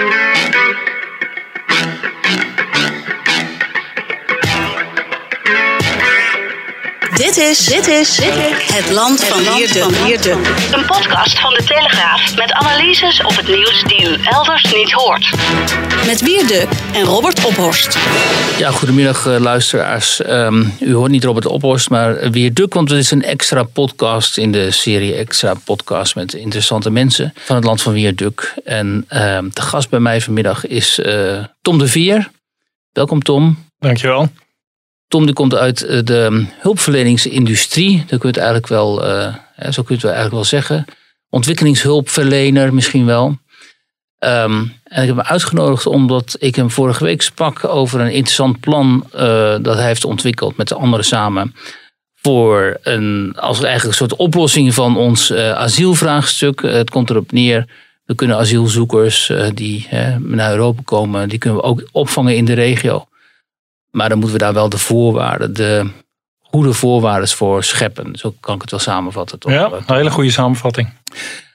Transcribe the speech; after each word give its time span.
Thank 0.00 0.88
you. 0.88 0.89
Dit 7.20 7.36
is, 7.36 7.64
dit 7.66 7.86
is, 7.86 8.16
dit 8.16 8.36
is 8.36 8.74
het 8.74 8.90
land 8.90 9.24
van 9.24 9.38
Wierde. 10.04 10.30
Een 10.72 10.86
podcast 10.86 11.40
van 11.40 11.54
de 11.54 11.64
Telegraaf 11.64 12.36
met 12.36 12.52
analyses 12.52 13.22
op 13.22 13.36
het 13.36 13.48
nieuws 13.48 13.82
die 13.86 14.08
u 14.08 14.16
elders 14.24 14.74
niet 14.74 14.92
hoort. 14.92 15.30
Met 16.06 16.20
Wierde 16.20 16.66
en 16.92 17.04
Robert 17.04 17.44
Ophorst. 17.44 17.98
Ja, 18.58 18.70
goedemiddag 18.70 19.26
uh, 19.26 19.38
luisteraars. 19.38 20.20
Um, 20.26 20.72
u 20.80 20.94
hoort 20.94 21.10
niet 21.10 21.24
Robert 21.24 21.46
Ophorst, 21.46 21.90
maar 21.90 22.30
Wierduk, 22.30 22.74
want 22.74 22.90
het 22.90 22.98
is 22.98 23.10
een 23.10 23.22
extra 23.22 23.62
podcast 23.62 24.38
in 24.38 24.52
de 24.52 24.70
serie 24.70 25.14
Extra 25.14 25.54
Podcast 25.64 26.14
met 26.14 26.34
interessante 26.34 26.90
mensen 26.90 27.32
van 27.36 27.56
het 27.56 27.64
land 27.64 27.82
van 27.82 27.92
Wierduk. 27.92 28.54
En 28.64 29.06
um, 29.10 29.50
de 29.52 29.62
gast 29.62 29.88
bij 29.88 30.00
mij 30.00 30.20
vanmiddag 30.20 30.66
is 30.66 30.98
uh, 30.98 31.44
Tom 31.62 31.78
de 31.78 31.86
Vier. 31.86 32.30
Welkom 32.92 33.22
Tom. 33.22 33.64
Dankjewel. 33.78 34.28
Tom 35.10 35.24
die 35.24 35.34
komt 35.34 35.54
uit 35.54 35.82
eh, 35.82 35.98
de 36.04 36.46
hulpverleningsindustrie. 36.58 38.04
Dat 38.06 38.20
kun 38.20 38.28
je 38.32 38.36
eigenlijk 38.36 38.66
wel, 38.66 39.06
uh, 39.06 39.34
zo 39.70 39.82
kun 39.82 39.94
je 39.94 39.94
het 39.94 40.04
eigenlijk 40.04 40.34
wel 40.34 40.44
zeggen. 40.44 40.84
Ontwikkelingshulpverlener 41.28 42.74
misschien 42.74 43.06
wel. 43.06 43.26
Um, 44.18 44.72
en 44.84 45.02
ik 45.02 45.08
heb 45.08 45.16
hem 45.16 45.20
uitgenodigd 45.20 45.86
omdat 45.86 46.36
ik 46.38 46.56
hem 46.56 46.70
vorige 46.70 47.04
week 47.04 47.22
sprak 47.22 47.64
over 47.64 48.00
een 48.00 48.12
interessant 48.12 48.60
plan 48.60 49.06
uh, 49.14 49.20
dat 49.62 49.76
hij 49.76 49.86
heeft 49.86 50.04
ontwikkeld 50.04 50.56
met 50.56 50.68
de 50.68 50.74
anderen 50.74 51.04
samen. 51.04 51.54
Voor 52.14 52.78
een, 52.82 53.32
als 53.36 53.62
eigenlijk 53.62 54.00
een 54.00 54.06
soort 54.08 54.20
oplossing 54.20 54.74
van 54.74 54.96
ons 54.96 55.32
asielvraagstuk. 55.32 56.62
het 56.62 56.90
komt 56.90 57.10
erop 57.10 57.32
neer, 57.32 57.66
we 58.04 58.14
kunnen 58.14 58.36
asielzoekers 58.36 59.32
die 59.54 59.88
naar 60.18 60.50
Europa 60.50 60.82
komen, 60.84 61.28
die 61.28 61.38
kunnen 61.38 61.60
we 61.60 61.66
ook 61.66 61.88
opvangen 61.92 62.36
in 62.36 62.44
de 62.44 62.52
regio. 62.52 63.08
Maar 63.90 64.08
dan 64.08 64.18
moeten 64.18 64.38
we 64.38 64.44
daar 64.44 64.54
wel 64.54 64.68
de 64.68 64.78
voorwaarden, 64.78 65.52
de 65.54 65.90
goede 66.40 66.72
voorwaarden 66.72 67.28
voor 67.28 67.64
scheppen. 67.64 68.16
Zo 68.16 68.34
kan 68.40 68.54
ik 68.54 68.60
het 68.60 68.70
wel 68.70 68.80
samenvatten. 68.80 69.38
Toch? 69.38 69.52
Ja, 69.52 69.70
een 69.86 69.96
hele 69.96 70.10
goede 70.10 70.30
samenvatting. 70.30 70.92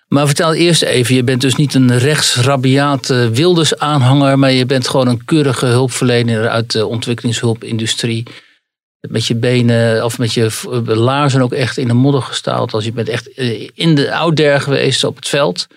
Maar 0.08 0.25
vertel 0.25 0.53
eerst 0.53 0.81
even, 0.81 1.16
je 1.16 1.23
bent 1.23 1.41
dus 1.41 1.56
niet 1.56 1.73
een 1.73 1.97
rechtsrabiate 1.97 3.30
Wilders-aanhanger, 3.30 4.39
maar 4.39 4.52
je 4.52 4.66
bent 4.66 4.88
gewoon 4.88 5.08
een 5.08 5.25
keurige 5.25 5.66
hulpverlener 5.66 6.50
uit 6.50 6.72
de 6.72 6.86
ontwikkelingshulpindustrie. 6.86 8.23
Met 9.09 9.25
je 9.25 9.36
benen 9.36 10.03
of 10.06 10.17
met 10.17 10.33
je 10.33 10.52
laarzen 10.86 11.41
ook 11.41 11.53
echt 11.53 11.78
in 11.78 11.88
de 11.88 11.94
modder 11.94 12.22
gestaald. 12.22 12.73
Als 12.73 12.86
je 12.86 12.91
bent 12.91 13.09
echt 13.09 13.28
in 13.73 13.95
de 13.95 14.16
ouder 14.16 14.61
geweest 14.61 15.03
op 15.03 15.16
het 15.16 15.28
veld. 15.28 15.67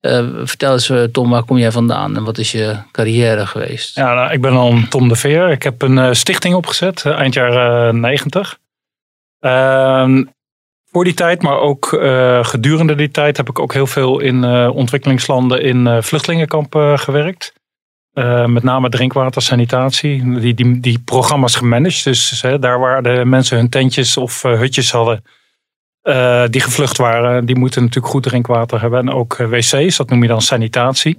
Uh, 0.00 0.28
vertel 0.44 0.72
eens, 0.72 0.92
Tom, 1.12 1.30
waar 1.30 1.44
kom 1.44 1.58
jij 1.58 1.72
vandaan 1.72 2.16
en 2.16 2.24
wat 2.24 2.38
is 2.38 2.52
je 2.52 2.76
carrière 2.92 3.46
geweest? 3.46 3.96
Ja, 3.96 4.14
nou, 4.14 4.32
ik 4.32 4.40
ben 4.40 4.52
dan 4.52 4.88
Tom 4.88 5.08
de 5.08 5.14
Veer. 5.14 5.50
Ik 5.50 5.62
heb 5.62 5.82
een 5.82 5.96
uh, 5.96 6.12
stichting 6.12 6.54
opgezet, 6.54 7.04
uh, 7.06 7.12
eind 7.12 7.34
jaren 7.34 8.00
90. 8.00 8.58
Ehm, 9.40 10.24
voor 10.90 11.04
die 11.04 11.14
tijd, 11.14 11.42
maar 11.42 11.58
ook 11.58 11.86
gedurende 12.42 12.94
die 12.94 13.10
tijd, 13.10 13.36
heb 13.36 13.48
ik 13.48 13.58
ook 13.58 13.72
heel 13.72 13.86
veel 13.86 14.20
in 14.20 14.44
ontwikkelingslanden 14.70 15.62
in 15.62 16.02
vluchtelingenkampen 16.02 16.98
gewerkt. 16.98 17.52
met 18.46 18.62
name 18.62 18.88
drinkwater, 18.88 19.42
sanitatie, 19.42 20.40
die, 20.40 20.54
die, 20.54 20.80
die 20.80 20.98
programma's 20.98 21.56
gemanaged. 21.56 22.04
Dus 22.04 22.44
daar 22.60 22.78
waar 22.78 23.02
de 23.02 23.24
mensen 23.24 23.56
hun 23.56 23.68
tentjes 23.68 24.16
of 24.16 24.42
hutjes 24.42 24.90
hadden, 24.90 25.22
uh, 26.08 26.44
die 26.50 26.60
gevlucht 26.60 26.96
waren, 26.96 27.46
die 27.46 27.56
moeten 27.56 27.82
natuurlijk 27.82 28.12
goed 28.12 28.22
drinkwater 28.22 28.80
hebben. 28.80 29.00
En 29.00 29.10
ook 29.10 29.36
wc's, 29.36 29.96
dat 29.96 30.10
noem 30.10 30.22
je 30.22 30.28
dan 30.28 30.42
sanitatie. 30.42 31.18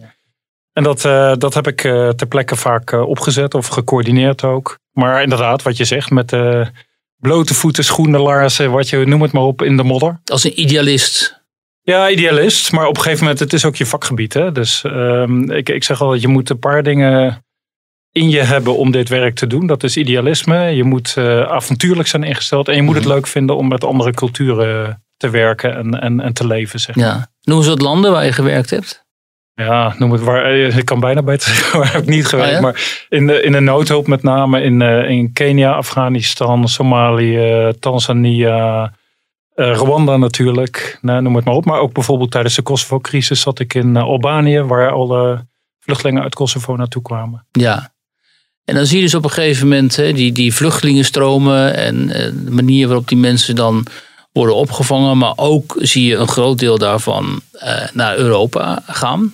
En 0.73 0.83
dat, 0.83 1.05
uh, 1.05 1.33
dat 1.37 1.53
heb 1.53 1.67
ik 1.67 1.83
uh, 1.83 2.09
ter 2.09 2.27
plekke 2.27 2.55
vaak 2.55 2.91
opgezet 2.91 3.53
of 3.53 3.67
gecoördineerd 3.67 4.43
ook. 4.43 4.77
Maar 4.91 5.21
inderdaad, 5.21 5.61
wat 5.61 5.77
je 5.77 5.85
zegt, 5.85 6.09
met 6.09 6.35
blote 7.17 7.53
voeten, 7.53 7.83
schoenen, 7.83 8.19
laarzen, 8.19 8.71
wat 8.71 8.89
je 8.89 9.05
noem 9.05 9.21
het 9.21 9.31
maar 9.31 9.43
op, 9.43 9.61
in 9.61 9.77
de 9.77 9.83
modder. 9.83 10.19
Als 10.25 10.43
een 10.43 10.59
idealist. 10.59 11.43
Ja, 11.81 12.09
idealist. 12.09 12.71
Maar 12.71 12.87
op 12.87 12.95
een 12.95 13.01
gegeven 13.01 13.23
moment, 13.23 13.39
het 13.39 13.53
is 13.53 13.65
ook 13.65 13.75
je 13.75 13.85
vakgebied. 13.85 14.33
Hè? 14.33 14.51
Dus 14.51 14.83
um, 14.83 15.51
ik, 15.51 15.69
ik 15.69 15.83
zeg 15.83 16.01
al, 16.01 16.13
je 16.13 16.27
moet 16.27 16.49
een 16.49 16.59
paar 16.59 16.83
dingen 16.83 17.43
in 18.19 18.29
je 18.29 18.41
hebben 18.41 18.77
om 18.77 18.91
dit 18.91 19.09
werk 19.09 19.35
te 19.35 19.47
doen. 19.47 19.67
Dat 19.67 19.83
is 19.83 19.97
idealisme. 19.97 20.57
Je 20.57 20.83
moet 20.83 21.15
uh, 21.17 21.41
avontuurlijk 21.41 22.07
zijn 22.07 22.23
ingesteld. 22.23 22.67
En 22.67 22.75
je 22.75 22.81
moet 22.81 22.95
het 22.95 23.05
leuk 23.05 23.27
vinden 23.27 23.55
om 23.55 23.67
met 23.67 23.83
andere 23.83 24.11
culturen 24.11 25.03
te 25.17 25.29
werken 25.29 25.75
en, 25.75 26.01
en, 26.01 26.19
en 26.19 26.33
te 26.33 26.47
leven. 26.47 26.79
Zeg 26.79 26.95
maar. 26.95 27.05
ja. 27.05 27.27
Noem 27.41 27.57
eens 27.57 27.67
wat 27.67 27.81
landen 27.81 28.11
waar 28.11 28.25
je 28.25 28.31
gewerkt 28.31 28.69
hebt. 28.69 29.07
Ja, 29.53 29.95
noem 29.97 30.11
het 30.11 30.21
waar. 30.21 30.55
Ik 30.55 30.85
kan 30.85 30.99
bijna 30.99 31.23
beter 31.23 31.49
zeggen 31.49 31.77
waar 31.79 31.91
heb 31.91 32.01
ik 32.01 32.07
niet 32.07 32.25
gewerkt. 32.25 32.49
Oh, 32.49 32.55
ja? 32.55 32.61
Maar 32.61 33.05
in 33.09 33.27
de, 33.27 33.41
in 33.41 33.51
de 33.51 33.59
noodhulp 33.59 34.07
met 34.07 34.23
name 34.23 34.61
in, 34.61 34.81
uh, 34.81 35.09
in 35.09 35.33
Kenia, 35.33 35.71
Afghanistan, 35.71 36.67
Somalië, 36.67 37.73
Tanzania, 37.79 38.93
uh, 39.55 39.75
Rwanda 39.75 40.17
natuurlijk. 40.17 40.97
Nou, 41.01 41.21
noem 41.21 41.35
het 41.35 41.45
maar 41.45 41.55
op. 41.55 41.65
Maar 41.65 41.79
ook 41.79 41.93
bijvoorbeeld 41.93 42.31
tijdens 42.31 42.55
de 42.55 42.61
Kosovo-crisis 42.61 43.41
zat 43.41 43.59
ik 43.59 43.73
in 43.73 43.97
Albanië, 43.97 44.61
waar 44.61 44.91
alle 44.91 45.47
vluchtelingen 45.79 46.23
uit 46.23 46.35
Kosovo 46.35 46.75
naartoe 46.75 47.01
kwamen. 47.01 47.45
Ja, 47.51 47.91
en 48.65 48.75
dan 48.75 48.85
zie 48.85 48.97
je 48.97 49.03
dus 49.03 49.15
op 49.15 49.23
een 49.23 49.31
gegeven 49.31 49.67
moment 49.67 49.95
hè, 49.95 50.13
die, 50.13 50.31
die 50.31 50.53
vluchtelingenstromen 50.53 51.75
en 51.75 52.07
de 52.45 52.51
manier 52.51 52.87
waarop 52.87 53.07
die 53.07 53.17
mensen 53.17 53.55
dan 53.55 53.85
worden 54.31 54.55
opgevangen. 54.55 55.17
Maar 55.17 55.33
ook 55.35 55.75
zie 55.79 56.05
je 56.05 56.15
een 56.15 56.27
groot 56.27 56.59
deel 56.59 56.77
daarvan 56.77 57.41
uh, 57.55 57.87
naar 57.93 58.17
Europa 58.17 58.83
gaan. 58.87 59.33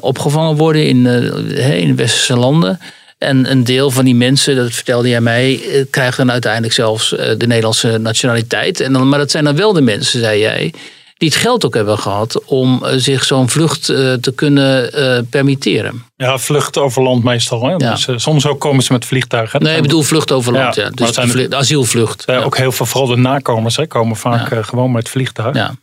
Opgevangen 0.00 0.56
worden 0.56 0.86
in, 0.86 1.04
uh, 1.04 1.80
in 1.80 1.96
westerse 1.96 2.36
landen. 2.36 2.80
En 3.18 3.50
een 3.50 3.64
deel 3.64 3.90
van 3.90 4.04
die 4.04 4.14
mensen, 4.14 4.56
dat 4.56 4.72
vertelde 4.72 5.08
jij 5.08 5.20
mij, 5.20 5.60
krijgt 5.90 6.16
dan 6.16 6.30
uiteindelijk 6.30 6.72
zelfs 6.72 7.08
de 7.08 7.46
Nederlandse 7.46 7.98
nationaliteit. 7.98 8.80
En 8.80 8.92
dan, 8.92 9.08
maar 9.08 9.18
dat 9.18 9.30
zijn 9.30 9.44
dan 9.44 9.56
wel 9.56 9.72
de 9.72 9.80
mensen, 9.80 10.20
zei 10.20 10.40
jij, 10.40 10.72
die 11.16 11.28
het 11.28 11.36
geld 11.36 11.66
ook 11.66 11.74
hebben 11.74 11.98
gehad 11.98 12.44
om 12.44 12.84
eh, 12.84 12.92
zich 12.96 13.24
zo'n 13.24 13.48
vlucht 13.48 13.88
uh, 13.88 14.12
te 14.12 14.32
kunnen 14.34 14.98
uh, 14.98 15.18
permitteren. 15.30 16.04
Ja, 16.16 16.38
vlucht 16.38 16.78
over 16.78 17.02
land 17.02 17.24
meestal. 17.24 17.64
Hè? 17.64 17.70
Ja. 17.70 17.76
Dus, 17.76 18.06
uh, 18.06 18.16
soms 18.18 18.46
ook 18.46 18.60
komen 18.60 18.82
ze 18.82 18.92
met 18.92 19.04
vliegtuigen. 19.04 19.62
Nee, 19.62 19.76
ik 19.76 19.82
bedoel 19.82 20.02
vlucht 20.02 20.32
over 20.32 20.52
land. 20.52 20.74
Ja, 20.74 20.82
ja. 20.82 20.90
Dus 20.90 21.12
de, 21.12 21.28
vlucht, 21.28 21.50
de 21.50 21.56
asielvlucht. 21.56 22.22
Ja, 22.26 22.42
Ook 22.42 22.56
heel 22.56 22.72
veel, 22.72 22.86
vooral 22.86 23.08
de 23.08 23.16
nakomers, 23.16 23.76
hè, 23.76 23.86
komen 23.86 24.16
vaak 24.16 24.66
gewoon 24.66 24.92
met 24.92 25.08
vliegtuig. 25.08 25.56
Ja. 25.56 25.74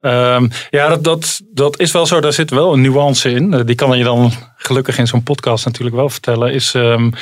Um, 0.00 0.50
ja, 0.70 0.88
dat, 0.88 1.04
dat, 1.04 1.40
dat 1.52 1.78
is 1.78 1.92
wel 1.92 2.06
zo. 2.06 2.20
Daar 2.20 2.32
zit 2.32 2.50
wel 2.50 2.72
een 2.72 2.80
nuance 2.80 3.30
in. 3.30 3.62
Die 3.64 3.74
kan 3.74 3.98
je 3.98 4.04
dan 4.04 4.32
gelukkig 4.56 4.98
in 4.98 5.06
zo'n 5.06 5.22
podcast 5.22 5.64
natuurlijk 5.64 5.96
wel 5.96 6.08
vertellen. 6.08 6.52
Is 6.52 6.74
um, 6.74 7.12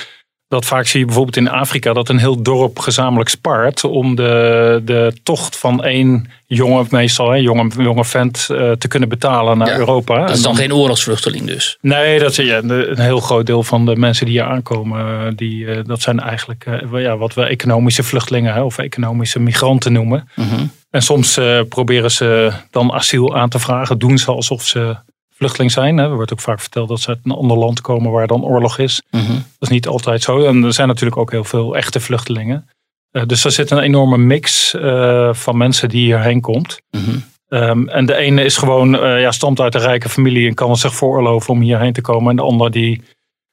dat 0.54 0.64
vaak 0.64 0.86
zie 0.86 1.00
je 1.00 1.06
bijvoorbeeld 1.06 1.36
in 1.36 1.48
Afrika 1.48 1.92
dat 1.92 2.08
een 2.08 2.18
heel 2.18 2.42
dorp 2.42 2.78
gezamenlijk 2.78 3.28
spaart 3.28 3.84
om 3.84 4.14
de, 4.14 4.80
de 4.84 5.12
tocht 5.22 5.58
van 5.58 5.84
één 5.84 6.30
jonge, 6.46 6.84
meestal 6.90 7.30
hè, 7.30 7.36
jonge, 7.36 7.68
jonge 7.76 8.04
vent 8.04 8.48
uh, 8.50 8.72
te 8.72 8.88
kunnen 8.88 9.08
betalen 9.08 9.58
naar 9.58 9.68
ja, 9.68 9.76
Europa. 9.76 10.20
Dat 10.20 10.36
is 10.36 10.42
dan, 10.42 10.54
dan, 10.54 10.60
geen 10.62 10.74
oorlogsvluchteling 10.74 11.46
dus? 11.46 11.78
Nee, 11.80 12.18
dat 12.18 12.30
is 12.30 12.36
ja, 12.36 12.60
een 12.62 12.98
heel 12.98 13.20
groot 13.20 13.46
deel 13.46 13.62
van 13.62 13.86
de 13.86 13.96
mensen 13.96 14.26
die 14.26 14.34
hier 14.34 14.50
aankomen, 14.50 15.36
die, 15.36 15.64
uh, 15.64 15.78
dat 15.84 16.00
zijn 16.00 16.20
eigenlijk 16.20 16.66
uh, 16.92 17.02
ja, 17.02 17.16
wat 17.16 17.34
we 17.34 17.42
economische 17.44 18.02
vluchtelingen 18.02 18.54
hè, 18.54 18.62
of 18.62 18.78
economische 18.78 19.40
migranten 19.40 19.92
noemen. 19.92 20.28
Mm 20.34 20.48
-hmm. 20.48 20.70
En 20.90 21.02
soms 21.02 21.40
proberen 21.68 22.10
ze 22.10 22.52
dan 22.70 22.92
asiel 22.92 23.36
aan 23.36 23.48
te 23.48 23.58
vragen, 23.58 23.98
doen 23.98 24.18
ze 24.18 24.30
alsof 24.30 24.62
ze 24.62 24.96
vluchteling 25.34 25.72
zijn. 25.72 25.98
Er 25.98 26.14
wordt 26.14 26.32
ook 26.32 26.40
vaak 26.40 26.60
verteld 26.60 26.88
dat 26.88 27.00
ze 27.00 27.08
uit 27.08 27.18
een 27.22 27.32
ander 27.32 27.56
land 27.56 27.80
komen 27.80 28.10
waar 28.10 28.26
dan 28.26 28.44
oorlog 28.44 28.78
is. 28.78 29.02
Mm 29.10 29.20
-hmm. 29.20 29.34
Dat 29.34 29.44
is 29.58 29.68
niet 29.68 29.86
altijd 29.86 30.22
zo. 30.22 30.44
En 30.44 30.64
er 30.64 30.72
zijn 30.72 30.88
natuurlijk 30.88 31.16
ook 31.16 31.30
heel 31.30 31.44
veel 31.44 31.76
echte 31.76 32.00
vluchtelingen. 32.00 32.68
Uh, 33.12 33.22
dus 33.26 33.44
er 33.44 33.50
zit 33.50 33.70
een 33.70 33.78
enorme 33.78 34.18
mix 34.18 34.74
uh, 34.74 35.34
van 35.34 35.56
mensen 35.56 35.88
die 35.88 36.04
hierheen 36.04 36.40
komt. 36.40 36.78
Mm 36.90 37.04
-hmm. 37.04 37.24
um, 37.48 37.88
en 37.88 38.06
de 38.06 38.14
ene 38.14 38.44
is 38.44 38.56
gewoon, 38.56 38.94
uh, 38.94 39.20
ja, 39.20 39.30
stamt 39.30 39.60
uit 39.60 39.74
een 39.74 39.80
rijke 39.80 40.08
familie 40.08 40.48
en 40.48 40.54
kan 40.54 40.70
het 40.70 40.78
zich 40.78 40.94
veroorloven 40.94 41.52
om 41.52 41.60
hierheen 41.60 41.92
te 41.92 42.00
komen. 42.00 42.30
En 42.30 42.36
de 42.36 42.42
ander 42.42 42.70
die 42.70 43.02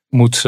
moet 0.09 0.41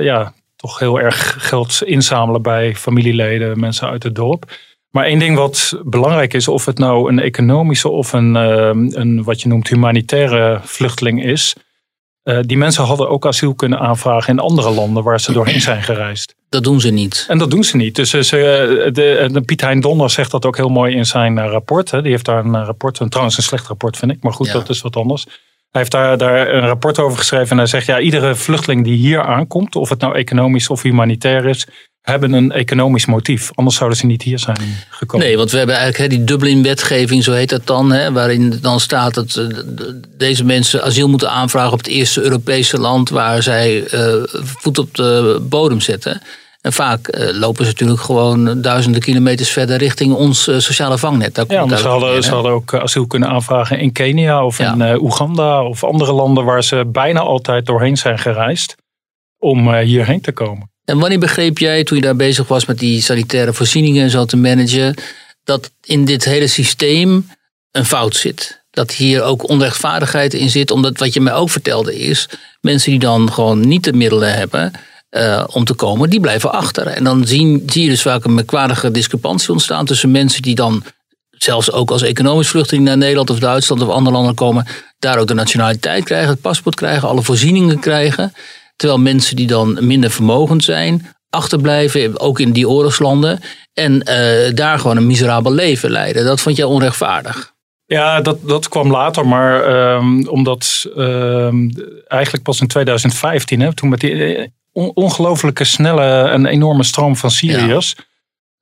ja, 0.00 0.32
toch 0.56 0.78
heel 0.78 1.00
erg 1.00 1.48
geld 1.48 1.82
inzamelen 1.84 2.42
bij 2.42 2.74
familieleden, 2.74 3.60
mensen 3.60 3.88
uit 3.88 4.02
het 4.02 4.14
dorp. 4.14 4.52
Maar 4.94 5.04
één 5.04 5.18
ding 5.18 5.36
wat 5.36 5.80
belangrijk 5.84 6.34
is, 6.34 6.48
of 6.48 6.64
het 6.64 6.78
nou 6.78 7.08
een 7.08 7.18
economische 7.18 7.88
of 7.88 8.12
een, 8.12 8.34
uh, 8.34 8.70
een 8.90 9.22
wat 9.22 9.40
je 9.40 9.48
noemt 9.48 9.68
humanitaire 9.68 10.60
vluchteling 10.62 11.24
is. 11.24 11.54
Eh, 12.22 12.38
die 12.40 12.56
mensen 12.56 12.84
hadden 12.84 13.08
ook 13.08 13.26
asiel 13.26 13.54
kunnen 13.54 13.78
aanvragen 13.78 14.32
in 14.32 14.38
andere 14.38 14.70
landen 14.70 15.02
waar 15.02 15.20
ze 15.20 15.32
doorheen 15.32 15.60
zijn 15.60 15.82
gereisd. 15.82 16.34
Dat 16.48 16.64
doen 16.64 16.80
ze 16.80 16.90
niet. 16.90 17.26
En 17.28 17.38
dat 17.38 17.50
doen 17.50 17.64
ze 17.64 17.76
niet. 17.76 17.96
Dus 17.96 18.10
ze, 18.10 18.88
de, 18.92 19.28
de, 19.32 19.40
Piet 19.40 19.60
Hein 19.60 19.80
Donner 19.80 20.10
zegt 20.10 20.30
dat 20.30 20.46
ook 20.46 20.56
heel 20.56 20.68
mooi 20.68 20.94
in 20.94 21.06
zijn 21.06 21.38
eh, 21.38 21.50
rapport. 21.50 21.90
Hè. 21.90 22.02
Die 22.02 22.10
heeft 22.10 22.24
daar 22.24 22.44
een 22.44 22.64
rapport, 22.64 22.98
een, 22.98 23.08
trouwens 23.08 23.36
een 23.36 23.42
slecht 23.42 23.66
rapport 23.66 23.96
vind 23.96 24.12
ik, 24.12 24.22
maar 24.22 24.32
goed, 24.32 24.46
Ja. 24.46 24.52
dat 24.52 24.68
is 24.68 24.80
wat 24.80 24.96
anders. 24.96 25.24
Hij 25.70 25.80
heeft 25.80 25.90
daar, 25.90 26.18
daar 26.18 26.54
een 26.54 26.66
rapport 26.66 26.98
over 26.98 27.18
geschreven 27.18 27.50
en 27.50 27.56
hij 27.56 27.66
zegt, 27.66 27.86
ja, 27.86 28.00
iedere 28.00 28.34
vluchteling 28.34 28.84
die 28.84 28.96
hier 28.96 29.22
aankomt, 29.22 29.76
of 29.76 29.88
het 29.88 30.00
nou 30.00 30.14
economisch 30.14 30.68
of 30.68 30.82
humanitair 30.82 31.46
is, 31.46 31.66
hebben 32.04 32.32
een 32.32 32.52
economisch 32.52 33.06
motief. 33.06 33.50
Anders 33.54 33.76
zouden 33.76 33.98
ze 33.98 34.06
niet 34.06 34.22
hier 34.22 34.38
zijn 34.38 34.58
gekomen. 34.88 35.26
Nee, 35.26 35.36
want 35.36 35.50
we 35.50 35.56
hebben 35.56 35.76
eigenlijk 35.76 36.10
hè, 36.10 36.16
die 36.16 36.26
Dublin-wetgeving, 36.26 37.24
zo 37.24 37.32
heet 37.32 37.48
dat 37.48 37.66
dan, 37.66 37.92
hè, 37.92 38.12
waarin 38.12 38.58
dan 38.60 38.80
staat 38.80 39.14
dat 39.14 39.36
eh, 39.36 39.46
deze 40.16 40.44
mensen 40.44 40.82
asiel 40.82 41.08
moeten 41.08 41.30
aanvragen 41.30 41.72
op 41.72 41.78
het 41.78 41.86
eerste 41.86 42.22
Europese 42.22 42.78
land 42.78 43.08
waar 43.10 43.42
zij 43.42 43.84
eh, 43.86 44.14
voet 44.42 44.78
op 44.78 44.94
de 44.94 45.38
bodem 45.48 45.80
zetten. 45.80 46.20
En 46.60 46.72
vaak 46.72 47.08
eh, 47.08 47.38
lopen 47.38 47.64
ze 47.64 47.70
natuurlijk 47.70 48.00
gewoon 48.00 48.60
duizenden 48.62 49.00
kilometers 49.00 49.50
verder 49.50 49.76
richting 49.76 50.14
ons 50.14 50.42
sociale 50.42 50.98
vangnet. 50.98 51.34
Daar 51.34 51.46
komt 51.46 51.70
Ja, 51.70 51.76
ze 51.76 51.88
hadden, 51.88 52.22
ze 52.22 52.30
hadden 52.30 52.52
ook 52.52 52.74
asiel 52.74 53.06
kunnen 53.06 53.28
aanvragen 53.28 53.78
in 53.78 53.92
Kenia 53.92 54.44
of 54.44 54.58
Ja. 54.58 54.72
in 54.72 55.00
Oeganda 55.00 55.64
of 55.64 55.84
andere 55.84 56.12
landen 56.12 56.44
waar 56.44 56.64
ze 56.64 56.84
bijna 56.86 57.20
altijd 57.20 57.66
doorheen 57.66 57.96
zijn 57.96 58.18
gereisd 58.18 58.76
om 59.38 59.74
hierheen 59.74 60.20
te 60.20 60.32
komen. 60.32 60.72
En 60.84 60.98
wanneer 60.98 61.18
begreep 61.18 61.58
jij, 61.58 61.84
toen 61.84 61.96
je 61.96 62.02
daar 62.02 62.16
bezig 62.16 62.48
was 62.48 62.64
met 62.64 62.78
die 62.78 63.02
sanitaire 63.02 63.52
voorzieningen 63.52 64.02
en 64.02 64.10
zo 64.10 64.24
te 64.24 64.36
managen, 64.36 64.94
dat 65.44 65.70
in 65.84 66.04
dit 66.04 66.24
hele 66.24 66.46
systeem 66.46 67.30
een 67.70 67.84
fout 67.84 68.16
zit? 68.16 68.62
Dat 68.70 68.90
hier 68.90 69.22
ook 69.22 69.48
onrechtvaardigheid 69.48 70.34
in 70.34 70.50
zit, 70.50 70.70
omdat 70.70 70.98
wat 70.98 71.14
je 71.14 71.20
mij 71.20 71.34
ook 71.34 71.50
vertelde 71.50 71.98
is, 71.98 72.28
mensen 72.60 72.90
die 72.90 73.00
dan 73.00 73.32
gewoon 73.32 73.68
niet 73.68 73.84
de 73.84 73.92
middelen 73.92 74.34
hebben 74.34 74.72
eh, 75.08 75.44
om 75.46 75.64
te 75.64 75.74
komen, 75.74 76.10
die 76.10 76.20
blijven 76.20 76.52
achter. 76.52 76.86
En 76.86 77.04
dan 77.04 77.26
zien, 77.26 77.62
zie 77.66 77.82
je 77.82 77.88
dus 77.88 78.02
vaak 78.02 78.24
een 78.24 78.34
merkwaardige 78.34 78.90
discrepantie 78.90 79.50
ontstaan 79.50 79.86
tussen 79.86 80.10
mensen 80.10 80.42
die 80.42 80.54
dan 80.54 80.84
zelfs 81.30 81.72
ook 81.72 81.90
als 81.90 82.02
economisch 82.02 82.48
vluchteling 82.48 82.84
naar 82.86 82.96
Nederland 82.96 83.30
of 83.30 83.38
Duitsland 83.38 83.82
of 83.82 83.88
andere 83.88 84.16
landen 84.16 84.34
komen, 84.34 84.66
daar 84.98 85.18
ook 85.18 85.26
de 85.26 85.34
nationaliteit 85.34 86.04
krijgen, 86.04 86.28
het 86.28 86.40
paspoort 86.40 86.74
krijgen, 86.74 87.08
alle 87.08 87.22
voorzieningen 87.22 87.78
krijgen. 87.78 88.32
Terwijl 88.76 89.00
mensen 89.00 89.36
die 89.36 89.46
dan 89.46 89.78
minder 89.86 90.10
vermogend 90.10 90.64
zijn, 90.64 91.06
achterblijven, 91.30 92.20
ook 92.20 92.40
in 92.40 92.52
die 92.52 92.68
oorlogslanden, 92.68 93.40
en 93.72 94.02
eh, 94.02 94.54
daar 94.54 94.78
gewoon 94.78 94.96
een 94.96 95.06
miserabel 95.06 95.52
leven 95.52 95.90
leiden. 95.90 96.24
Dat 96.24 96.40
vond 96.40 96.56
jij 96.56 96.64
onrechtvaardig. 96.66 97.52
Ja, 97.86 98.20
dat, 98.20 98.38
dat 98.48 98.68
kwam 98.68 98.90
later, 98.90 99.26
maar 99.26 99.64
ehm, 99.64 100.26
omdat 100.26 100.86
ehm, 100.96 101.68
eigenlijk 102.06 102.42
pas 102.44 102.60
in 102.60 102.66
2015, 102.66 103.60
hè, 103.60 103.74
toen 103.74 103.88
met 103.88 104.00
die 104.00 104.34
eh, 104.36 104.46
on- 104.72 104.90
ongelooflijke 104.94 105.64
snelle 105.64 106.28
en 106.28 106.46
enorme 106.46 106.84
stroom 106.84 107.16
van 107.16 107.30
Syriërs. 107.30 107.94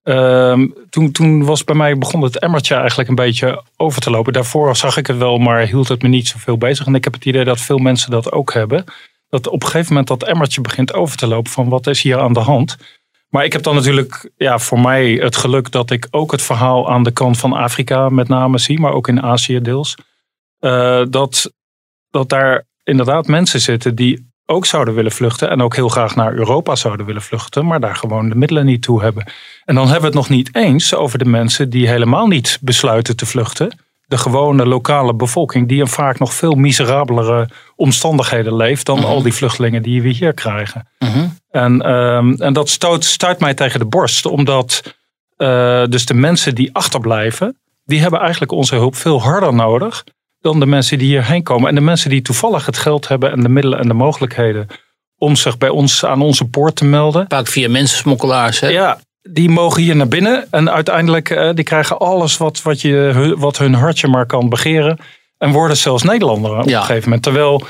ehm, 0.02 0.66
toen, 0.90 1.12
toen 1.12 1.44
was 1.44 1.64
bij 1.64 1.74
mij 1.74 1.98
begon 1.98 2.22
het 2.22 2.38
emmertje 2.38 2.74
eigenlijk 2.74 3.08
een 3.08 3.14
beetje 3.14 3.62
over 3.76 4.00
te 4.00 4.10
lopen. 4.10 4.32
Daarvoor 4.32 4.76
zag 4.76 4.96
ik 4.96 5.06
het 5.06 5.16
wel, 5.16 5.38
maar 5.38 5.66
hield 5.66 5.88
het 5.88 6.02
me 6.02 6.08
niet 6.08 6.28
zoveel 6.28 6.58
bezig. 6.58 6.86
En 6.86 6.94
ik 6.94 7.04
heb 7.04 7.12
het 7.12 7.24
idee 7.24 7.44
dat 7.44 7.60
veel 7.60 7.78
mensen 7.78 8.10
dat 8.10 8.32
ook 8.32 8.52
hebben. 8.52 8.84
Dat 9.32 9.46
op 9.48 9.62
een 9.62 9.68
gegeven 9.68 9.88
moment 9.88 10.08
dat 10.08 10.22
emmertje 10.22 10.60
begint 10.60 10.94
over 10.94 11.16
te 11.16 11.26
lopen 11.26 11.50
van 11.50 11.68
wat 11.68 11.86
is 11.86 12.02
hier 12.02 12.18
aan 12.18 12.32
de 12.32 12.40
hand. 12.40 12.76
Maar 13.28 13.44
ik 13.44 13.52
heb 13.52 13.62
dan 13.62 13.74
natuurlijk 13.74 14.30
ja, 14.36 14.58
voor 14.58 14.80
mij 14.80 15.12
het 15.12 15.36
geluk 15.36 15.70
dat 15.70 15.90
ik 15.90 16.06
ook 16.10 16.32
het 16.32 16.42
verhaal 16.42 16.90
aan 16.90 17.02
de 17.02 17.10
kant 17.10 17.38
van 17.38 17.52
Afrika 17.52 18.08
met 18.08 18.28
name 18.28 18.58
zie, 18.58 18.80
maar 18.80 18.92
ook 18.92 19.08
in 19.08 19.22
Azië 19.22 19.60
deels. 19.60 19.96
Eh, 20.58 21.02
dat, 21.10 21.52
dat 22.10 22.28
daar 22.28 22.66
inderdaad 22.84 23.26
mensen 23.26 23.60
zitten 23.60 23.94
die 23.94 24.30
ook 24.46 24.66
zouden 24.66 24.94
willen 24.94 25.12
vluchten 25.12 25.50
en 25.50 25.62
ook 25.62 25.74
heel 25.76 25.88
graag 25.88 26.14
naar 26.14 26.34
Europa 26.34 26.74
zouden 26.74 27.06
willen 27.06 27.22
vluchten, 27.22 27.66
maar 27.66 27.80
daar 27.80 27.96
gewoon 27.96 28.28
de 28.28 28.34
middelen 28.34 28.66
niet 28.66 28.82
toe 28.82 29.02
hebben. 29.02 29.24
En 29.64 29.74
dan 29.74 29.84
hebben 29.84 30.00
we 30.00 30.06
het 30.06 30.28
nog 30.28 30.28
niet 30.28 30.54
eens 30.54 30.94
over 30.94 31.18
de 31.18 31.24
mensen 31.24 31.70
die 31.70 31.88
helemaal 31.88 32.26
niet 32.26 32.58
besluiten 32.60 33.16
te 33.16 33.26
vluchten. 33.26 33.78
De 34.12 34.18
gewone 34.18 34.66
lokale 34.66 35.14
bevolking, 35.14 35.68
die 35.68 35.80
in 35.80 35.86
vaak 35.86 36.18
nog 36.18 36.34
veel 36.34 36.54
miserabelere 36.54 37.48
omstandigheden 37.76 38.56
leeft 38.56 38.86
dan 38.86 39.04
al 39.04 39.22
die 39.22 39.32
vluchtelingen 39.32 39.82
die 39.82 40.02
we 40.02 40.08
hier 40.08 40.34
krijgen. 40.34 40.88
En, 41.50 41.82
ehm, 41.82 42.32
en 42.32 42.52
dat 42.52 42.68
stoot, 42.68 43.04
stuit 43.04 43.40
mij 43.40 43.54
tegen 43.54 43.78
de 43.78 43.86
borst, 43.86 44.26
omdat 44.26 44.96
eh, 45.36 45.84
dus 45.84 46.06
de 46.06 46.14
mensen 46.14 46.54
die 46.54 46.74
achterblijven, 46.74 47.60
die 47.84 48.00
hebben 48.00 48.20
eigenlijk 48.20 48.52
onze 48.52 48.74
hulp 48.74 48.96
veel 48.96 49.22
harder 49.22 49.54
nodig 49.54 50.04
dan 50.40 50.60
de 50.60 50.66
mensen 50.66 50.98
die 50.98 51.08
hierheen 51.08 51.42
komen. 51.42 51.68
En 51.68 51.74
de 51.74 51.80
mensen 51.80 52.10
die 52.10 52.22
toevallig 52.22 52.66
het 52.66 52.76
geld 52.76 53.08
hebben 53.08 53.32
en 53.32 53.40
de 53.40 53.48
middelen 53.48 53.78
en 53.78 53.88
de 53.88 53.94
mogelijkheden 53.94 54.66
om 55.18 55.36
zich 55.36 55.58
bij 55.58 55.68
ons 55.68 56.04
aan 56.04 56.22
onze 56.22 56.44
poort 56.44 56.76
te 56.76 56.84
melden. 56.84 57.24
Vaak 57.28 57.46
via 57.46 57.68
mensensmokkelaars. 57.68 58.60
Hè? 58.60 58.68
Ja, 58.68 58.98
die 59.22 59.48
mogen 59.50 59.82
hier 59.82 59.96
naar 59.96 60.08
binnen 60.08 60.46
en 60.50 60.70
uiteindelijk 60.70 61.30
eh, 61.30 61.50
die 61.54 61.64
krijgen 61.64 61.98
alles 61.98 62.36
wat, 62.36 62.62
wat, 62.62 62.80
je, 62.80 63.34
wat 63.38 63.58
hun 63.58 63.74
hartje 63.74 64.08
maar 64.08 64.26
kan 64.26 64.48
begeren. 64.48 64.98
En 65.38 65.50
worden 65.52 65.76
zelfs 65.76 66.02
Nederlander 66.02 66.58
op 66.58 66.68
Ja. 66.68 66.78
een 66.78 66.84
gegeven 66.84 67.04
moment. 67.04 67.22
Terwijl, 67.22 67.62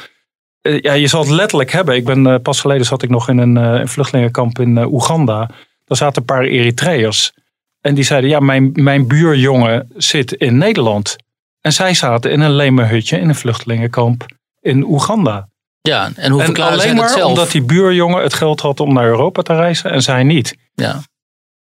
eh, 0.61 0.81
ja, 0.81 0.93
je 0.93 1.07
zal 1.07 1.21
het 1.21 1.31
letterlijk 1.31 1.73
hebben. 1.73 1.95
Ik 1.95 2.05
ben, 2.05 2.27
eh, 2.27 2.35
pas 2.43 2.61
geleden 2.61 2.87
zat 2.87 3.03
ik 3.03 3.11
nog 3.11 3.29
in 3.29 3.39
een, 3.39 3.57
een 3.57 3.89
vluchtelingenkamp 3.89 4.59
in 4.59 4.79
Oeganda. 4.79 5.51
Daar 5.85 5.97
zaten 5.97 6.21
een 6.21 6.25
paar 6.37 6.43
Eritreërs. 6.45 7.33
En 7.81 7.95
die 7.95 8.05
zeiden, 8.05 8.31
ja, 8.31 8.41
mijn, 8.41 8.71
mijn 8.75 9.07
buurjongen 9.09 9.89
zit 9.97 10.33
in 10.33 10.59
Nederland. 10.59 11.17
En 11.61 11.73
zij 11.73 11.95
zaten 11.95 12.31
in 12.31 12.41
een 12.41 12.55
lemenhutje 12.55 13.19
in 13.19 13.29
een 13.29 13.35
vluchtelingenkamp 13.35 14.27
in 14.61 14.85
Oeganda. 14.85 15.49
Ja, 15.81 16.11
en 16.17 16.33
hoe 16.33 16.43
En 16.43 16.57
alleen 16.57 16.97
maar 16.97 17.09
zelf? 17.09 17.25
omdat 17.29 17.51
die 17.51 17.63
buurjongen 17.63 18.23
het 18.23 18.35
geld 18.35 18.61
had 18.61 18.81
om 18.81 18.93
naar 18.93 19.05
Europa 19.07 19.43
te 19.43 19.55
reizen 19.55 19.91
en 19.91 20.03
zij 20.03 20.23
niet. 20.23 20.57
ja. 20.75 21.03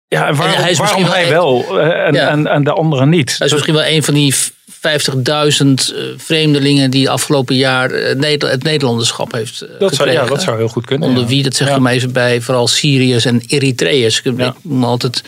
Ja, 0.08 0.26
en 0.28 0.34
waarom, 0.36 0.56
hij 0.60 0.70
is 0.70 0.78
waarom 0.78 1.00
misschien 1.02 1.22
hij 1.22 1.30
wel 1.32 1.80
eh, 1.80 2.06
en, 2.06 2.14
Ja. 2.14 2.28
en, 2.28 2.46
en 2.46 2.64
de 2.64 2.72
anderen 2.72 3.08
niet? 3.08 3.34
Hij 3.38 3.46
is 3.46 3.52
misschien 3.52 3.74
wel 3.74 3.86
een 3.86 4.02
van 4.02 4.14
die 4.14 4.34
50.000 4.34 4.40
eh, 4.80 6.02
vreemdelingen 6.16 6.90
die 6.90 7.10
afgelopen 7.10 7.56
jaar 7.56 7.90
eh, 7.90 8.38
het 8.38 8.62
Nederlanderschap 8.62 9.32
heeft 9.32 9.64
dat, 9.78 9.94
zou, 9.94 10.10
ja, 10.10 10.24
dat 10.26 10.42
zou 10.42 10.56
heel 10.56 10.68
goed 10.68 10.86
kunnen. 10.86 11.08
Onder 11.08 11.22
ja. 11.22 11.28
wie, 11.28 11.42
dat 11.42 11.54
zeg 11.54 11.68
Ja. 11.68 11.74
je 11.74 11.80
maar 11.80 11.92
even 11.92 12.12
bij, 12.12 12.40
vooral 12.40 12.68
Syriërs 12.68 13.24
en 13.24 13.42
Eritreërs. 13.46 14.20
Ik, 14.22 14.38
Ja. 14.38 14.54
moet 14.62 14.84
altijd 14.84 15.22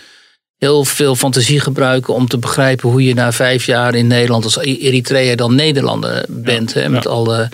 heel 0.58 0.84
veel 0.84 1.14
fantasie 1.16 1.60
gebruiken 1.60 2.14
om 2.14 2.28
te 2.28 2.38
begrijpen 2.38 2.88
hoe 2.90 3.04
je 3.04 3.14
na 3.14 3.32
vijf 3.32 3.66
jaar 3.66 3.94
in 3.94 4.06
Nederland 4.06 4.44
als 4.44 4.58
Eritreër 4.58 5.36
dan 5.36 5.54
Nederlander 5.54 6.24
bent. 6.28 6.74
Hè, 6.74 6.88
met 6.88 7.04
Ja. 7.04 7.10
alle, 7.10 7.48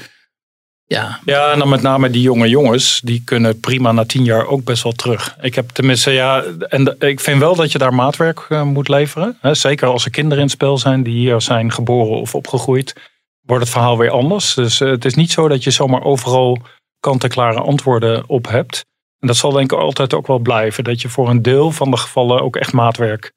ja, 0.95 1.21
Ja, 1.25 1.53
en 1.53 1.59
dan 1.59 1.69
met 1.69 1.83
name 1.83 2.11
die 2.11 2.23
jonge 2.23 2.49
jongens, 2.49 3.01
die 3.05 3.23
kunnen 3.25 3.61
prima 3.61 3.93
na 3.93 4.05
tien 4.05 4.25
jaar 4.25 4.47
ook 4.47 4.65
best 4.65 4.83
wel 4.83 4.93
terug. 4.93 5.37
Ik 5.41 5.55
heb 5.55 5.69
tenminste, 5.69 6.11
ja, 6.11 6.45
en 6.69 6.97
ik 6.99 7.21
vind 7.21 7.39
wel 7.39 7.55
dat 7.55 7.73
je 7.73 7.79
daar 7.79 7.95
maatwerk 7.95 8.47
eh, 8.49 8.63
moet 8.63 8.89
leveren. 8.89 9.39
Hè, 9.41 9.55
zeker 9.55 9.89
als 9.89 10.05
er 10.05 10.11
kinderen 10.11 10.39
in 10.39 10.45
het 10.45 10.55
spel 10.55 10.79
zijn 10.79 11.03
die 11.03 11.15
hier 11.15 11.41
zijn 11.41 11.73
geboren 11.73 12.21
of 12.21 12.35
opgegroeid, 12.35 12.95
wordt 13.41 13.63
het 13.63 13.73
verhaal 13.73 13.99
weer 13.99 14.11
anders. 14.11 14.55
Dus 14.55 14.81
eh, 14.81 14.89
het 14.89 15.05
is 15.05 15.15
niet 15.15 15.31
zo 15.31 15.49
dat 15.49 15.65
je 15.65 15.71
zomaar 15.71 16.03
overal 16.03 16.59
kant-en-klare 17.01 17.61
antwoorden 17.61 18.25
op 18.27 18.49
hebt. 18.49 18.85
En 19.21 19.27
dat 19.27 19.37
zal 19.37 19.53
denk 19.53 19.73
ik 19.73 19.79
altijd 19.79 20.15
ook 20.15 20.27
wel 20.27 20.39
blijven. 20.39 20.85
Dat 20.85 21.03
je 21.03 21.09
voor 21.09 21.29
een 21.29 21.43
deel 21.43 21.71
van 21.71 21.91
de 21.91 21.97
gevallen 21.97 22.43
ook 22.43 22.57
echt 22.57 22.73
maatwerk 22.73 23.33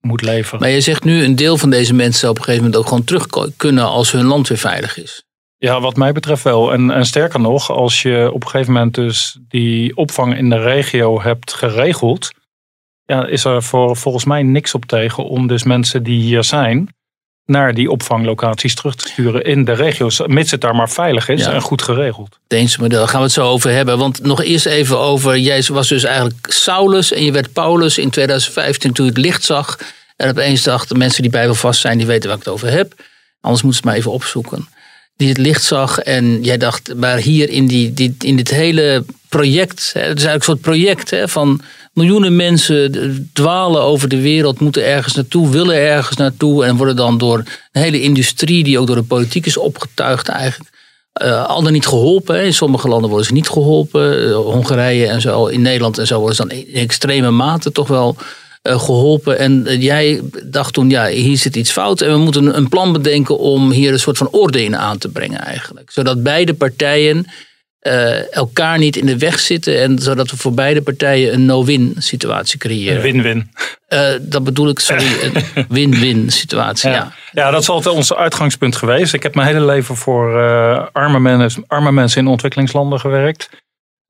moet 0.00 0.22
leveren. 0.22 0.60
Maar 0.60 0.68
je 0.68 0.80
zegt 0.80 1.04
nu 1.04 1.24
een 1.24 1.36
deel 1.36 1.56
van 1.56 1.70
deze 1.70 1.94
mensen 1.94 2.28
op 2.28 2.36
een 2.36 2.44
gegeven 2.44 2.64
moment 2.64 2.82
ook 2.82 2.88
gewoon 2.88 3.04
terug 3.04 3.26
kunnen 3.56 3.84
als 3.84 4.12
hun 4.12 4.24
land 4.24 4.48
weer 4.48 4.58
veilig 4.58 4.98
is. 4.98 5.24
Ja, 5.62 5.80
wat 5.80 5.96
mij 5.96 6.12
betreft 6.12 6.42
wel. 6.42 6.72
En, 6.72 6.90
en 6.90 7.04
sterker 7.06 7.40
nog, 7.40 7.70
als 7.70 8.02
je 8.02 8.30
op 8.32 8.42
een 8.44 8.50
gegeven 8.50 8.72
moment 8.72 8.94
dus 8.94 9.38
die 9.48 9.96
opvang 9.96 10.36
in 10.36 10.50
de 10.50 10.58
regio 10.58 11.22
hebt 11.22 11.52
geregeld, 11.52 12.30
ja, 13.04 13.26
is 13.26 13.44
er 13.44 13.62
voor, 13.62 13.96
volgens 13.96 14.24
mij 14.24 14.42
niks 14.42 14.74
op 14.74 14.84
tegen 14.84 15.24
om 15.24 15.46
dus 15.46 15.62
mensen 15.62 16.02
die 16.02 16.20
hier 16.20 16.44
zijn 16.44 16.94
naar 17.44 17.74
die 17.74 17.90
opvanglocaties 17.90 18.74
terug 18.74 18.94
te 18.94 19.08
sturen 19.08 19.44
in 19.44 19.64
de 19.64 19.72
regio's, 19.72 20.22
mits 20.26 20.50
het 20.50 20.60
daar 20.60 20.74
maar 20.74 20.90
veilig 20.90 21.28
is 21.28 21.44
Ja. 21.44 21.52
en 21.52 21.60
goed 21.60 21.82
geregeld. 21.82 22.38
Deense 22.46 22.80
model, 22.80 22.98
daar 22.98 23.08
gaan 23.08 23.18
we 23.18 23.24
het 23.24 23.34
zo 23.34 23.46
over 23.46 23.70
hebben. 23.70 23.98
Want 23.98 24.22
nog 24.22 24.42
eerst 24.42 24.66
even 24.66 24.98
over, 24.98 25.38
jij 25.38 25.64
was 25.72 25.88
dus 25.88 26.04
eigenlijk 26.04 26.52
Saulus 26.52 27.12
en 27.12 27.24
je 27.24 27.32
werd 27.32 27.52
Paulus 27.52 27.98
in 27.98 28.10
2015 28.10 28.92
toen 28.92 29.04
je 29.04 29.10
het 29.10 29.20
licht 29.20 29.44
zag. 29.44 29.78
En 30.16 30.30
opeens 30.30 30.62
dachten 30.62 30.98
mensen 30.98 31.22
die 31.22 31.30
bijbelvast 31.30 31.80
zijn, 31.80 31.98
die 31.98 32.06
weten 32.06 32.28
waar 32.28 32.38
ik 32.38 32.44
het 32.44 32.52
over 32.54 32.70
heb. 32.70 32.94
Anders 33.40 33.62
moeten 33.62 33.72
ze 33.72 33.76
het 33.76 33.84
maar 33.84 33.94
even 33.94 34.12
opzoeken. 34.12 34.68
Die 35.20 35.28
het 35.28 35.38
licht 35.38 35.64
zag 35.64 35.98
en 35.98 36.42
jij 36.42 36.56
dacht, 36.56 36.94
maar 36.94 37.18
hier 37.18 37.48
in, 37.48 37.66
die, 37.66 37.94
die, 37.94 38.14
in 38.18 38.36
dit 38.36 38.50
hele 38.50 39.04
project, 39.28 39.90
hè, 39.92 40.00
het 40.00 40.18
is 40.18 40.24
eigenlijk 40.24 40.36
een 40.36 40.42
soort 40.42 40.60
project 40.60 41.10
hè, 41.10 41.28
van 41.28 41.60
miljoenen 41.92 42.36
mensen 42.36 43.30
dwalen 43.32 43.82
over 43.82 44.08
de 44.08 44.20
wereld, 44.20 44.60
moeten 44.60 44.86
ergens 44.86 45.14
naartoe, 45.14 45.48
willen 45.48 45.76
ergens 45.76 46.16
naartoe 46.16 46.64
en 46.64 46.76
worden 46.76 46.96
dan 46.96 47.18
door 47.18 47.38
een 47.72 47.82
hele 47.82 48.00
industrie 48.00 48.64
die 48.64 48.78
ook 48.78 48.86
door 48.86 48.96
de 48.96 49.02
politiek 49.02 49.46
is 49.46 49.56
opgetuigd 49.56 50.28
eigenlijk 50.28 50.70
eh, 51.12 51.46
al 51.46 51.62
dan 51.62 51.72
niet 51.72 51.86
geholpen. 51.86 52.44
In 52.44 52.54
sommige 52.54 52.88
landen 52.88 53.08
worden 53.08 53.26
ze 53.26 53.32
niet 53.32 53.48
geholpen. 53.48 54.28
Eh, 54.28 54.34
Hongarije 54.34 55.06
en 55.06 55.20
zo, 55.20 55.46
in 55.46 55.62
Nederland 55.62 55.98
en 55.98 56.06
zo 56.06 56.18
worden 56.18 56.36
ze 56.36 56.46
dan 56.46 56.56
in 56.56 56.74
extreme 56.74 57.30
mate 57.30 57.72
toch 57.72 57.88
wel 57.88 58.16
geholpen. 58.62 59.38
En 59.38 59.66
eh, 59.66 59.82
jij 59.82 60.20
dacht 60.44 60.74
toen, 60.74 60.90
ja, 60.90 61.06
hier 61.06 61.36
zit 61.36 61.56
iets 61.56 61.72
fout. 61.72 62.00
En 62.00 62.12
we 62.12 62.18
moeten 62.18 62.56
een 62.56 62.68
plan 62.68 62.92
bedenken 62.92 63.38
om 63.38 63.70
hier 63.70 63.92
een 63.92 63.98
soort 63.98 64.18
van 64.18 64.28
orde 64.30 64.64
in 64.64 64.76
aan 64.76 64.98
te 64.98 65.08
brengen 65.08 65.40
eigenlijk. 65.40 65.90
Zodat 65.90 66.22
beide 66.22 66.54
partijen 66.54 67.26
eh, 67.80 68.34
elkaar 68.34 68.78
niet 68.78 68.96
in 68.96 69.06
de 69.06 69.18
weg 69.18 69.38
zitten. 69.38 69.80
En 69.80 69.98
zodat 69.98 70.30
we 70.30 70.36
voor 70.36 70.54
beide 70.54 70.82
partijen 70.82 71.32
een 71.32 71.44
no-win 71.44 71.94
situatie 71.98 72.58
creëren. 72.58 73.02
Win-win. 73.02 73.50
Eh, 73.86 74.12
dat 74.20 74.44
bedoel 74.44 74.68
ik, 74.68 74.78
sorry, 74.78 75.06
een 75.24 75.66
win-win 75.68 76.30
situatie. 76.30 76.90
Ja. 76.90 76.96
Ja. 76.96 77.12
ja, 77.32 77.50
dat 77.50 77.60
is 77.60 77.68
altijd 77.68 77.94
ons 77.94 78.14
uitgangspunt 78.14 78.76
geweest. 78.76 79.14
Ik 79.14 79.22
heb 79.22 79.34
mijn 79.34 79.46
hele 79.46 79.64
leven 79.64 79.96
voor 79.96 80.40
eh, 80.40 80.86
arme, 80.92 81.20
mensen, 81.20 81.64
arme 81.66 81.92
mensen 81.92 82.20
in 82.20 82.26
ontwikkelingslanden 82.26 83.00
gewerkt. 83.00 83.50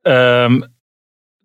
Ehm, 0.03 0.61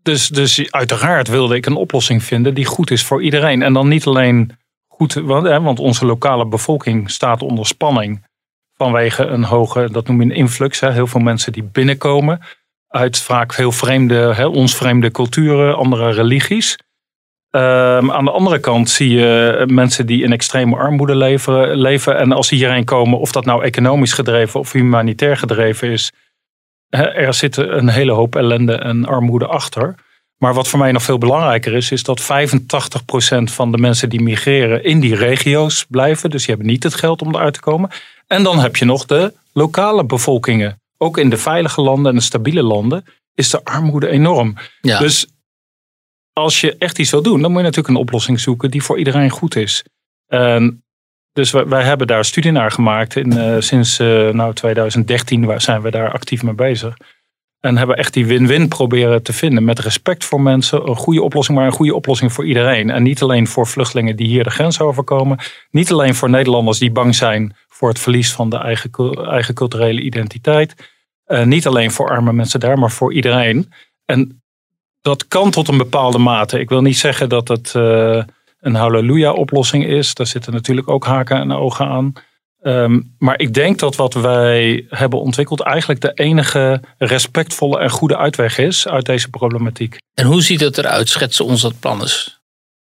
dus, 0.06 0.28
dus 0.28 0.72
uiteraard 0.72 1.28
wilde 1.28 1.56
ik 1.56 1.66
een 1.66 1.76
oplossing 1.76 2.24
vinden 2.24 2.54
die 2.54 2.66
goed 2.66 2.92
is 2.92 3.06
voor 3.06 3.24
iedereen. 3.24 3.62
En 3.62 3.74
dan 3.74 3.88
niet 3.88 4.06
alleen 4.06 4.52
goed, 4.88 5.14
want, 5.14 5.48
hè, 5.48 5.62
want 5.62 5.80
onze 5.80 6.06
lokale 6.06 6.48
bevolking 6.48 7.12
staat 7.12 7.42
onder 7.42 7.66
spanning 7.66 8.26
vanwege 8.78 9.26
een 9.26 9.44
hoge, 9.44 9.92
dat 9.92 10.08
noem 10.08 10.22
je 10.22 10.26
een 10.26 10.36
influx. 10.36 10.80
Hè, 10.80 10.92
heel 10.92 11.08
veel 11.08 11.22
mensen 11.22 11.52
die 11.52 11.64
binnenkomen 11.64 12.40
uit 12.88 13.20
vaak 13.20 13.56
heel 13.56 13.72
vreemde, 13.72 14.34
hè, 14.34 14.46
ons 14.46 14.76
vreemde 14.76 15.12
culturen, 15.12 15.76
andere 15.76 16.12
religies. 16.12 16.78
Ehm, 17.50 18.12
aan 18.12 18.26
de 18.26 18.32
andere 18.32 18.60
kant 18.60 18.90
zie 18.90 19.10
je 19.10 19.64
mensen 19.68 20.06
die 20.06 20.24
in 20.24 20.32
extreme 20.32 20.76
armoede 20.76 21.16
leven, 21.16 21.76
leven. 21.76 22.18
En 22.18 22.32
als 22.32 22.50
die 22.50 22.58
hierheen 22.58 22.86
komen, 22.86 23.20
of 23.20 23.32
dat 23.32 23.46
nou 23.46 23.64
economisch 23.64 24.14
gedreven 24.14 24.60
of 24.60 24.72
humanitair 24.72 25.38
gedreven 25.38 25.90
is, 25.90 26.12
er 26.90 27.34
zit 27.34 27.58
een 27.58 27.90
hele 27.90 28.12
hoop 28.12 28.36
ellende 28.36 28.76
en 28.76 29.06
armoede 29.06 29.48
achter. 29.48 29.96
Maar 30.38 30.54
wat 30.54 30.68
voor 30.68 30.80
mij 30.80 30.92
nog 30.92 31.04
veel 31.04 31.18
belangrijker 31.18 31.74
is, 31.74 31.92
is 31.92 32.04
dat 32.04 32.22
85% 32.22 32.26
van 33.44 33.72
de 33.72 33.78
mensen 33.78 34.10
die 34.10 34.22
migreren 34.22 34.84
in 34.84 35.00
die 35.00 35.16
regio's 35.16 35.86
blijven. 35.90 36.30
Dus 36.30 36.46
die 36.46 36.56
hebben 36.56 36.72
niet 36.72 36.84
het 36.84 36.94
geld 36.94 37.22
om 37.22 37.36
eruit 37.36 37.54
te 37.54 37.60
komen. 37.60 37.90
En 38.28 38.44
dan 38.44 38.60
heb 38.60 38.76
je 38.76 38.86
nog 38.86 39.06
de 39.06 39.34
lokale 39.54 40.06
bevolkingen. 40.06 40.82
Ook 40.98 41.18
in 41.18 41.30
de 41.30 41.38
veilige 41.38 41.82
landen 41.82 42.12
en 42.12 42.18
de 42.18 42.24
stabiele 42.24 42.64
landen 42.64 43.06
is 43.34 43.50
de 43.50 43.64
armoede 43.64 44.08
enorm. 44.08 44.58
Ja. 44.82 45.00
Dus 45.00 45.28
als 46.34 46.62
je 46.62 46.76
echt 46.78 47.00
iets 47.00 47.12
wil 47.12 47.22
doen, 47.22 47.42
dan 47.42 47.52
moet 47.52 47.60
je 47.60 47.66
natuurlijk 47.66 47.96
een 47.96 48.02
oplossing 48.02 48.40
zoeken 48.40 48.72
die 48.72 48.84
voor 48.84 48.98
iedereen 48.98 49.30
goed 49.30 49.56
is. 49.56 49.84
En 50.28 50.84
dus 51.36 51.52
wij, 51.52 51.84
hebben 51.84 52.08
daar 52.08 52.26
studie 52.26 52.52
naar 52.52 52.72
gemaakt. 52.72 53.16
Eh, 53.16 53.56
sinds 53.60 54.00
eh, 54.00 54.30
nou, 54.30 54.54
2013 54.54 55.46
waar 55.46 55.62
zijn 55.62 55.82
we 55.82 55.92
daar 55.92 56.12
actief 56.12 56.44
mee 56.44 56.54
bezig. 56.54 56.98
En 57.60 57.78
hebben 57.78 57.98
echt 57.98 58.14
die 58.14 58.26
win-win 58.26 58.68
proberen 58.68 59.24
te 59.24 59.34
vinden. 59.34 59.64
Met 59.64 59.80
respect 59.80 60.26
voor 60.26 60.42
mensen. 60.42 60.88
Een 60.88 60.96
goede 60.96 61.22
oplossing, 61.22 61.58
maar 61.58 61.68
een 61.68 61.74
goede 61.74 61.96
oplossing 61.96 62.34
voor 62.34 62.46
iedereen. 62.46 62.90
En 62.90 63.04
niet 63.04 63.22
alleen 63.22 63.48
voor 63.48 63.68
vluchtelingen 63.68 64.16
die 64.16 64.28
hier 64.28 64.44
de 64.44 64.50
grens 64.50 64.80
overkomen. 64.80 65.40
Niet 65.72 65.92
alleen 65.92 66.16
voor 66.16 66.30
Nederlanders 66.30 66.80
die 66.80 66.92
bang 66.92 67.16
zijn 67.16 67.56
voor 67.68 67.90
het 67.90 68.00
verlies 68.00 68.34
van 68.34 68.50
de 68.50 68.58
eigen, 68.58 68.90
cul- 68.90 69.26
eigen 69.28 69.54
culturele 69.54 70.02
identiteit. 70.02 70.92
Eh, 71.26 71.44
niet 71.44 71.68
alleen 71.68 71.92
voor 71.92 72.10
arme 72.10 72.34
mensen 72.34 72.60
daar, 72.60 72.80
maar 72.80 72.92
voor 72.92 73.14
iedereen. 73.14 73.72
En 74.06 74.44
dat 75.02 75.28
kan 75.28 75.52
tot 75.52 75.68
een 75.68 75.78
bepaalde 75.78 76.18
mate. 76.18 76.60
Ik 76.60 76.70
wil 76.70 76.82
niet 76.82 76.98
zeggen 76.98 77.30
dat 77.30 77.48
het 77.48 77.74
een 78.66 78.76
halleluja-oplossing 78.76 79.86
is. 79.86 80.14
Daar 80.14 80.28
zitten 80.28 80.54
natuurlijk 80.54 80.90
ook 80.90 81.06
haken 81.06 81.38
en 81.38 81.52
ogen 81.52 81.88
aan. 81.88 82.14
Ehm, 82.62 83.02
maar 83.18 83.40
ik 83.40 83.54
denk 83.54 83.80
dat 83.80 83.96
wat 83.96 84.14
wij 84.14 84.86
hebben 84.90 85.20
ontwikkeld 85.20 85.62
eigenlijk 85.62 86.02
de 86.02 86.14
enige 86.14 86.82
respectvolle 86.98 87.80
en 87.80 87.90
goede 87.90 88.18
uitweg 88.18 88.58
is 88.58 88.88
uit 88.88 89.06
deze 89.06 89.30
problematiek. 89.30 89.98
En 90.14 90.26
hoe 90.26 90.42
ziet 90.42 90.60
het 90.60 90.78
eruit? 90.78 91.10
Schetsen 91.10 91.46
ons 91.46 91.62
dat 91.62 91.80
plan 91.80 92.02
eens. 92.02 92.44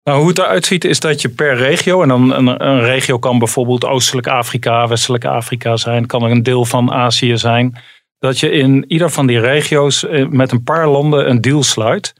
Nou, 0.05 0.19
hoe 0.19 0.29
het 0.29 0.39
eruit 0.39 0.67
ziet 0.67 0.85
is 0.85 1.01
dat 1.01 1.21
je 1.21 1.29
per 1.29 1.57
regio, 1.57 2.03
en 2.03 2.09
dan 2.09 2.33
een, 2.33 2.67
een 2.67 2.81
regio 2.81 3.19
kan 3.19 3.39
bijvoorbeeld 3.39 3.85
Oostelijk 3.85 4.27
Afrika, 4.27 4.89
Westelijk 4.89 5.25
Afrika 5.25 5.77
zijn, 5.77 6.07
kan 6.07 6.23
er 6.23 6.31
een 6.31 6.43
deel 6.43 6.65
van 6.65 6.93
Azië 6.93 7.37
zijn, 7.37 7.79
dat 8.19 8.41
je 8.41 8.51
in 8.51 8.85
ieder 8.89 9.11
van 9.11 9.27
die 9.27 9.41
regio's 9.41 10.07
eh, 10.07 10.27
met 10.27 10.53
een 10.53 10.63
paar 10.63 10.89
landen 10.89 11.31
een 11.31 11.41
deal 11.41 11.63
sluit. 11.63 12.15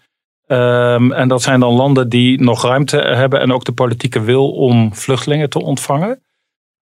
Ehm, 0.49 1.13
en 1.13 1.29
dat 1.29 1.43
zijn 1.43 1.61
dan 1.61 1.73
landen 1.73 2.09
die 2.09 2.41
nog 2.41 2.63
ruimte 2.63 2.97
hebben 2.97 3.41
en 3.41 3.53
ook 3.53 3.65
de 3.65 3.73
politieke 3.73 4.21
wil 4.21 4.51
om 4.51 4.95
vluchtelingen 4.95 5.51
te 5.51 5.63
ontvangen. 5.63 6.23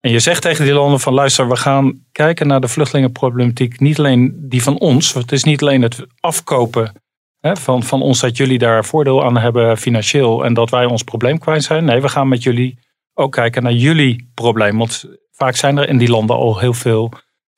En 0.00 0.10
je 0.10 0.18
zegt 0.18 0.42
tegen 0.42 0.64
die 0.64 0.74
landen 0.74 1.00
van 1.00 1.14
luister, 1.14 1.48
we 1.48 1.56
gaan 1.56 2.04
kijken 2.12 2.46
naar 2.46 2.60
de 2.60 2.68
vluchtelingenproblematiek. 2.68 3.80
Niet 3.80 3.98
alleen 3.98 4.36
die 4.48 4.62
van 4.62 4.78
ons, 4.78 5.14
het 5.14 5.32
is 5.32 5.44
niet 5.44 5.62
alleen 5.62 5.82
het 5.82 6.06
afkopen 6.20 6.92
hè, 7.40 7.56
van, 7.56 7.82
van 7.82 8.02
ons 8.02 8.20
dat 8.20 8.36
jullie 8.36 8.58
daar 8.58 8.84
voordeel 8.84 9.24
aan 9.24 9.36
hebben 9.36 9.78
financieel 9.78 10.44
en 10.44 10.54
dat 10.54 10.70
wij 10.70 10.84
ons 10.84 11.02
probleem 11.02 11.38
kwijt 11.38 11.62
zijn. 11.62 11.84
Nee, 11.84 12.00
we 12.00 12.08
gaan 12.08 12.28
met 12.28 12.42
jullie 12.42 12.78
ook 13.14 13.32
kijken 13.32 13.62
naar 13.62 13.72
jullie 13.72 14.30
probleem. 14.34 14.78
Want 14.78 15.04
vaak 15.30 15.56
zijn 15.56 15.76
er 15.76 15.88
in 15.88 15.98
die 15.98 16.10
landen 16.10 16.36
al 16.36 16.58
heel 16.58 16.74
veel 16.74 17.12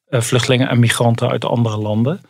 eh, 0.05 0.21
vluchtelingen 0.21 0.69
en 0.69 0.79
migranten 0.79 1.29
uit 1.29 1.45
andere 1.45 1.79
landen. 1.79 2.21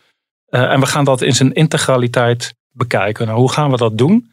Eh, 0.45 0.71
en 0.71 0.79
we 0.79 0.85
gaan 0.85 1.05
dat 1.05 1.21
in 1.21 1.33
zijn 1.33 1.53
integraliteit 1.53 2.57
bekijken. 2.79 3.25
Nou, 3.27 3.39
hoe 3.39 3.51
gaan 3.51 3.71
we 3.71 3.77
dat 3.77 3.97
doen? 3.97 4.31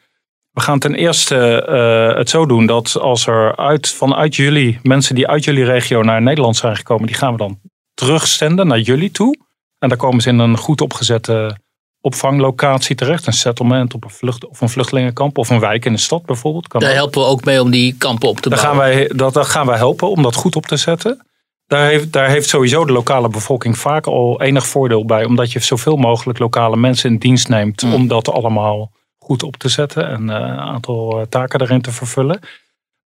We 0.50 0.61
gaan 0.61 0.79
ten 0.79 0.95
eerste 0.95 1.62
eh, 1.62 2.19
het 2.19 2.31
zo 2.31 2.47
doen 2.47 2.67
dat 2.67 2.99
als 3.00 3.26
er 3.26 3.57
uit, 3.57 3.88
vanuit 3.88 4.37
jullie, 4.37 4.79
mensen 4.83 5.15
die 5.15 5.29
uit 5.29 5.45
jullie 5.45 5.65
regio 5.65 6.03
naar 6.03 6.23
Nederland 6.23 6.57
zijn 6.57 6.76
gekomen, 6.76 7.07
die 7.07 7.17
gaan 7.17 7.33
we 7.33 7.38
dan 7.38 7.59
terugzenden 7.95 8.67
naar 8.67 8.81
jullie 8.81 9.11
toe. 9.11 9.37
En 9.79 9.88
daar 9.88 9.99
komen 9.99 10.21
ze 10.21 10.29
in 10.29 10.38
een 10.38 10.57
goed 10.57 10.81
opgezette 10.81 11.57
opvanglocatie 12.00 12.97
terecht. 12.97 13.26
Een 13.26 13.33
settlement 13.33 13.95
op 13.95 14.05
een 14.05 14.11
vlucht, 14.11 14.47
of 14.47 14.61
een 14.61 14.69
vluchtelingenkamp 14.69 15.38
of 15.38 15.50
een 15.50 15.61
wijk 15.61 15.85
in 15.85 15.93
de 15.93 15.99
stad 15.99 16.26
bijvoorbeeld. 16.26 16.69
Kan 16.69 16.81
Daar 16.81 16.95
helpen 16.95 17.21
we 17.21 17.26
ook 17.26 17.45
mee 17.45 17.62
om 17.62 17.71
die 17.71 17.95
kampen 17.99 18.29
op 18.29 18.41
te 18.41 18.49
Daar 18.49 18.59
gaan, 18.59 18.76
bouwen. 18.76 18.97
wij, 18.97 19.11
dat, 19.17 19.35
daar 19.35 19.45
gaan 19.45 19.67
wij 19.67 19.76
helpen 19.76 20.11
om 20.11 20.23
dat 20.23 20.35
goed 20.35 20.57
op 20.57 20.67
te 20.67 20.76
zetten. 20.76 21.26
Daar 21.66 21.88
heeft, 21.88 22.12
daar 22.12 22.28
heeft 22.28 22.49
sowieso 22.49 22.85
de 22.85 22.92
lokale 22.92 23.28
bevolking 23.28 23.78
vaak 23.78 24.06
al 24.06 24.42
enig 24.42 24.66
voordeel 24.66 25.04
bij. 25.04 25.25
Omdat 25.25 25.52
je 25.52 25.61
zoveel 25.61 25.96
mogelijk 25.96 26.38
lokale 26.38 26.76
mensen 26.76 27.11
in 27.11 27.18
dienst 27.18 27.49
neemt. 27.49 27.82
Mm. 27.82 27.94
Om 27.94 28.08
dat 28.08 28.30
allemaal 28.30 28.92
goed 29.18 29.42
op 29.42 29.56
te 29.56 29.68
zetten. 29.68 30.08
En 30.08 30.30
eh, 30.30 30.37
een 30.37 30.58
aantal 30.58 31.20
eh, 31.20 31.26
taken 31.26 31.61
erin 31.61 31.80
te 31.80 31.92
vervullen. 31.92 32.40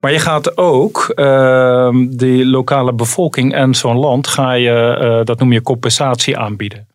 Maar 0.00 0.12
je 0.12 0.18
gaat 0.18 0.56
ook 0.56 1.12
ehm, 1.14 2.08
die 2.08 2.46
lokale 2.46 2.92
bevolking 2.92 3.54
en 3.54 3.74
zo'n 3.74 3.96
land. 3.96 4.26
Ga 4.26 4.52
je, 4.52 4.96
eh, 5.00 5.24
dat 5.24 5.38
noem 5.38 5.52
je 5.52 5.62
compensatie 5.62 6.38
aanbieden. 6.38 6.88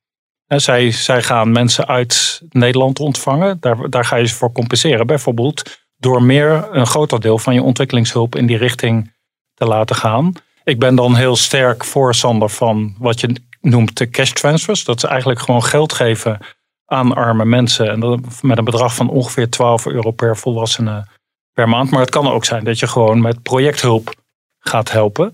En 0.47 0.61
zij, 0.61 0.91
zij 0.91 1.23
gaan 1.23 1.51
mensen 1.51 1.87
uit 1.87 2.41
Nederland 2.49 2.99
ontvangen. 2.99 3.57
Daar, 3.59 3.89
daar 3.89 4.05
ga 4.05 4.15
je 4.15 4.27
ze 4.27 4.35
voor 4.35 4.51
compenseren. 4.51 5.07
Bijvoorbeeld 5.07 5.83
door 5.97 6.23
meer 6.23 6.67
een 6.71 6.87
groter 6.87 7.19
deel 7.19 7.37
van 7.37 7.53
je 7.53 7.61
ontwikkelingshulp 7.61 8.35
in 8.35 8.45
die 8.45 8.57
richting 8.57 9.13
te 9.53 9.65
laten 9.65 9.95
gaan. 9.95 10.33
Ik 10.65 10.79
ben 10.79 10.95
dan 10.95 11.15
heel 11.15 11.35
sterk 11.35 11.83
voorstander 11.83 12.49
van 12.49 12.95
wat 12.97 13.19
je 13.19 13.35
noemt 13.61 13.97
de 13.97 14.09
cash 14.09 14.31
transfers. 14.31 14.83
Dat 14.83 14.97
is 14.97 15.03
eigenlijk 15.03 15.39
gewoon 15.39 15.63
geld 15.63 15.93
geven 15.93 16.39
aan 16.85 17.13
arme 17.13 17.45
mensen. 17.45 17.89
En 17.89 17.99
dat 17.99 18.19
met 18.41 18.57
een 18.57 18.63
bedrag 18.63 18.95
van 18.95 19.09
ongeveer 19.09 19.49
12 19.49 19.85
euro 19.85 20.11
per 20.11 20.37
volwassene 20.37 21.07
per 21.53 21.69
maand. 21.69 21.91
Maar 21.91 21.99
het 21.99 22.09
kan 22.09 22.27
ook 22.27 22.45
zijn 22.45 22.63
dat 22.63 22.79
je 22.79 22.87
gewoon 22.87 23.21
met 23.21 23.43
projecthulp 23.43 24.13
gaat 24.59 24.91
helpen. 24.91 25.33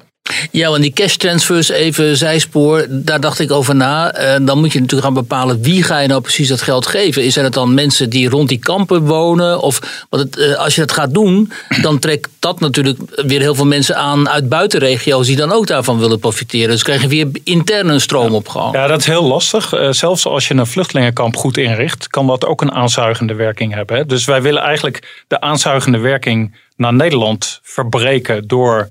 Ja, 0.51 0.69
want 0.69 0.81
die 0.81 0.93
cash 0.93 1.15
transfers, 1.15 1.69
even 1.69 2.17
zijspoor, 2.17 2.85
daar 2.89 3.19
dacht 3.19 3.39
ik 3.39 3.51
over 3.51 3.75
na. 3.75 4.13
En 4.13 4.45
dan 4.45 4.59
moet 4.59 4.73
je 4.73 4.79
natuurlijk 4.79 5.05
gaan 5.05 5.23
bepalen 5.23 5.61
wie 5.61 5.83
ga 5.83 5.99
je 5.99 6.07
nou 6.07 6.21
precies 6.21 6.47
dat 6.47 6.61
geld 6.61 6.87
geven. 6.87 7.31
Zijn 7.31 7.45
het 7.45 7.53
dan 7.53 7.73
mensen 7.73 8.09
die 8.09 8.29
rond 8.29 8.49
die 8.49 8.57
kampen 8.59 9.05
wonen? 9.05 9.61
Of 9.61 10.05
want 10.09 10.23
het, 10.23 10.37
eh, 10.37 10.55
als 10.55 10.75
je 10.75 10.81
dat 10.81 10.91
gaat 10.91 11.13
doen, 11.13 11.51
dan 11.81 11.99
trekt 11.99 12.29
dat 12.39 12.59
natuurlijk 12.59 12.99
weer 13.15 13.39
heel 13.39 13.55
veel 13.55 13.65
mensen 13.65 13.97
aan 13.97 14.29
uit 14.29 14.49
buitenregio's 14.49 15.27
die 15.27 15.35
dan 15.35 15.51
ook 15.51 15.67
daarvan 15.67 15.99
willen 15.99 16.19
profiteren. 16.19 16.69
Dus 16.69 16.83
krijg 16.83 17.01
je 17.01 17.07
weer 17.07 17.27
intern 17.43 17.89
een 17.89 18.01
stroom 18.01 18.33
op 18.33 18.47
gang. 18.47 18.73
Ja, 18.75 18.87
dat 18.87 18.99
is 18.99 19.05
heel 19.05 19.23
lastig. 19.23 19.73
Eh, 19.73 19.91
zelfs 19.91 20.25
als 20.25 20.47
je 20.47 20.53
een 20.53 20.67
vluchtelingenkamp 20.67 21.35
goed 21.35 21.57
inricht, 21.57 22.07
kan 22.07 22.27
dat 22.27 22.45
ook 22.45 22.61
een 22.61 22.71
aanzuigende 22.71 23.33
werking 23.33 23.73
hebben. 23.73 23.97
hè. 23.97 24.05
Dus 24.05 24.25
wij 24.25 24.41
willen 24.41 24.61
eigenlijk 24.61 25.23
de 25.27 25.41
aanzuigende 25.41 25.97
werking 25.97 26.55
naar 26.75 26.93
Nederland 26.93 27.59
verbreken 27.63 28.47
door 28.47 28.89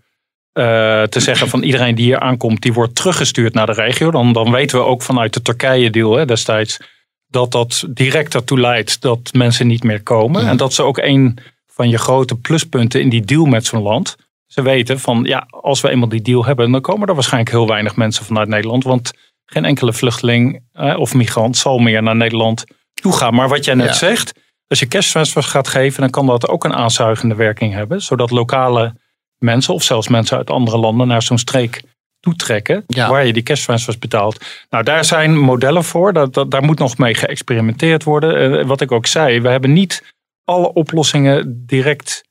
eh, 0.52 1.02
te 1.02 1.20
zeggen 1.20 1.48
van 1.48 1.62
iedereen 1.62 1.94
die 1.94 2.04
hier 2.04 2.18
aankomt, 2.20 2.62
die 2.62 2.72
wordt 2.72 2.94
teruggestuurd 2.94 3.54
naar 3.54 3.66
de 3.66 3.72
regio. 3.72 4.10
Dan, 4.10 4.32
dan 4.32 4.50
weten 4.50 4.78
we 4.78 4.84
ook 4.84 5.02
vanuit 5.02 5.34
de 5.34 5.42
Turkije-deal 5.42 6.16
hè, 6.16 6.24
destijds 6.24 6.78
dat 7.26 7.52
dat 7.52 7.84
direct 7.88 8.34
ertoe 8.34 8.60
leidt 8.60 9.00
dat 9.00 9.30
mensen 9.32 9.66
niet 9.66 9.82
meer 9.82 10.02
komen. 10.02 10.46
En 10.46 10.56
dat 10.56 10.70
is 10.70 10.80
ook 10.80 10.98
een 10.98 11.38
van 11.66 11.88
je 11.88 11.98
grote 11.98 12.36
pluspunten 12.36 13.00
in 13.00 13.08
die 13.08 13.24
deal 13.24 13.44
met 13.44 13.66
zo'n 13.66 13.82
land. 13.82 14.16
Ze 14.46 14.62
weten 14.62 15.00
van 15.00 15.24
ja, 15.24 15.46
als 15.50 15.80
we 15.80 15.90
eenmaal 15.90 16.08
die 16.08 16.22
deal 16.22 16.44
hebben, 16.44 16.70
dan 16.72 16.80
komen 16.80 17.08
er 17.08 17.14
waarschijnlijk 17.14 17.50
heel 17.52 17.66
weinig 17.66 17.96
mensen 17.96 18.24
vanuit 18.24 18.48
Nederland. 18.48 18.84
Want 18.84 19.12
geen 19.46 19.64
enkele 19.64 19.92
vluchteling 19.92 20.62
eh, 20.72 20.98
of 20.98 21.14
migrant 21.14 21.56
zal 21.56 21.78
meer 21.78 22.02
naar 22.02 22.16
Nederland 22.16 22.64
toe 22.94 23.12
gaan. 23.12 23.34
Maar 23.34 23.48
wat 23.48 23.64
jij 23.64 23.74
net 23.74 23.86
Ja. 23.86 23.92
zegt, 23.92 24.32
als 24.68 24.78
je 24.78 24.86
cash 24.88 25.10
transfers 25.10 25.46
gaat 25.46 25.68
geven, 25.68 26.00
dan 26.00 26.10
kan 26.10 26.26
dat 26.26 26.48
ook 26.48 26.64
een 26.64 26.74
aanzuigende 26.74 27.34
werking 27.34 27.72
hebben. 27.72 28.02
Zodat 28.02 28.30
lokale 28.30 28.94
mensen 29.40 29.74
of 29.74 29.82
zelfs 29.82 30.08
mensen 30.08 30.36
uit 30.36 30.50
andere 30.50 30.78
landen 30.78 31.06
naar 31.06 31.22
zo'n 31.22 31.38
streek 31.38 31.82
toetrekken. 32.20 32.84
Ja. 32.86 33.10
Waar 33.10 33.26
je 33.26 33.32
die 33.32 33.42
cash 33.42 33.64
transfers 33.64 33.98
betaalt. 33.98 34.44
Nou, 34.70 34.84
daar 34.84 35.04
zijn 35.04 35.38
modellen 35.38 35.84
voor. 35.84 36.12
Dat, 36.12 36.34
dat, 36.34 36.50
daar 36.50 36.62
moet 36.62 36.78
nog 36.78 36.98
mee 36.98 37.14
geëxperimenteerd 37.14 38.04
worden. 38.04 38.58
Eh, 38.58 38.66
wat 38.66 38.80
ik 38.80 38.92
ook 38.92 39.06
zei, 39.06 39.40
we 39.40 39.48
hebben 39.48 39.72
niet 39.72 40.14
alle 40.44 40.72
oplossingen 40.72 41.66
direct 41.66 42.22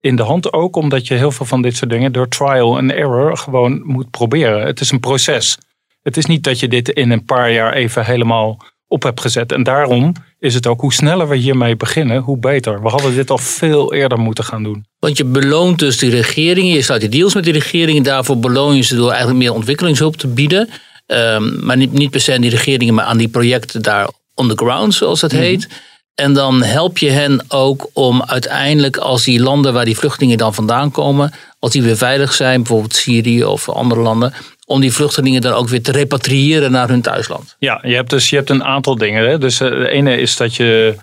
in 0.00 0.16
de 0.16 0.22
hand 0.22 0.52
ook 0.52 0.76
omdat 0.76 1.06
je 1.06 1.14
heel 1.14 1.30
veel 1.30 1.46
van 1.46 1.62
dit 1.62 1.76
soort 1.76 1.90
dingen 1.90 2.12
door 2.12 2.28
trial 2.28 2.78
and 2.78 2.90
error 2.90 3.36
gewoon 3.36 3.82
moet 3.84 4.10
proberen. 4.10 4.66
Het 4.66 4.80
is 4.80 4.90
een 4.90 5.00
proces. 5.00 5.58
Het 6.02 6.16
is 6.16 6.26
niet 6.26 6.44
dat 6.44 6.60
je 6.60 6.68
dit 6.68 6.88
in 6.88 7.10
een 7.10 7.24
paar 7.24 7.52
jaar 7.52 7.72
even 7.72 8.04
helemaal 8.04 8.64
op 8.86 9.02
hebt 9.02 9.20
gezet. 9.20 9.52
En 9.52 9.62
daarom 9.62 10.12
is 10.38 10.54
het 10.54 10.66
ook 10.66 10.80
hoe 10.80 10.92
sneller 10.92 11.28
we 11.28 11.36
hiermee 11.36 11.76
beginnen, 11.76 12.22
hoe 12.22 12.38
beter. 12.38 12.82
We 12.82 12.88
hadden 12.88 13.14
dit 13.14 13.30
al 13.30 13.38
veel 13.38 13.94
eerder 13.94 14.18
moeten 14.18 14.44
gaan 14.44 14.62
doen. 14.62 14.86
Want 14.98 15.16
je 15.16 15.24
beloont 15.24 15.78
dus 15.78 15.98
die 15.98 16.10
regeringen, 16.10 16.74
je 16.74 16.82
sluit 16.82 17.00
die 17.00 17.10
deals 17.10 17.34
met 17.34 17.44
die 17.44 17.52
regeringen. 17.52 18.02
Daarvoor 18.02 18.38
beloon 18.38 18.76
je 18.76 18.82
ze 18.82 18.96
door 18.96 19.08
eigenlijk 19.08 19.38
meer 19.38 19.52
ontwikkelingshulp 19.52 20.16
te 20.16 20.26
bieden. 20.26 20.68
Ehm, 21.06 21.64
maar 21.64 21.76
niet, 21.76 21.92
niet 21.92 22.10
per 22.10 22.20
se 22.20 22.34
aan 22.34 22.40
die 22.40 22.50
regeringen, 22.50 22.94
maar 22.94 23.04
aan 23.04 23.18
die 23.18 23.28
projecten 23.28 23.82
daar 23.82 24.08
on 24.34 24.48
the 24.48 24.56
ground, 24.56 24.94
zoals 24.94 25.20
het 25.20 25.32
heet. 25.32 25.68
En 26.16 26.32
dan 26.32 26.62
help 26.62 26.98
je 26.98 27.10
hen 27.10 27.44
ook 27.48 27.90
om 27.92 28.22
uiteindelijk, 28.22 28.96
als 28.96 29.24
die 29.24 29.40
landen 29.40 29.72
waar 29.72 29.84
die 29.84 29.96
vluchtelingen 29.96 30.38
dan 30.38 30.54
vandaan 30.54 30.90
komen, 30.90 31.32
als 31.58 31.72
die 31.72 31.82
weer 31.82 31.96
veilig 31.96 32.32
zijn, 32.32 32.62
bijvoorbeeld 32.62 32.94
Syrië 32.94 33.44
of 33.44 33.68
andere 33.68 34.00
landen, 34.00 34.32
om 34.66 34.80
die 34.80 34.92
vluchtelingen 34.92 35.40
dan 35.40 35.52
ook 35.52 35.68
weer 35.68 35.82
te 35.82 35.92
repatriëren 35.92 36.70
naar 36.70 36.88
hun 36.88 37.02
thuisland. 37.02 37.56
Ja, 37.58 37.80
je 37.82 37.94
hebt 37.94 38.10
dus 38.10 38.30
je 38.30 38.36
hebt 38.36 38.50
een 38.50 38.64
aantal 38.64 38.96
dingen. 38.96 39.28
Hè? 39.28 39.38
Dus 39.38 39.60
uh, 39.60 39.68
de 39.68 39.88
ene 39.88 40.20
is 40.20 40.36
dat 40.36 40.54
je 40.54 40.96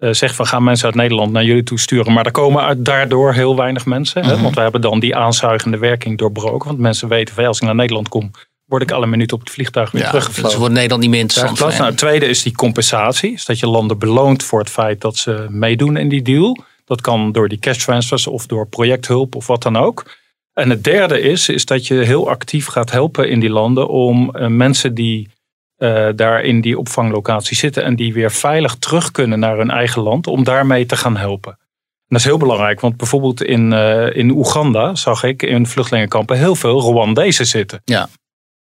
uh, 0.00 0.12
zegt 0.12 0.34
van 0.34 0.46
gaan 0.46 0.64
mensen 0.64 0.86
uit 0.86 0.94
Nederland 0.94 1.32
naar 1.32 1.44
jullie 1.44 1.62
toe 1.62 1.78
sturen. 1.78 2.12
Maar 2.12 2.26
er 2.26 2.30
komen 2.30 2.62
uit, 2.62 2.84
daardoor 2.84 3.32
heel 3.32 3.56
weinig 3.56 3.86
mensen. 3.86 4.24
Hè? 4.24 4.40
Want 4.40 4.54
we 4.54 4.60
hebben 4.60 4.80
dan 4.80 5.00
die 5.00 5.16
aanzuigende 5.16 5.78
werking 5.78 6.18
doorbroken. 6.18 6.68
Want 6.68 6.80
mensen 6.80 7.08
weten 7.08 7.34
van 7.34 7.44
als 7.44 7.58
ik 7.58 7.64
naar 7.64 7.74
Nederland 7.74 8.08
kom, 8.08 8.30
word 8.66 8.82
ik 8.82 8.90
alle 8.90 9.06
minuut 9.06 9.32
op 9.32 9.40
het 9.40 9.50
vliegtuig 9.50 9.90
weer 9.90 10.02
Ja, 10.02 10.08
teruggevlogen. 10.08 10.50
dus 10.50 10.58
wordt 10.58 10.74
Nederland 10.74 11.02
niet 11.02 11.10
meer 11.10 11.20
interessant. 11.20 11.78
Nou, 11.78 11.90
het 11.90 11.98
tweede 11.98 12.26
is 12.26 12.42
die 12.42 12.54
compensatie. 12.54 13.32
Is 13.32 13.44
dat 13.44 13.58
je 13.58 13.66
landen 13.66 13.98
beloont 13.98 14.42
voor 14.42 14.58
het 14.58 14.70
feit 14.70 15.00
dat 15.00 15.16
ze 15.16 15.46
meedoen 15.48 15.96
in 15.96 16.08
die 16.08 16.22
deal. 16.22 16.64
Dat 16.84 17.00
kan 17.00 17.32
door 17.32 17.48
die 17.48 17.58
cash 17.58 17.78
transfers 17.84 18.26
of 18.26 18.46
door 18.46 18.66
projecthulp 18.66 19.34
of 19.34 19.46
wat 19.46 19.62
dan 19.62 19.76
ook. 19.76 20.16
En 20.52 20.70
het 20.70 20.84
derde 20.84 21.20
is, 21.20 21.48
is 21.48 21.64
dat 21.64 21.86
je 21.86 21.94
heel 21.94 22.28
actief 22.28 22.66
gaat 22.66 22.90
helpen 22.90 23.28
in 23.28 23.40
die 23.40 23.50
landen 23.50 23.88
om 23.88 24.30
eh, 24.30 24.46
mensen 24.46 24.94
die 24.94 25.28
eh, 25.76 26.08
daar 26.14 26.42
in 26.42 26.60
die 26.60 26.78
opvanglocatie 26.78 27.56
zitten 27.56 27.82
en 27.84 27.96
die 27.96 28.12
weer 28.12 28.30
veilig 28.30 28.74
terug 28.74 29.10
kunnen 29.10 29.38
naar 29.38 29.56
hun 29.56 29.70
eigen 29.70 30.02
land, 30.02 30.26
om 30.26 30.44
daarmee 30.44 30.86
te 30.86 30.96
gaan 30.96 31.16
helpen. 31.16 31.52
En 31.52 32.06
dat 32.08 32.18
is 32.18 32.24
heel 32.24 32.38
belangrijk, 32.38 32.80
want 32.80 32.96
bijvoorbeeld 32.96 33.42
in, 33.42 33.72
eh, 33.72 34.16
in 34.16 34.30
Oeganda 34.30 34.94
zag 34.94 35.22
ik 35.22 35.42
in 35.42 35.66
vluchtelingenkampen 35.66 36.38
heel 36.38 36.54
veel 36.54 36.80
Rwandezen 36.80 37.46
zitten. 37.46 37.80
Ja. 37.84 38.08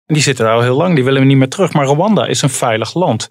Die 0.06 0.22
zitten 0.22 0.44
daar 0.44 0.54
al 0.54 0.62
heel 0.62 0.76
lang, 0.76 0.94
die 0.94 1.04
willen 1.04 1.26
niet 1.26 1.36
meer 1.36 1.48
terug. 1.48 1.72
Maar 1.72 1.86
Rwanda 1.86 2.26
is 2.26 2.42
een 2.42 2.50
veilig 2.50 2.94
land. 2.94 3.28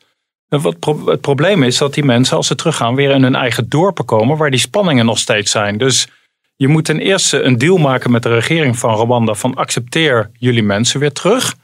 Wat 0.47 0.79
pro- 0.79 1.05
het 1.05 1.21
probleem 1.21 1.63
is 1.63 1.77
dat 1.77 1.93
die 1.93 2.03
mensen, 2.03 2.37
als 2.37 2.47
ze 2.47 2.55
teruggaan, 2.55 2.95
weer 2.95 3.11
in 3.11 3.23
hun 3.23 3.35
eigen 3.35 3.69
dorpen 3.69 4.05
komen, 4.05 4.37
waar 4.37 4.51
die 4.51 4.59
spanningen 4.59 5.05
nog 5.05 5.17
steeds 5.17 5.51
zijn. 5.51 5.77
Dus 5.77 6.07
je 6.55 6.67
moet 6.67 6.85
ten 6.85 6.99
eerste 6.99 7.41
een 7.41 7.57
deal 7.57 7.77
maken 7.77 8.11
met 8.11 8.23
de 8.23 8.29
regering 8.33 8.77
van 8.77 8.95
Rwanda 8.95 9.33
van 9.33 9.53
accepteer 9.55 10.29
jullie 10.33 10.63
mensen 10.63 10.99
weer 10.99 11.11
terug. 11.11 11.55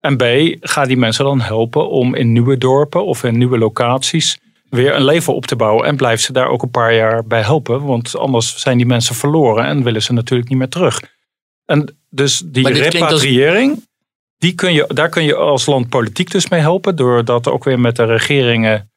En 0.00 0.16
B, 0.16 0.22
ga 0.60 0.84
die 0.84 0.96
mensen 0.96 1.24
dan 1.24 1.40
helpen 1.40 1.88
om 1.90 2.14
in 2.14 2.32
nieuwe 2.32 2.58
dorpen 2.58 3.04
of 3.06 3.24
in 3.24 3.38
nieuwe 3.38 3.58
locaties 3.58 4.38
weer 4.70 4.94
een 4.94 5.04
leven 5.04 5.34
op 5.34 5.46
te 5.46 5.56
bouwen. 5.56 5.86
En 5.86 5.96
blijf 5.96 6.20
ze 6.20 6.32
daar 6.32 6.48
ook 6.48 6.62
een 6.62 6.70
paar 6.70 6.94
jaar 6.94 7.24
bij 7.26 7.42
helpen. 7.42 7.84
Want 7.84 8.16
anders 8.18 8.56
zijn 8.56 8.76
die 8.76 8.86
mensen 8.86 9.14
verloren 9.14 9.64
en 9.64 9.82
willen 9.82 10.02
ze 10.02 10.12
natuurlijk 10.12 10.48
niet 10.48 10.58
meer 10.58 10.68
terug. 10.68 11.00
En 11.64 11.96
dus 12.10 12.42
die 12.44 12.62
als- 12.66 12.78
repatriëring, 13.08 13.84
die 14.38 14.54
kun 14.54 14.72
je, 14.72 14.84
daar 14.94 15.08
kun 15.08 15.24
je 15.24 15.34
als 15.34 15.66
land 15.66 15.88
politiek 15.88 16.30
dus 16.30 16.48
mee 16.48 16.60
helpen. 16.60 16.96
Door 16.96 17.24
dat 17.24 17.48
ook 17.48 17.64
weer 17.64 17.80
met 17.80 17.96
de 17.96 18.04
regeringen 18.04 18.90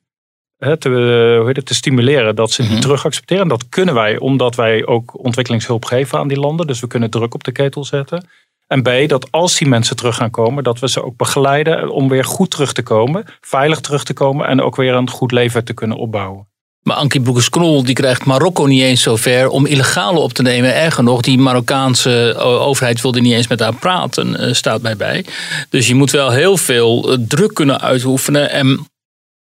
hè, 0.58 0.77
te, 0.77 0.89
hoe 1.38 1.48
heet 1.48 1.55
het, 1.55 1.65
te 1.65 1.74
stimuleren 1.74 2.36
dat 2.36 2.51
ze 2.51 2.62
die 2.62 2.72
Mhm. 2.72 2.81
terug 2.81 3.05
accepteren. 3.05 3.43
En 3.43 3.50
dat 3.50 3.69
kunnen 3.69 3.93
wij 3.93 4.17
omdat 4.17 4.55
wij 4.55 4.86
ook 4.86 5.24
ontwikkelingshulp 5.24 5.86
geven 5.86 6.19
aan 6.19 6.27
die 6.27 6.39
landen. 6.39 6.67
Dus 6.67 6.79
we 6.79 6.88
kunnen 6.88 7.10
druk 7.10 7.34
op 7.34 7.43
de 7.43 7.51
ketel 7.51 7.86
zetten. 7.86 8.27
En 8.67 8.81
B, 8.81 8.89
dat 9.08 9.31
als 9.31 9.58
die 9.58 9.67
mensen 9.67 9.96
terug 9.96 10.15
gaan 10.15 10.29
komen, 10.29 10.63
dat 10.63 10.79
we 10.79 10.89
ze 10.89 11.03
ook 11.03 11.17
begeleiden 11.17 11.89
om 11.89 12.10
weer 12.10 12.25
goed 12.25 12.51
terug 12.51 12.74
te 12.74 12.84
komen, 12.84 13.25
veilig 13.41 13.79
terug 13.79 14.03
te 14.03 14.13
komen 14.13 14.48
en 14.48 14.62
ook 14.62 14.75
weer 14.75 14.93
een 14.93 15.10
goed 15.10 15.31
leven 15.31 15.63
te 15.63 15.74
kunnen 15.74 15.98
opbouwen. 15.98 16.48
Maar 16.89 16.98
Ankie 16.98 17.22
Broekers-Knol 17.22 17.84
die 17.84 17.95
krijgt 17.95 18.25
Marokko 18.25 18.65
niet 18.65 18.82
eens 18.82 19.02
zover 19.02 19.49
om 19.49 19.65
illegale 19.65 20.19
op 20.19 20.34
te 20.34 20.41
nemen. 20.41 20.75
Erger 20.75 21.04
nog, 21.04 21.21
die 21.21 21.38
Marokkaanse 21.38 22.36
o- 22.38 22.58
overheid 22.58 23.02
wilde 23.02 23.21
niet 23.21 23.34
eens 23.34 23.47
met 23.47 23.60
haar 23.60 23.75
praten, 23.75 24.36
eh, 24.39 24.54
staat 24.54 24.82
mij 24.82 24.95
bij. 24.97 25.25
Dus 25.69 25.88
je 25.88 25.95
moet 25.95 26.12
wel 26.12 26.30
heel 26.32 26.58
veel 26.58 27.12
eh, 27.12 27.17
druk 27.28 27.54
kunnen 27.54 27.82
uitoefenen. 27.82 28.49
En 28.52 28.88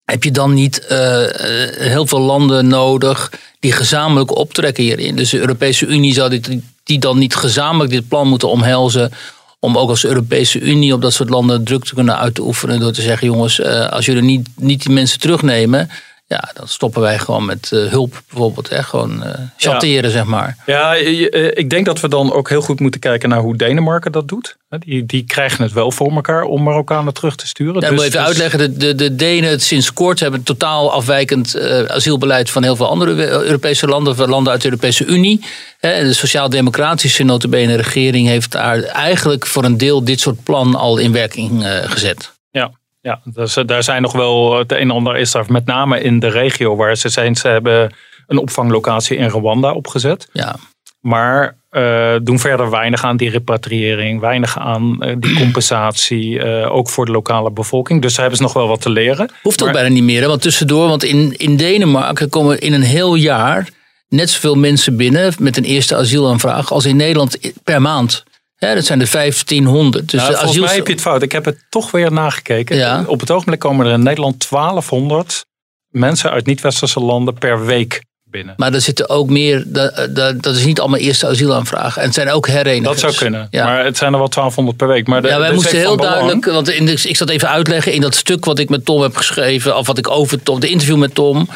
heb 0.06 0.24
je 0.24 0.32
dan 0.32 0.54
niet 0.54 0.86
eh, 0.86 1.24
eh, 1.24 1.92
heel 1.92 2.08
veel 2.08 2.20
landen 2.20 2.68
nodig 2.68 3.32
die 3.60 3.72
gezamenlijk 3.72 4.36
optrekken 4.38 4.84
hierin? 4.84 5.16
Dus 5.16 5.30
de 5.30 5.40
Europese 5.40 5.86
Unie 5.86 6.14
zou 6.14 6.30
dit, 6.30 6.50
die 6.84 7.00
dan 7.00 7.18
niet 7.18 7.36
gezamenlijk 7.36 7.92
dit 7.92 8.08
plan 8.08 8.28
moeten 8.28 8.50
omhelzen. 8.50 9.12
Om 9.60 9.78
ook 9.78 9.90
als 9.90 10.06
Europese 10.06 10.60
Unie 10.60 10.94
op 10.94 11.02
dat 11.02 11.14
soort 11.14 11.30
landen 11.30 11.64
druk 11.64 11.86
te 11.86 11.94
kunnen 11.94 12.18
uitoefenen. 12.18 12.80
Door 12.80 12.92
te 12.92 13.02
zeggen: 13.02 13.28
jongens, 13.28 13.60
eh, 13.60 13.90
als 13.90 14.06
jullie 14.06 14.22
niet, 14.22 14.48
niet 14.56 14.84
die 14.84 14.94
mensen 14.94 15.20
terugnemen. 15.20 15.90
Ja, 16.30 16.52
dan 16.54 16.68
stoppen 16.68 17.02
wij 17.02 17.20
gewoon 17.20 17.46
met 17.46 17.72
eh, 17.72 17.86
hulp 17.86 18.22
bijvoorbeeld. 18.30 18.70
Hè? 18.70 18.84
Gewoon 18.84 19.24
eh 19.24 19.40
chanteren, 19.58 20.12
zeg 20.12 20.24
maar. 20.26 20.58
Ja, 20.66 20.96
eh, 20.96 21.58
ik 21.58 21.70
denk 21.70 21.86
dat 21.86 22.00
we 22.00 22.08
dan 22.08 22.34
ook 22.34 22.50
heel 22.50 22.62
goed 22.62 22.80
moeten 22.80 23.00
kijken 23.00 23.30
naar 23.30 23.40
hoe 23.40 23.56
Denemarken 23.56 24.12
dat 24.12 24.28
doet. 24.28 24.58
Die, 24.70 25.06
die 25.06 25.24
krijgen 25.24 25.64
het 25.64 25.74
wel 25.74 25.92
voor 25.92 26.12
elkaar 26.12 26.44
om 26.44 26.64
Marokkanen 26.64 27.14
terug 27.14 27.36
te 27.36 27.48
sturen. 27.48 27.82
Ja, 27.82 27.88
ik 27.88 27.88
Dus- 27.88 27.92
moet 27.96 28.06
even 28.06 28.18
dus- 28.20 28.28
uitleggen, 28.28 28.60
de, 28.60 28.78
de, 28.78 28.96
de 28.96 29.16
Denen 29.16 29.60
sinds 29.62 29.94
kort 29.94 30.20
hebben 30.20 30.40
een 30.40 30.46
totaal 30.46 30.92
afwijkend 30.92 31.60
asielbeleid 31.88 32.50
van 32.50 32.64
heel 32.64 32.76
veel 32.76 32.90
andere 32.90 33.30
Europese 33.30 33.88
landen, 33.88 34.14
of 34.14 34.28
landen 34.28 34.52
uit 34.52 34.62
de 34.62 34.68
Europese 34.68 35.06
Unie. 35.06 35.46
En 35.80 36.06
de 36.06 36.14
sociaal-democratische 36.14 37.24
notabene 37.24 37.76
regering 37.76 38.28
heeft 38.28 38.52
daar 38.52 38.84
eigenlijk 38.84 39.46
voor 39.46 39.64
een 39.64 39.78
deel 39.78 40.04
dit 40.04 40.20
soort 40.20 40.44
plan 40.44 40.76
al 40.76 40.98
in 40.98 41.12
werking 41.12 41.66
gezet. 41.86 42.32
Ja, 42.52 42.72
ja 43.02 43.22
dus, 43.24 43.56
eh, 43.56 43.66
daar 43.66 43.84
zijn 43.84 44.02
nog 44.02 44.12
wel 44.12 44.58
het 44.58 44.72
een 44.72 44.78
en 44.78 44.92
ander 44.92 45.18
is 45.18 45.32
daar 45.32 45.46
met 45.48 45.66
name 45.66 46.02
in 46.02 46.20
de 46.20 46.30
regio 46.30 46.76
waar 46.76 46.96
ze 46.96 47.10
zijn. 47.10 47.36
Ze 47.36 47.48
hebben 47.48 47.94
een 48.28 48.38
opvanglocatie 48.38 49.18
in 49.18 49.28
Rwanda 49.28 49.74
opgezet. 49.74 50.30
Ja. 50.32 50.56
Maar 51.00 51.58
eh, 51.70 52.16
doen 52.24 52.40
verder 52.40 52.70
weinig 52.70 53.04
aan 53.04 53.18
die 53.18 53.30
repatriëring, 53.30 54.20
weinig 54.20 54.60
aan 54.60 55.02
eh, 55.02 55.16
die 55.20 55.38
compensatie, 55.38 56.44
eh, 56.44 56.76
ook 56.76 56.90
voor 56.90 57.06
de 57.06 57.12
lokale 57.12 57.52
bevolking. 57.52 58.02
Dus 58.02 58.12
daar 58.12 58.20
hebben 58.20 58.38
ze 58.38 58.44
nog 58.44 58.54
wel 58.54 58.68
wat 58.68 58.82
te 58.82 58.90
leren. 58.90 59.32
Hoeft 59.42 59.64
ook 59.64 59.72
bijna 59.72 59.90
niet 59.90 60.04
meer, 60.04 60.22
hè, 60.22 60.28
want 60.28 60.42
tussendoor, 60.42 60.88
want 60.88 61.04
in, 61.04 61.34
in 61.38 61.58
Denemarken 61.58 62.30
komen 62.30 62.60
in 62.60 62.74
een 62.74 62.82
heel 62.82 63.16
jaar 63.16 63.70
net 64.08 64.30
zoveel 64.30 64.56
mensen 64.56 64.98
binnen 64.98 65.34
met 65.40 65.58
een 65.58 65.64
eerste 65.64 65.96
asielaanvraag 65.96 66.72
als 66.72 66.86
in 66.86 66.96
Nederland 66.96 67.54
per 67.64 67.82
maand. 67.82 68.24
Hè, 68.60 68.76
dat 68.76 68.86
zijn 68.86 69.02
er 69.02 69.10
1500. 69.12 70.10
Dus 70.10 70.20
Nou, 70.20 70.32
de 70.32 70.38
volgens 70.38 70.52
asiel... 70.52 70.66
mij 70.68 70.76
heb 70.76 70.88
je 70.88 70.94
het 70.94 71.02
fout. 71.02 71.22
Ik 71.22 71.32
heb 71.32 71.46
het 71.46 71.58
toch 71.70 71.92
weer 71.92 72.12
nagekeken. 72.12 72.76
Ja. 72.78 73.04
Op 73.08 73.20
het 73.20 73.32
ogenblik 73.32 73.60
komen 73.60 73.86
er 73.86 73.94
in 73.94 74.04
Nederland 74.04 74.50
1200 74.50 75.46
mensen 75.90 76.32
uit 76.32 76.46
niet-westerse 76.46 77.00
landen 77.00 77.34
per 77.34 77.66
week 77.66 78.02
binnen. 78.24 78.54
Maar 78.58 78.74
er 78.74 78.82
zitten 78.82 79.10
ook 79.10 79.30
meer, 79.30 79.64
dat, 79.68 80.08
dat, 80.16 80.42
dat 80.44 80.56
is 80.56 80.66
niet 80.66 80.80
allemaal 80.80 81.00
eerste 81.00 81.28
asielaanvragen. 81.28 82.02
En 82.02 82.06
het 82.08 82.16
zijn 82.16 82.30
ook 82.30 82.48
herenigers. 82.48 82.84
Dat 82.84 83.00
zou 83.00 83.16
kunnen. 83.16 83.48
Ja. 83.52 83.66
Maar 83.66 83.86
het 83.86 83.98
zijn 83.98 84.14
er 84.14 84.20
wel 84.20 84.30
1200 84.30 84.78
per 84.78 84.88
week. 84.88 85.08
Maar 85.08 85.22
de- 85.22 85.28
ja, 85.28 85.40
wij 85.40 85.54
moesten 85.54 85.78
heel 85.78 85.98
duidelijk, 85.98 86.46
want 86.46 86.70
in 86.70 86.86
de, 86.86 86.92
ik 86.92 87.18
zat 87.18 87.30
even 87.30 87.50
uitleggen 87.50 87.94
in 87.94 88.02
dat 88.02 88.16
stuk 88.16 88.46
wat 88.46 88.60
ik 88.60 88.70
met 88.70 88.86
Tom 88.86 89.02
heb 89.02 89.16
geschreven, 89.16 89.78
of 89.78 89.88
wat 89.88 89.98
ik 89.98 90.10
over 90.10 90.44
Tom, 90.44 90.60
de 90.60 90.70
interview 90.70 90.98
met 90.98 91.16
Tom, 91.16 91.48
eh, 91.50 91.56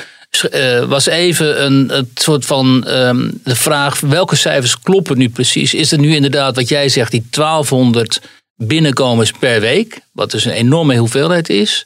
was 0.88 1.06
even 1.06 1.66
een, 1.66 1.98
een 1.98 2.12
soort 2.14 2.46
van 2.46 2.88
ehm, 2.88 3.30
de 3.44 3.56
vraag: 3.56 4.00
welke 4.00 4.36
cijfers 4.36 4.80
kloppen 4.80 5.18
nu 5.18 5.30
precies? 5.30 5.74
Is 5.74 5.92
het 5.92 6.00
nu 6.00 6.16
inderdaad 6.16 6.56
wat 6.56 6.70
jij 6.70 6.90
zegt, 6.90 7.12
die 7.12 7.28
1200 7.30 8.22
binnenkomers 8.56 9.32
per 9.32 9.62
week, 9.62 10.00
wat 10.12 10.32
dus 10.32 10.46
een 10.46 10.52
enorme 10.52 10.98
hoeveelheid 10.98 11.50
is? 11.50 11.86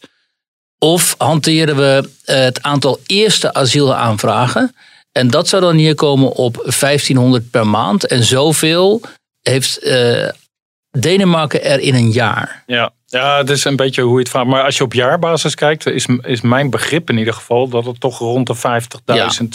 Of 0.79 1.15
hanteren 1.17 1.75
we 1.75 2.09
eh, 2.23 2.39
het 2.39 2.61
aantal 2.61 2.99
eerste 3.05 3.53
asielaanvragen? 3.53 4.75
En 5.11 5.29
dat 5.29 5.47
zou 5.47 5.61
dan 5.61 5.75
neerkomen 5.75 6.31
op 6.31 6.55
1500 6.79 7.49
per 7.49 7.67
maand. 7.67 8.07
En 8.07 8.23
zoveel 8.23 9.01
heeft 9.41 9.77
eh, 9.77 10.29
Denemarken 10.99 11.63
er 11.63 11.79
in 11.79 11.95
een 11.95 12.11
jaar. 12.11 12.63
Ja. 12.65 12.93
Ja, 13.09 13.37
het 13.37 13.49
is 13.49 13.63
een 13.63 13.75
beetje 13.75 14.01
hoe 14.01 14.13
je 14.13 14.19
het 14.19 14.29
vraagt. 14.29 14.47
Maar 14.47 14.63
als 14.63 14.77
je 14.77 14.83
op 14.83 14.93
jaarbasis 14.93 15.55
kijkt, 15.55 15.85
is, 15.85 16.05
is 16.21 16.41
mijn 16.41 16.69
begrip 16.69 17.09
in 17.09 17.17
ieder 17.17 17.33
geval 17.33 17.67
dat 17.67 17.85
het 17.85 17.99
toch 17.99 18.17
rond 18.17 18.47
de 18.47 18.55
50.000 19.41 19.47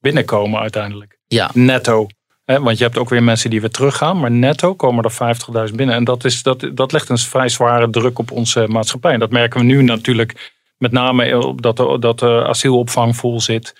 binnenkomen 0.00 0.60
uiteindelijk. 0.60 1.18
Ja, 1.26 1.50
Netto. 1.54 2.06
Want 2.44 2.78
je 2.78 2.84
hebt 2.84 2.98
ook 2.98 3.08
weer 3.08 3.22
mensen 3.22 3.50
die 3.50 3.60
weer 3.60 3.70
teruggaan, 3.70 4.20
maar 4.20 4.30
netto 4.30 4.74
komen 4.74 5.04
er 5.04 5.36
50.000 5.68 5.74
binnen. 5.74 5.94
En 5.94 6.04
dat, 6.04 6.24
is, 6.24 6.42
dat, 6.42 6.70
dat 6.74 6.92
legt 6.92 7.08
een 7.08 7.18
vrij 7.18 7.48
zware 7.48 7.90
druk 7.90 8.18
op 8.18 8.30
onze 8.30 8.66
maatschappij. 8.68 9.12
En 9.12 9.18
dat 9.18 9.30
merken 9.30 9.60
we 9.60 9.66
nu 9.66 9.82
natuurlijk 9.82 10.52
met 10.76 10.92
name 10.92 11.54
dat 11.56 11.76
de, 11.76 11.96
dat 12.00 12.18
de 12.18 12.44
asielopvang 12.46 13.16
vol 13.16 13.40
zit. 13.40 13.74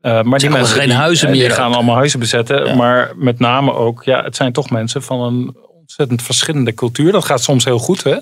Eh, 0.00 0.22
maar 0.22 0.38
die 0.38 0.50
mensen 0.50 0.76
geen 0.76 0.88
die, 0.88 0.96
huizen 0.96 1.26
eh, 1.26 1.32
die 1.32 1.42
meer 1.42 1.50
gaan 1.50 1.68
ook. 1.68 1.74
allemaal 1.74 1.94
huizen 1.94 2.18
bezetten. 2.18 2.66
Ja. 2.66 2.74
Maar 2.74 3.12
met 3.16 3.38
name 3.38 3.72
ook, 3.72 4.04
ja, 4.04 4.22
het 4.22 4.36
zijn 4.36 4.52
toch 4.52 4.70
mensen 4.70 5.02
van 5.02 5.20
een 5.20 5.56
ontzettend 5.80 6.22
verschillende 6.22 6.74
cultuur. 6.74 7.12
Dat 7.12 7.24
gaat 7.24 7.42
soms 7.42 7.64
heel 7.64 7.78
goed. 7.78 8.02
Hè? 8.02 8.16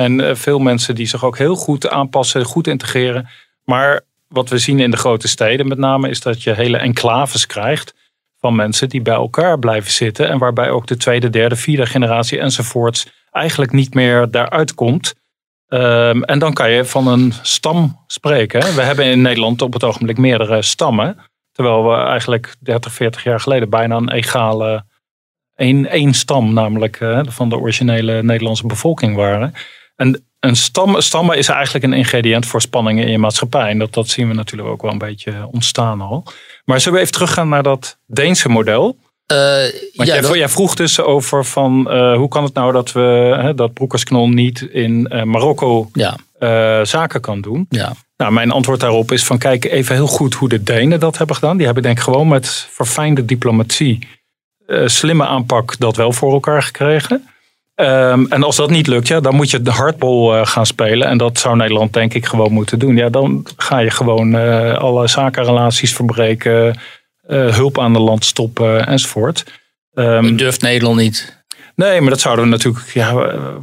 Zijn 0.00 0.20
eh, 0.20 0.34
veel 0.34 0.58
mensen 0.58 0.94
die 0.94 1.06
zich 1.06 1.24
ook 1.24 1.38
heel 1.38 1.54
goed 1.54 1.88
aanpassen, 1.88 2.44
goed 2.44 2.66
integreren. 2.66 3.28
Maar 3.64 4.00
wat 4.28 4.48
we 4.48 4.58
zien 4.58 4.80
in 4.80 4.90
de 4.90 4.96
grote 4.96 5.28
steden 5.28 5.68
met 5.68 5.78
name 5.78 6.08
is 6.08 6.20
dat 6.20 6.42
je 6.42 6.52
hele 6.52 6.76
enclaves 6.76 7.46
krijgt 7.46 7.94
van 8.38 8.54
mensen 8.54 8.88
die 8.88 9.02
bij 9.02 9.14
elkaar 9.14 9.58
blijven 9.58 9.90
zitten. 9.90 10.28
En 10.28 10.38
waarbij 10.38 10.70
ook 10.70 10.86
de 10.86 10.96
tweede, 10.96 11.30
derde, 11.30 11.56
vierde 11.56 11.86
generatie 11.86 12.38
enzovoorts 12.38 13.06
eigenlijk 13.30 13.72
niet 13.72 13.94
meer 13.94 14.30
daaruit 14.30 14.74
komt. 14.74 15.14
Ehm, 15.68 16.22
en 16.22 16.38
dan 16.38 16.52
kan 16.52 16.70
je 16.70 16.84
van 16.84 17.06
een 17.06 17.32
stam 17.42 18.04
spreken. 18.06 18.74
We 18.74 18.82
hebben 18.82 19.04
in 19.04 19.20
Nederland 19.20 19.62
op 19.62 19.72
het 19.72 19.84
ogenblik 19.84 20.18
meerdere 20.18 20.62
stammen. 20.62 21.16
Terwijl 21.52 21.88
we 21.88 21.94
eigenlijk 21.96 22.54
30, 22.60 22.92
40 22.92 23.24
jaar 23.24 23.40
geleden 23.40 23.70
bijna 23.70 23.96
een 23.96 24.10
egale 24.10 24.84
één, 25.54 25.86
één 25.86 26.14
stam, 26.14 26.52
namelijk 26.52 27.00
eh, 27.00 27.20
van 27.24 27.48
de 27.48 27.58
originele 27.58 28.22
Nederlandse 28.22 28.66
bevolking 28.66 29.16
waren. 29.16 29.54
En 30.00 30.24
een 30.40 30.56
stam, 30.56 31.00
stammen 31.00 31.38
is 31.38 31.48
eigenlijk 31.48 31.84
een 31.84 31.92
ingrediënt 31.92 32.46
voor 32.46 32.60
spanningen 32.60 33.04
in 33.04 33.10
je 33.10 33.18
maatschappij. 33.18 33.68
En 33.70 33.78
dat, 33.78 33.94
dat 33.94 34.08
zien 34.08 34.28
we 34.28 34.34
natuurlijk 34.34 34.68
ook 34.70 34.82
wel 34.82 34.92
een 34.92 34.98
beetje 34.98 35.48
ontstaan 35.52 36.00
al. 36.00 36.24
Maar 36.64 36.80
zullen 36.80 36.94
we 36.94 37.00
even 37.00 37.12
teruggaan 37.14 37.48
naar 37.48 37.62
dat 37.62 37.98
Deense 38.06 38.48
model? 38.48 38.96
Eh, 39.26 39.36
Want 39.36 39.72
ja, 39.92 40.04
jij, 40.04 40.20
dat- 40.20 40.34
jij 40.34 40.48
vroeg 40.48 40.74
dus 40.74 41.00
over 41.00 41.44
van 41.44 41.90
eh, 41.90 42.16
hoe 42.16 42.28
kan 42.28 42.44
het 42.44 42.54
nou 42.54 42.72
dat 42.72 42.92
we 42.92 43.36
hè, 43.40 43.54
dat 43.54 43.72
Broekersknol 43.72 44.28
niet 44.28 44.60
in 44.60 45.06
eh, 45.06 45.22
Marokko 45.22 45.90
ja, 45.92 46.16
zaken 46.84 47.20
kan 47.20 47.40
doen. 47.40 47.66
ja. 47.68 47.92
Nou, 48.16 48.32
mijn 48.32 48.50
antwoord 48.50 48.80
daarop 48.80 49.12
is 49.12 49.24
van 49.24 49.38
kijk 49.38 49.64
even 49.64 49.94
heel 49.94 50.06
goed 50.06 50.34
hoe 50.34 50.48
de 50.48 50.62
Denen 50.62 51.00
dat 51.00 51.18
hebben 51.18 51.36
gedaan. 51.36 51.56
Die 51.56 51.64
hebben 51.64 51.82
denk 51.82 51.96
ik 51.98 52.02
gewoon 52.04 52.28
met 52.28 52.48
verfijnde 52.70 53.24
diplomatie, 53.24 54.08
slimme 54.84 55.26
aanpak 55.26 55.78
dat 55.78 55.96
wel 55.96 56.12
voor 56.12 56.32
elkaar 56.32 56.62
gekregen. 56.62 57.28
Ehm, 57.80 58.24
en 58.28 58.42
als 58.42 58.56
dat 58.56 58.70
niet 58.70 58.86
lukt, 58.86 59.08
ja, 59.08 59.20
dan 59.20 59.34
moet 59.34 59.50
je 59.50 59.62
de 59.62 59.70
hardball 59.70 60.32
eh, 60.32 60.46
gaan 60.46 60.66
spelen. 60.66 61.08
En 61.08 61.18
dat 61.18 61.38
zou 61.38 61.56
Nederland 61.56 61.92
denk 61.92 62.14
ik 62.14 62.26
gewoon 62.26 62.52
moeten 62.52 62.78
doen. 62.78 62.96
Ja, 62.96 63.08
dan 63.08 63.46
ga 63.56 63.78
je 63.78 63.90
gewoon 63.90 64.34
eh, 64.34 64.74
alle 64.74 65.08
zakenrelaties 65.08 65.94
verbreken, 65.94 66.78
eh, 67.26 67.54
hulp 67.54 67.78
aan 67.78 67.92
de 67.92 67.98
land 67.98 68.24
stoppen 68.24 68.86
enzovoort. 68.86 69.44
Dat 69.92 70.38
durft 70.38 70.62
Nederland 70.62 70.96
niet. 70.96 71.38
Nee, 71.74 72.00
maar 72.00 72.10
dat 72.10 72.20
zouden 72.20 72.44
we 72.44 72.50
natuurlijk. 72.50 72.90
Ja, 72.94 73.14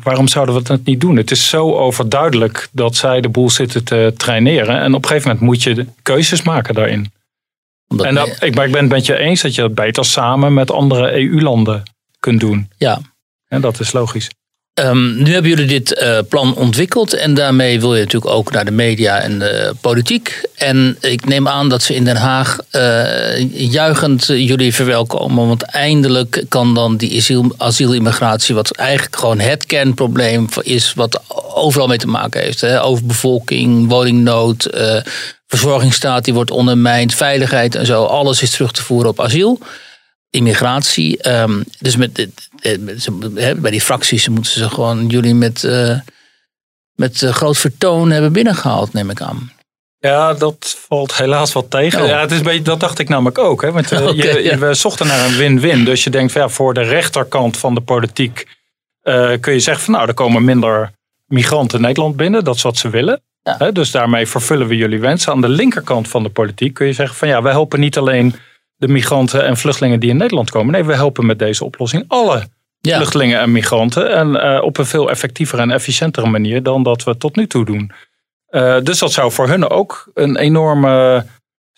waarom 0.03 0.27
zouden 0.27 0.56
we 0.56 0.62
dat 0.62 0.84
niet 0.84 1.01
doen? 1.01 1.15
Het 1.15 1.32
is 1.32 1.49
zo 1.49 1.73
overduidelijk 1.73 2.67
dat 2.71 2.95
zij 2.95 3.21
de 3.21 3.30
boel 3.30 3.49
zitten 3.49 3.84
te 3.84 4.13
traineren. 4.17 4.80
En 4.80 4.93
op 4.93 5.03
een 5.03 5.08
gegeven 5.08 5.30
moment 5.30 5.45
moet 5.45 5.63
je 5.63 5.86
keuzes 6.01 6.41
maken 6.41 6.73
daarin. 6.73 7.12
Omdat 7.88 8.06
En 8.06 8.15
dat, 8.15 8.38
ik, 8.39 8.56
maar 8.56 8.65
ik 8.65 8.71
ben 8.71 8.82
het 8.82 8.91
met 8.91 9.06
je 9.06 9.17
eens 9.17 9.41
dat 9.41 9.56
je 9.56 9.62
dat 9.62 9.75
beter 9.75 10.06
samen 10.06 10.53
met 10.53 10.71
andere 10.71 11.12
EU-landen 11.13 11.84
kunt 12.19 12.39
doen. 12.39 12.69
ja. 12.77 12.99
En 13.47 13.62
dat 13.62 13.79
is 13.79 13.91
logisch. 13.91 14.29
Ehm, 14.77 15.23
nu 15.23 15.33
hebben 15.33 15.49
jullie 15.49 15.67
dit 15.67 15.93
eh, 15.93 16.17
plan 16.29 16.55
ontwikkeld 16.55 17.13
en 17.13 17.33
daarmee 17.33 17.79
wil 17.79 17.95
je 17.95 18.03
natuurlijk 18.03 18.33
ook 18.33 18.51
naar 18.51 18.65
de 18.65 18.71
media 18.71 19.19
en 19.19 19.39
de 19.39 19.73
politiek. 19.81 20.41
En 20.55 20.97
ik 21.01 21.25
neem 21.25 21.47
aan 21.47 21.69
dat 21.69 21.83
ze 21.83 21.95
in 21.95 22.03
Den 22.03 22.15
Haag 22.15 22.57
eh, 22.69 23.51
juichend 23.71 24.25
jullie 24.25 24.73
verwelkomen, 24.73 25.47
want 25.47 25.62
eindelijk 25.63 26.45
kan 26.49 26.73
dan 26.73 26.97
die 26.97 27.17
asiel, 27.17 27.53
asielimmigratie, 27.57 28.55
wat 28.55 28.71
eigenlijk 28.71 29.15
gewoon 29.15 29.39
het 29.39 29.65
kernprobleem 29.65 30.47
is, 30.62 30.93
wat 30.93 31.21
overal 31.53 31.88
mee 31.88 31.97
te 31.97 32.07
maken 32.07 32.41
heeft. 32.41 32.62
Hè? 32.62 32.83
Overbevolking, 32.83 33.89
woningnood, 33.89 34.65
eh, 34.65 35.01
verzorgingsstaat 35.47 36.25
die 36.25 36.33
wordt 36.33 36.51
ondermijnd, 36.51 37.13
veiligheid 37.13 37.75
en 37.75 37.86
zo, 37.86 38.03
alles 38.03 38.41
is 38.41 38.51
terug 38.51 38.71
te 38.71 38.83
voeren 38.83 39.10
op 39.10 39.19
asiel 39.19 39.60
immigratie. 40.29 41.21
Ehm, 41.21 41.62
dus 41.79 41.95
met, 41.95 42.27
eh, 42.62 43.54
bij 43.56 43.72
die 43.72 43.82
fracties 43.82 44.28
moeten 44.28 44.52
ze 44.52 44.70
gewoon 44.70 45.08
jullie 45.08 45.36
met, 45.36 45.63
eh, 45.63 46.00
met 46.96 47.22
eh, 47.22 47.30
groot 47.30 47.58
vertoon 47.58 48.12
hebben 48.12 48.34
binnengehaald, 48.34 48.93
neem 48.93 49.10
ik 49.10 49.22
aan. 49.22 49.52
Ja, 50.00 50.34
dat 50.34 50.78
valt 50.88 51.15
helaas 51.15 51.54
wat 51.54 51.70
tegen. 51.70 52.02
Oh. 52.02 52.08
Ja, 52.08 52.20
het 52.20 52.32
is 52.32 52.38
een 52.38 52.43
beetje, 52.43 52.62
dat 52.62 52.80
dacht 52.80 53.00
ik 53.00 53.10
namelijk 53.10 53.38
ook. 53.38 53.62
Hè? 53.62 53.72
Want 53.72 53.89
je, 53.89 54.39
ja. 54.43 54.58
we 54.58 54.74
zochten 54.74 55.08
naar 55.08 55.26
een 55.26 55.38
win-win. 55.38 55.86
Dus 55.86 56.04
je 56.04 56.10
denkt, 56.10 56.32
van, 56.32 56.41
ja, 56.41 56.50
voor 56.50 56.74
de 56.74 56.82
rechterkant 56.82 57.58
van 57.58 57.76
de 57.76 57.82
politiek 57.82 58.48
kun 59.39 59.54
je 59.54 59.60
zeggen 59.60 59.84
van 59.84 59.93
nou, 59.93 60.08
er 60.08 60.13
komen 60.13 60.46
minder 60.46 60.91
migranten 61.26 61.82
Nederland 61.82 62.15
binnen. 62.15 62.43
Dat 62.43 62.56
is 62.56 62.62
wat 62.62 62.78
ze 62.78 62.89
willen. 62.89 63.22
Ja. 63.43 63.56
Hè, 63.58 63.72
dus 63.72 63.91
daarmee 63.91 64.28
vervullen 64.28 64.67
we 64.67 64.76
jullie 64.76 65.00
wensen. 65.00 65.32
Aan 65.32 65.41
de 65.41 65.50
linkerkant 65.50 66.08
van 66.08 66.24
de 66.24 66.30
politiek 66.30 66.74
kun 66.74 66.88
je 66.88 66.93
zeggen 66.93 67.15
van 67.15 67.28
ja, 67.28 67.41
wij 67.41 67.52
helpen 67.52 67.80
niet 67.80 67.98
alleen 67.98 68.36
de 68.77 68.87
migranten 68.87 69.45
en 69.45 69.57
vluchtelingen 69.57 69.99
die 69.99 70.09
in 70.09 70.17
Nederland 70.17 70.49
komen. 70.49 70.71
Nee, 70.71 70.83
we 70.83 70.93
helpen 70.93 71.25
met 71.25 71.39
deze 71.39 71.65
oplossing 71.65 72.03
alle 72.07 72.47
Ja, 72.79 72.95
vluchtelingen 72.95 73.39
en 73.39 73.51
migranten. 73.51 74.15
En 74.15 74.41
eh, 74.41 74.63
op 74.63 74.77
een 74.77 74.85
veel 74.85 75.09
effectievere 75.09 75.61
en 75.61 75.71
efficiëntere 75.71 76.27
manier 76.27 76.63
dan 76.63 76.83
dat 76.83 77.03
we 77.03 77.17
tot 77.17 77.35
nu 77.35 77.47
toe 77.47 77.65
doen. 77.65 77.91
Eh, 78.47 78.77
dus 78.83 78.99
dat 78.99 79.11
zou 79.11 79.31
voor 79.31 79.47
hun 79.47 79.69
ook 79.69 80.11
een 80.13 80.37
enorme 80.37 81.25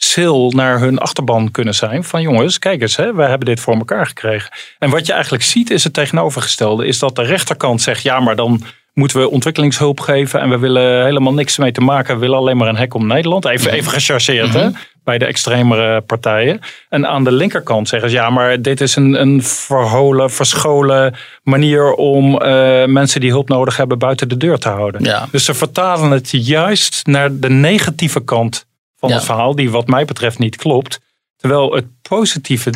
sil 0.09 0.41
naar 0.55 0.79
hun 0.79 0.97
achterban 0.97 1.51
kunnen 1.51 1.75
zijn. 1.75 2.03
Van 2.03 2.21
jongens, 2.21 2.59
kijk 2.59 2.81
eens, 2.81 2.95
hè, 2.95 3.13
wij 3.13 3.29
hebben 3.29 3.47
dit 3.47 3.59
voor 3.59 3.75
elkaar 3.75 4.07
gekregen. 4.07 4.51
En 4.79 4.89
wat 4.89 5.05
je 5.05 5.13
eigenlijk 5.13 5.43
ziet 5.43 5.69
is 5.69 5.83
het 5.83 5.93
tegenovergestelde. 5.93 6.87
Is 6.87 6.99
dat 6.99 7.15
de 7.15 7.23
rechterkant 7.23 7.81
zegt, 7.81 8.01
ja 8.01 8.19
maar 8.19 8.35
dan 8.35 8.63
moeten 8.93 9.19
we 9.19 9.29
ontwikkelingshulp 9.29 9.99
geven. 9.99 10.39
En 10.41 10.49
we 10.49 10.57
willen 10.57 11.03
helemaal 11.03 11.33
niks 11.33 11.57
mee 11.57 11.71
te 11.71 11.81
maken. 11.81 12.13
We 12.13 12.19
willen 12.19 12.37
alleen 12.37 12.57
maar 12.57 12.67
een 12.67 12.77
hek 12.77 12.93
om 12.93 13.07
Nederland. 13.07 13.45
Even, 13.45 13.71
even 13.71 13.91
gechargeerd 13.91 14.53
hè, 14.53 14.69
bij 15.03 15.17
de 15.17 15.25
extremere 15.25 16.01
partijen. 16.01 16.59
En 16.89 17.07
aan 17.07 17.23
de 17.23 17.31
linkerkant 17.31 17.87
zeggen 17.87 18.09
ze, 18.09 18.15
ja 18.15 18.29
maar 18.29 18.61
dit 18.61 18.81
is 18.81 18.95
een, 18.95 19.21
een 19.21 19.43
verholen, 19.43 20.29
verscholen 20.31 21.15
manier 21.43 21.93
om 21.93 22.37
eh, 22.41 22.85
mensen 22.85 23.21
die 23.21 23.29
hulp 23.31 23.49
nodig 23.49 23.77
hebben 23.77 23.99
buiten 23.99 24.29
de 24.29 24.37
deur 24.37 24.57
te 24.57 24.69
houden. 24.69 25.03
ja. 25.03 25.27
Dus 25.31 25.45
ze 25.45 25.53
vertalen 25.53 26.11
het 26.11 26.29
juist 26.31 27.05
naar 27.05 27.29
de 27.39 27.49
negatieve 27.49 28.19
kant 28.23 28.65
van 28.97 29.09
Ja. 29.09 29.15
het 29.15 29.23
verhaal, 29.25 29.55
die 29.55 29.71
wat 29.71 29.87
mij 29.87 30.05
betreft 30.05 30.39
niet 30.39 30.55
klopt. 30.55 30.99
Terwijl 31.37 31.73
het 31.73 31.85
positieve, 32.09 32.71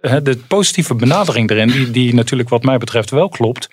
de 0.00 0.38
positieve 0.48 0.94
benadering 0.94 1.50
erin, 1.50 1.68
die, 1.68 1.90
die 1.90 2.14
natuurlijk 2.14 2.48
wat 2.48 2.62
mij 2.62 2.78
betreft 2.78 3.10
wel 3.10 3.28
klopt, 3.28 3.68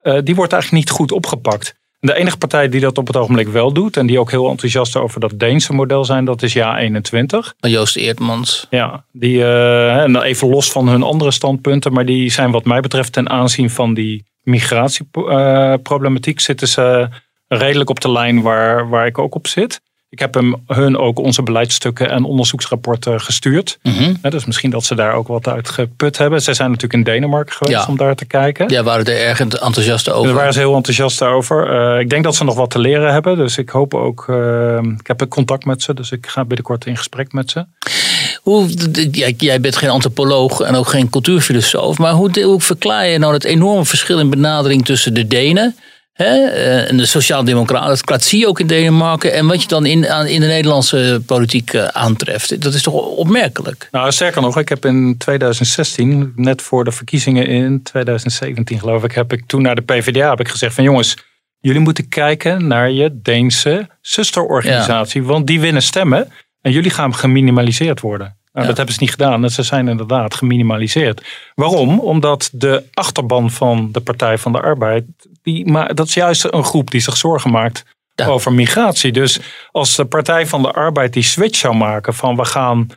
eh, 0.00 0.18
die 0.24 0.34
wordt 0.34 0.52
eigenlijk 0.52 0.84
niet 0.84 0.96
goed 0.96 1.12
opgepakt. 1.12 1.78
En 2.00 2.08
de 2.08 2.14
enige 2.14 2.36
partij 2.36 2.68
die 2.68 2.80
dat 2.80 2.98
op 2.98 3.06
het 3.06 3.16
ogenblik 3.16 3.48
wel 3.48 3.72
doet, 3.72 3.96
en 3.96 4.06
die 4.06 4.20
ook 4.20 4.30
heel 4.30 4.50
enthousiast 4.50 4.96
over 4.96 5.20
dat 5.20 5.38
Deense 5.38 5.72
model 5.72 6.04
zijn, 6.04 6.24
dat 6.24 6.42
is 6.42 6.58
Ja21. 6.58 7.54
van 7.60 7.70
Joost 7.70 7.96
Eertmans. 7.96 8.66
Ja, 8.70 9.04
die, 9.12 9.42
eh, 9.42 9.96
en 9.96 10.12
dan 10.12 10.22
even 10.22 10.48
los 10.48 10.72
van 10.72 10.88
hun 10.88 11.02
andere 11.02 11.30
standpunten, 11.30 11.92
maar 11.92 12.06
die 12.06 12.30
zijn 12.30 12.50
wat 12.50 12.64
mij 12.64 12.80
betreft 12.80 13.12
ten 13.12 13.28
aanzien 13.28 13.70
van 13.70 13.94
die 13.94 14.24
migratieproblematiek 14.42 16.40
zitten 16.40 16.68
ze 16.68 17.08
redelijk 17.48 17.90
op 17.90 18.00
de 18.00 18.10
lijn 18.10 18.42
waar, 18.42 18.88
waar 18.88 19.06
ik 19.06 19.18
ook 19.18 19.34
op 19.34 19.46
zit. 19.46 19.80
Ik 20.10 20.18
heb 20.18 20.34
hem, 20.34 20.54
hun 20.66 20.96
ook 20.98 21.18
onze 21.18 21.42
beleidsstukken 21.42 22.10
en 22.10 22.24
onderzoeksrapporten 22.24 23.20
gestuurd. 23.20 23.78
Mhm. 23.82 24.14
Hè, 24.22 24.30
dus 24.30 24.44
misschien 24.44 24.70
dat 24.70 24.84
ze 24.84 24.94
daar 24.94 25.14
ook 25.14 25.28
wat 25.28 25.48
uit 25.48 25.68
geput 25.68 26.18
hebben. 26.18 26.42
Zij 26.42 26.54
zijn 26.54 26.70
natuurlijk 26.70 26.98
in 26.98 27.12
Denemarken 27.12 27.54
geweest 27.54 27.78
Ja. 27.78 27.86
om 27.86 27.96
daar 27.96 28.14
te 28.14 28.24
kijken. 28.24 28.68
Ja, 28.68 28.82
waren 28.82 29.04
er 29.04 29.20
erg 29.20 29.40
enthousiast 29.40 30.10
over. 30.10 30.26
Daar 30.26 30.36
waren 30.36 30.52
ze 30.52 30.58
heel 30.58 30.74
enthousiast 30.74 31.22
over. 31.22 31.92
Eh, 31.94 32.00
ik 32.00 32.10
denk 32.10 32.24
dat 32.24 32.36
ze 32.36 32.44
nog 32.44 32.54
wat 32.54 32.70
te 32.70 32.78
leren 32.78 33.12
hebben. 33.12 33.36
Dus 33.36 33.58
ik 33.58 33.68
hoop 33.68 33.94
ook. 33.94 34.24
eh, 34.28 34.78
ik 34.98 35.06
heb 35.06 35.26
contact 35.28 35.64
met 35.64 35.82
ze. 35.82 35.94
Dus 35.94 36.10
ik 36.10 36.26
ga 36.26 36.44
binnenkort 36.44 36.86
in 36.86 36.96
gesprek 36.96 37.32
met 37.32 37.50
ze. 37.50 37.64
Hoe, 38.42 38.68
jij, 39.38 39.60
bent 39.60 39.76
geen 39.76 39.90
antropoloog 39.90 40.60
en 40.60 40.74
ook 40.74 40.88
geen 40.88 41.10
cultuurfilosoof. 41.10 41.98
Maar 41.98 42.12
hoe, 42.12 42.42
hoe 42.42 42.60
verklaar 42.60 43.06
je 43.06 43.18
nou 43.18 43.32
het 43.32 43.44
enorme 43.44 43.84
verschil 43.84 44.18
in 44.18 44.30
benadering 44.30 44.84
tussen 44.84 45.14
de 45.14 45.26
Denen 45.26 45.76
eh, 45.76 45.88
en 46.26 46.96
de 46.96 47.06
Sociaaldemocraten? 47.06 48.06
Dat 48.06 48.22
zie 48.22 48.38
je 48.40 48.46
ook 48.46 48.60
in 48.60 48.66
Denemarken. 48.66 49.32
En 49.32 49.46
wat 49.46 49.62
je 49.62 49.68
dan 49.68 49.86
in, 49.86 50.04
in 50.28 50.40
de 50.40 50.46
Nederlandse 50.46 51.22
politiek 51.26 51.72
eh, 51.72 51.84
aantreft. 51.84 52.62
Dat 52.62 52.74
is 52.74 52.82
toch 52.82 52.94
opmerkelijk? 52.94 53.88
Nou, 53.90 54.12
sterker 54.12 54.42
nog, 54.42 54.58
ik 54.58 54.68
heb 54.68 54.84
in 54.84 55.14
2016, 55.18 56.32
net 56.36 56.62
voor 56.62 56.84
de 56.84 56.92
verkiezingen 56.92 57.46
in 57.46 57.82
2017 57.82 58.78
geloof 58.78 59.04
ik, 59.04 59.12
heb 59.12 59.32
ik 59.32 59.46
toen 59.46 59.62
naar 59.62 59.74
de 59.74 59.82
PvdA 59.82 60.28
heb 60.30 60.40
ik 60.40 60.48
gezegd 60.48 60.74
van 60.74 60.84
jongens, 60.84 61.16
jullie 61.60 61.80
moeten 61.80 62.08
kijken 62.08 62.66
naar 62.66 62.90
je 62.90 63.18
Deense 63.22 63.88
zusterorganisatie, 64.00 65.22
want 65.22 65.46
die 65.46 65.60
winnen 65.60 65.82
stemmen 65.82 66.28
en 66.62 66.72
jullie 66.72 66.90
gaan 66.90 67.14
geminimaliseerd 67.14 68.00
worden. 68.00 68.26
Nou, 68.52 68.62
Ja. 68.62 68.66
dat 68.66 68.76
hebben 68.76 68.94
ze 68.94 69.00
niet 69.02 69.10
gedaan. 69.10 69.44
en 69.44 69.50
Ze 69.50 69.62
zijn 69.62 69.88
inderdaad 69.88 70.34
geminimaliseerd. 70.34 71.22
Waarom? 71.54 72.00
Omdat 72.00 72.50
de 72.52 72.84
achterban 72.94 73.50
van 73.50 73.88
de 73.92 74.00
Partij 74.00 74.38
van 74.38 74.52
de 74.52 74.60
Arbeid, 74.60 75.04
die, 75.42 75.66
maar 75.70 75.94
dat 75.94 76.06
is 76.06 76.14
juist 76.14 76.46
een 76.50 76.64
groep 76.64 76.90
die 76.90 77.00
zich 77.00 77.16
zorgen 77.16 77.50
maakt 77.50 77.84
Ja. 78.14 78.26
over 78.26 78.52
migratie. 78.52 79.12
Dus 79.12 79.40
als 79.70 79.96
de 79.96 80.04
Partij 80.04 80.46
van 80.46 80.62
de 80.62 80.72
Arbeid 80.72 81.12
die 81.12 81.22
switch 81.22 81.58
zou 81.58 81.74
maken 81.74 82.14
van 82.14 82.36
we 82.36 82.44
gaan 82.44 82.88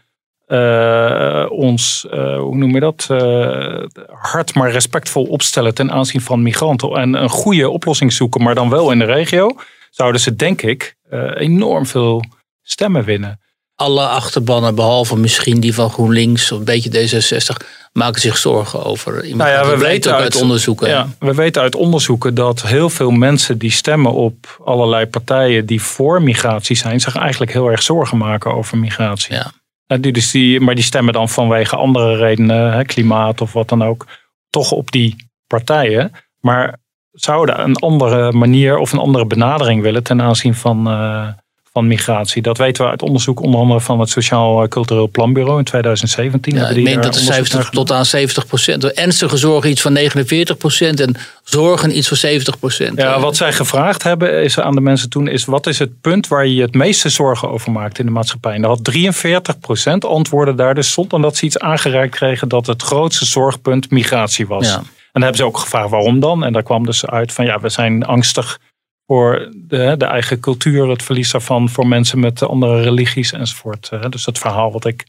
eh, 0.47 1.45
ons, 1.49 2.07
eh, 2.11 2.37
hoe 2.37 2.55
noem 2.55 2.73
je 2.73 2.79
dat, 2.79 3.07
eh, 3.09 3.83
hard 4.07 4.53
maar 4.53 4.71
respectvol 4.71 5.23
opstellen 5.23 5.73
ten 5.73 5.91
aanzien 5.91 6.21
van 6.21 6.41
migranten 6.41 6.89
en 6.89 7.13
een 7.13 7.29
goede 7.29 7.69
oplossing 7.69 8.13
zoeken, 8.13 8.43
maar 8.43 8.55
dan 8.55 8.69
wel 8.69 8.91
in 8.91 8.99
de 8.99 9.05
regio, 9.05 9.55
zouden 9.89 10.21
ze 10.21 10.35
denk 10.35 10.61
ik 10.61 10.95
enorm 11.35 11.85
veel 11.85 12.23
stemmen 12.61 13.03
winnen. 13.03 13.39
Alle 13.83 14.07
achterbannen, 14.07 14.75
behalve 14.75 15.17
misschien 15.17 15.59
die 15.59 15.73
van 15.73 15.89
GroenLinks 15.89 16.51
of 16.51 16.59
een 16.59 16.65
beetje 16.65 16.89
D66, 16.89 17.67
maken 17.93 18.21
zich 18.21 18.37
zorgen 18.37 18.83
over 18.83 19.23
iemand. 19.25 19.49
Nou 19.49 19.51
ja, 19.51 19.63
we 19.63 19.79
dat 19.79 19.87
weten 19.87 20.11
ook 20.11 20.19
uit 20.21 20.33
uit- 20.33 20.41
onderzoeken. 20.41 20.89
Ja, 20.89 21.07
we 21.19 21.33
weten 21.33 21.61
uit 21.61 21.75
onderzoeken 21.75 22.33
dat 22.33 22.61
heel 22.61 22.89
veel 22.89 23.11
mensen 23.11 23.57
die 23.57 23.71
stemmen 23.71 24.13
op 24.13 24.61
allerlei 24.65 25.05
partijen 25.05 25.65
die 25.65 25.81
voor 25.81 26.21
migratie 26.21 26.75
zijn, 26.75 26.99
zich 26.99 27.15
eigenlijk 27.15 27.51
heel 27.51 27.71
erg 27.71 27.81
zorgen 27.81 28.17
maken 28.17 28.53
over 28.53 28.77
migratie. 28.77 29.33
Ja. 29.33 29.51
Eh, 29.87 29.97
die, 30.01 30.11
dus 30.11 30.31
die, 30.31 30.59
maar 30.59 30.75
die 30.75 30.83
stemmen 30.83 31.13
dan 31.13 31.29
vanwege 31.29 31.75
andere 31.75 32.15
redenen, 32.15 32.73
hè, 32.73 32.83
klimaat 32.83 33.41
of 33.41 33.53
wat 33.53 33.69
dan 33.69 33.83
ook, 33.83 34.05
toch 34.49 34.71
op 34.71 34.91
die 34.91 35.15
partijen. 35.47 36.11
Maar 36.39 36.79
zouden 37.11 37.59
een 37.63 37.75
andere 37.75 38.31
manier 38.31 38.77
of 38.77 38.91
een 38.91 38.99
andere 38.99 39.25
benadering 39.25 39.81
willen 39.81 40.03
ten 40.03 40.21
aanzien 40.21 40.55
van, 40.55 40.87
uh, 40.87 41.27
van 41.73 41.87
migratie. 41.87 42.41
Dat 42.41 42.57
weten 42.57 42.83
we 42.83 42.89
uit 42.89 43.01
onderzoek 43.01 43.41
onder 43.41 43.59
andere 43.59 43.81
van 43.81 43.99
het 43.99 44.09
Sociaal 44.09 44.67
Cultureel 44.67 45.09
Planbureau 45.09 45.57
in 45.57 45.63
2017. 45.63 46.55
Ja, 46.55 46.67
ik 46.67 46.83
meen 46.83 47.01
dat 47.01 47.13
de 47.13 47.19
70 47.19 47.69
tot 47.69 47.91
aan 47.91 48.05
70 48.05 48.45
procent. 48.47 48.83
Ernstige 48.83 49.37
zorgen 49.37 49.69
iets 49.69 49.81
van 49.81 49.93
49 49.93 50.57
procent 50.57 50.99
en 50.99 51.15
zorgen 51.43 51.97
iets 51.97 52.07
van 52.07 52.17
70 52.17 52.59
procent. 52.59 52.97
Ja, 52.97 53.19
wat 53.19 53.35
zij 53.35 53.53
gevraagd 53.53 54.03
hebben 54.03 54.43
is 54.43 54.59
aan 54.59 54.75
de 54.75 54.81
mensen 54.81 55.09
toen 55.09 55.27
is 55.27 55.45
wat 55.45 55.67
is 55.67 55.79
het 55.79 56.01
punt 56.01 56.27
waar 56.27 56.47
je 56.47 56.61
het 56.61 56.73
meeste 56.73 57.09
zorgen 57.09 57.49
over 57.49 57.71
maakt 57.71 57.99
in 57.99 58.05
de 58.05 58.11
maatschappij. 58.11 58.53
En 58.53 58.61
dat 58.61 58.69
had 58.69 58.83
43 58.83 59.59
procent 59.59 60.05
antwoorden 60.05 60.55
daar 60.55 60.75
dus 60.75 60.91
zonder 60.91 61.21
dat 61.21 61.37
ze 61.37 61.45
iets 61.45 61.59
aangereikt 61.59 62.15
kregen 62.15 62.47
dat 62.47 62.67
het 62.67 62.81
grootste 62.81 63.25
zorgpunt 63.25 63.91
migratie 63.91 64.47
was. 64.47 64.67
Ja. 64.67 64.75
En 64.77 65.21
dan 65.21 65.21
hebben 65.21 65.41
ze 65.41 65.45
ook 65.45 65.57
gevraagd 65.57 65.89
waarom 65.89 66.19
dan. 66.19 66.43
En 66.43 66.53
daar 66.53 66.63
kwam 66.63 66.85
dus 66.85 67.05
uit 67.05 67.31
van 67.31 67.45
ja, 67.45 67.59
we 67.59 67.69
zijn 67.69 68.05
angstig 68.05 68.59
voor 69.07 69.51
de, 69.55 69.95
de 69.97 70.05
eigen 70.05 70.39
cultuur, 70.39 70.89
het 70.89 71.03
verlies 71.03 71.31
daarvan 71.31 71.69
voor 71.69 71.87
mensen 71.87 72.19
met 72.19 72.43
andere 72.43 72.81
religies 72.81 73.31
enzovoort. 73.31 73.89
Dus 74.09 74.23
dat 74.23 74.37
verhaal 74.37 74.71
wat 74.71 74.85
ik 74.85 75.05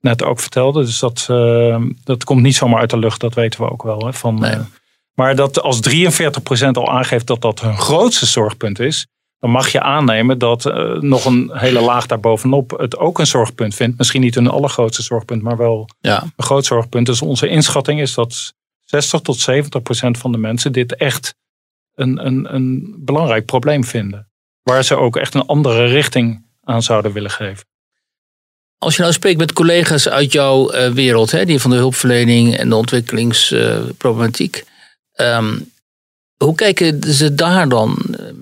net 0.00 0.22
ook 0.22 0.40
vertelde. 0.40 0.84
Dus 0.84 0.98
dat, 0.98 1.26
uh, 1.30 1.82
dat 2.04 2.24
komt 2.24 2.42
niet 2.42 2.54
zomaar 2.54 2.80
uit 2.80 2.90
de 2.90 2.98
lucht, 2.98 3.20
dat 3.20 3.34
weten 3.34 3.60
we 3.60 3.70
ook 3.70 3.82
wel. 3.82 4.06
Hè, 4.06 4.12
van, 4.12 4.40
nee. 4.40 4.54
uh, 4.54 4.60
maar 5.14 5.36
dat 5.36 5.62
als 5.62 5.80
43% 5.90 6.70
al 6.72 6.90
aangeeft 6.90 7.26
dat 7.26 7.40
dat 7.40 7.60
hun 7.60 7.78
grootste 7.78 8.26
zorgpunt 8.26 8.78
is, 8.78 9.06
dan 9.38 9.50
mag 9.50 9.68
je 9.68 9.80
aannemen 9.80 10.38
dat 10.38 10.66
uh, 10.66 11.00
nog 11.00 11.24
een 11.24 11.50
hele 11.52 11.80
laag 11.80 12.06
daarbovenop 12.06 12.70
het 12.78 12.98
ook 12.98 13.18
een 13.18 13.26
zorgpunt 13.26 13.74
vindt. 13.74 13.98
Misschien 13.98 14.20
niet 14.20 14.36
een 14.36 14.48
allergrootste 14.48 15.02
zorgpunt, 15.02 15.42
maar 15.42 15.56
wel 15.56 15.88
ja. 16.00 16.22
een 16.22 16.44
groot 16.44 16.64
zorgpunt. 16.64 17.06
Dus 17.06 17.22
onze 17.22 17.48
inschatting 17.48 18.00
is 18.00 18.14
dat 18.14 18.54
60 18.84 19.20
tot 19.20 19.38
70 19.38 19.82
procent 19.82 20.18
van 20.18 20.32
de 20.32 20.38
mensen 20.38 20.72
dit 20.72 20.96
echt 20.96 21.34
een, 22.00 22.26
een, 22.26 22.54
een 22.54 22.94
belangrijk 22.98 23.44
probleem 23.44 23.84
vinden. 23.84 24.28
Waar 24.62 24.84
ze 24.84 24.96
ook 24.96 25.16
echt 25.16 25.34
een 25.34 25.46
andere 25.46 25.84
richting 25.84 26.46
aan 26.62 26.82
zouden 26.82 27.12
willen 27.12 27.30
geven. 27.30 27.64
Als 28.78 28.96
je 28.96 29.02
nou 29.02 29.14
spreekt 29.14 29.38
met 29.38 29.52
collega's 29.52 30.08
uit 30.08 30.32
jouw 30.32 30.74
uh, 30.74 30.88
wereld, 30.88 31.30
hè, 31.30 31.44
die 31.44 31.60
van 31.60 31.70
de 31.70 31.76
hulpverlening 31.76 32.56
en 32.56 32.68
de 32.68 32.74
ontwikkelingsproblematiek. 32.74 34.64
Uh, 35.20 35.36
um, 35.36 35.70
hoe 36.44 36.54
kijken 36.54 37.02
ze 37.02 37.34
daar 37.34 37.68
dan? 37.68 37.98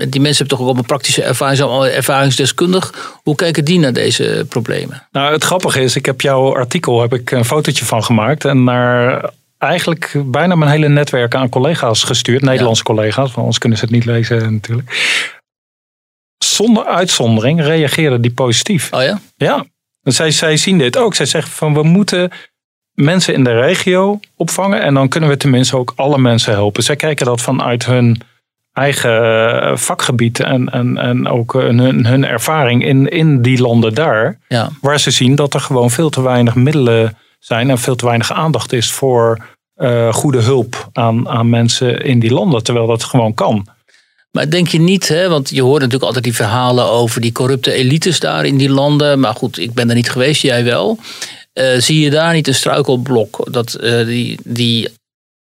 Die 0.08 0.20
mensen 0.20 0.46
hebben 0.46 0.58
toch 0.58 0.68
ook 0.68 0.76
een 0.76 0.84
praktische 0.84 1.22
ervaring, 1.22 1.58
zijn 1.58 1.70
ervaringsdeskundig. 1.70 3.12
Hoe 3.22 3.34
kijken 3.34 3.64
die 3.64 3.78
naar 3.78 3.92
deze 3.92 4.46
problemen? 4.48 5.06
Nou, 5.12 5.32
het 5.32 5.44
grappige 5.44 5.80
is, 5.80 5.96
ik 5.96 6.06
heb 6.06 6.20
jouw 6.20 6.54
artikel 6.54 7.00
heb 7.00 7.14
ik 7.14 7.30
een 7.30 7.44
fotootje 7.44 7.84
van 7.84 8.04
gemaakt 8.04 8.44
en 8.44 8.64
naar 8.64 9.30
eigenlijk 9.58 10.14
bijna 10.24 10.54
mijn 10.54 10.70
hele 10.70 10.88
netwerk 10.88 11.34
aan 11.34 11.48
collega's 11.48 12.02
gestuurd. 12.02 12.42
Nederlandse 12.42 12.82
collega's, 12.82 13.24
want 13.24 13.36
anders 13.36 13.58
kunnen 13.58 13.78
ze 13.78 13.84
het 13.84 13.94
niet 13.94 14.04
lezen 14.04 14.52
natuurlijk. 14.52 15.16
Zonder 16.38 16.84
uitzondering 16.84 17.60
reageerden 17.62 18.20
die 18.20 18.32
positief. 18.32 18.92
Oh 18.92 19.02
ja? 19.02 19.20
Ja. 19.36 19.64
Zij, 20.02 20.30
zij 20.30 20.56
zien 20.56 20.78
dit 20.78 20.96
ook. 20.96 21.14
Zij 21.14 21.26
zeggen 21.26 21.52
van 21.52 21.74
we 21.74 21.82
moeten 21.82 22.30
mensen 22.92 23.34
in 23.34 23.44
de 23.44 23.60
regio 23.60 24.20
opvangen. 24.36 24.82
En 24.82 24.94
dan 24.94 25.08
kunnen 25.08 25.28
we 25.30 25.36
tenminste 25.36 25.76
ook 25.76 25.92
alle 25.96 26.18
mensen 26.18 26.52
helpen. 26.52 26.82
Zij 26.82 26.96
kijken 26.96 27.26
dat 27.26 27.40
vanuit 27.40 27.86
hun 27.86 28.20
eigen 28.72 29.22
eh, 29.62 29.76
vakgebied 29.76 30.40
en, 30.40 30.68
en, 30.68 30.98
en 30.98 31.28
ook 31.28 31.52
hun, 31.52 32.06
hun 32.06 32.24
ervaring 32.24 32.84
in, 32.84 33.08
in 33.08 33.42
die 33.42 33.60
landen 33.60 33.94
daar. 33.94 34.38
Ja. 34.48 34.68
Waar 34.80 35.00
ze 35.00 35.10
zien 35.10 35.34
dat 35.34 35.54
er 35.54 35.60
gewoon 35.60 35.90
veel 35.90 36.10
te 36.10 36.22
weinig 36.22 36.54
middelen 36.54 37.16
zijn 37.38 37.70
en 37.70 37.78
veel 37.78 37.96
te 37.96 38.06
weinig 38.06 38.32
aandacht 38.32 38.72
is 38.72 38.90
voor 38.90 39.46
uh, 39.76 40.12
goede 40.12 40.40
hulp 40.40 40.88
aan, 40.92 41.28
aan 41.28 41.50
mensen 41.50 42.04
in 42.04 42.18
die 42.18 42.32
landen, 42.32 42.62
terwijl 42.62 42.86
dat 42.86 43.04
gewoon 43.04 43.34
kan. 43.34 43.66
Maar 44.30 44.50
denk 44.50 44.68
je 44.68 44.80
niet, 44.80 45.08
hè, 45.08 45.28
want 45.28 45.50
je 45.50 45.62
hoort 45.62 45.78
natuurlijk 45.80 46.04
altijd 46.04 46.24
die 46.24 46.34
verhalen 46.34 46.90
over 46.90 47.20
die 47.20 47.32
corrupte 47.32 47.72
elites 47.72 48.20
daar 48.20 48.44
in 48.44 48.56
die 48.56 48.70
landen. 48.70 49.20
Maar 49.20 49.34
goed, 49.34 49.58
ik 49.58 49.72
ben 49.72 49.88
er 49.88 49.94
niet 49.94 50.10
geweest, 50.10 50.42
jij 50.42 50.64
wel. 50.64 50.98
Uh, 51.54 51.78
zie 51.78 52.00
je 52.00 52.10
daar 52.10 52.32
niet 52.32 52.48
een 52.48 52.54
struikelblok? 52.54 53.52
Dat 53.52 53.78
uh, 53.80 54.06
die, 54.06 54.38
die 54.44 54.88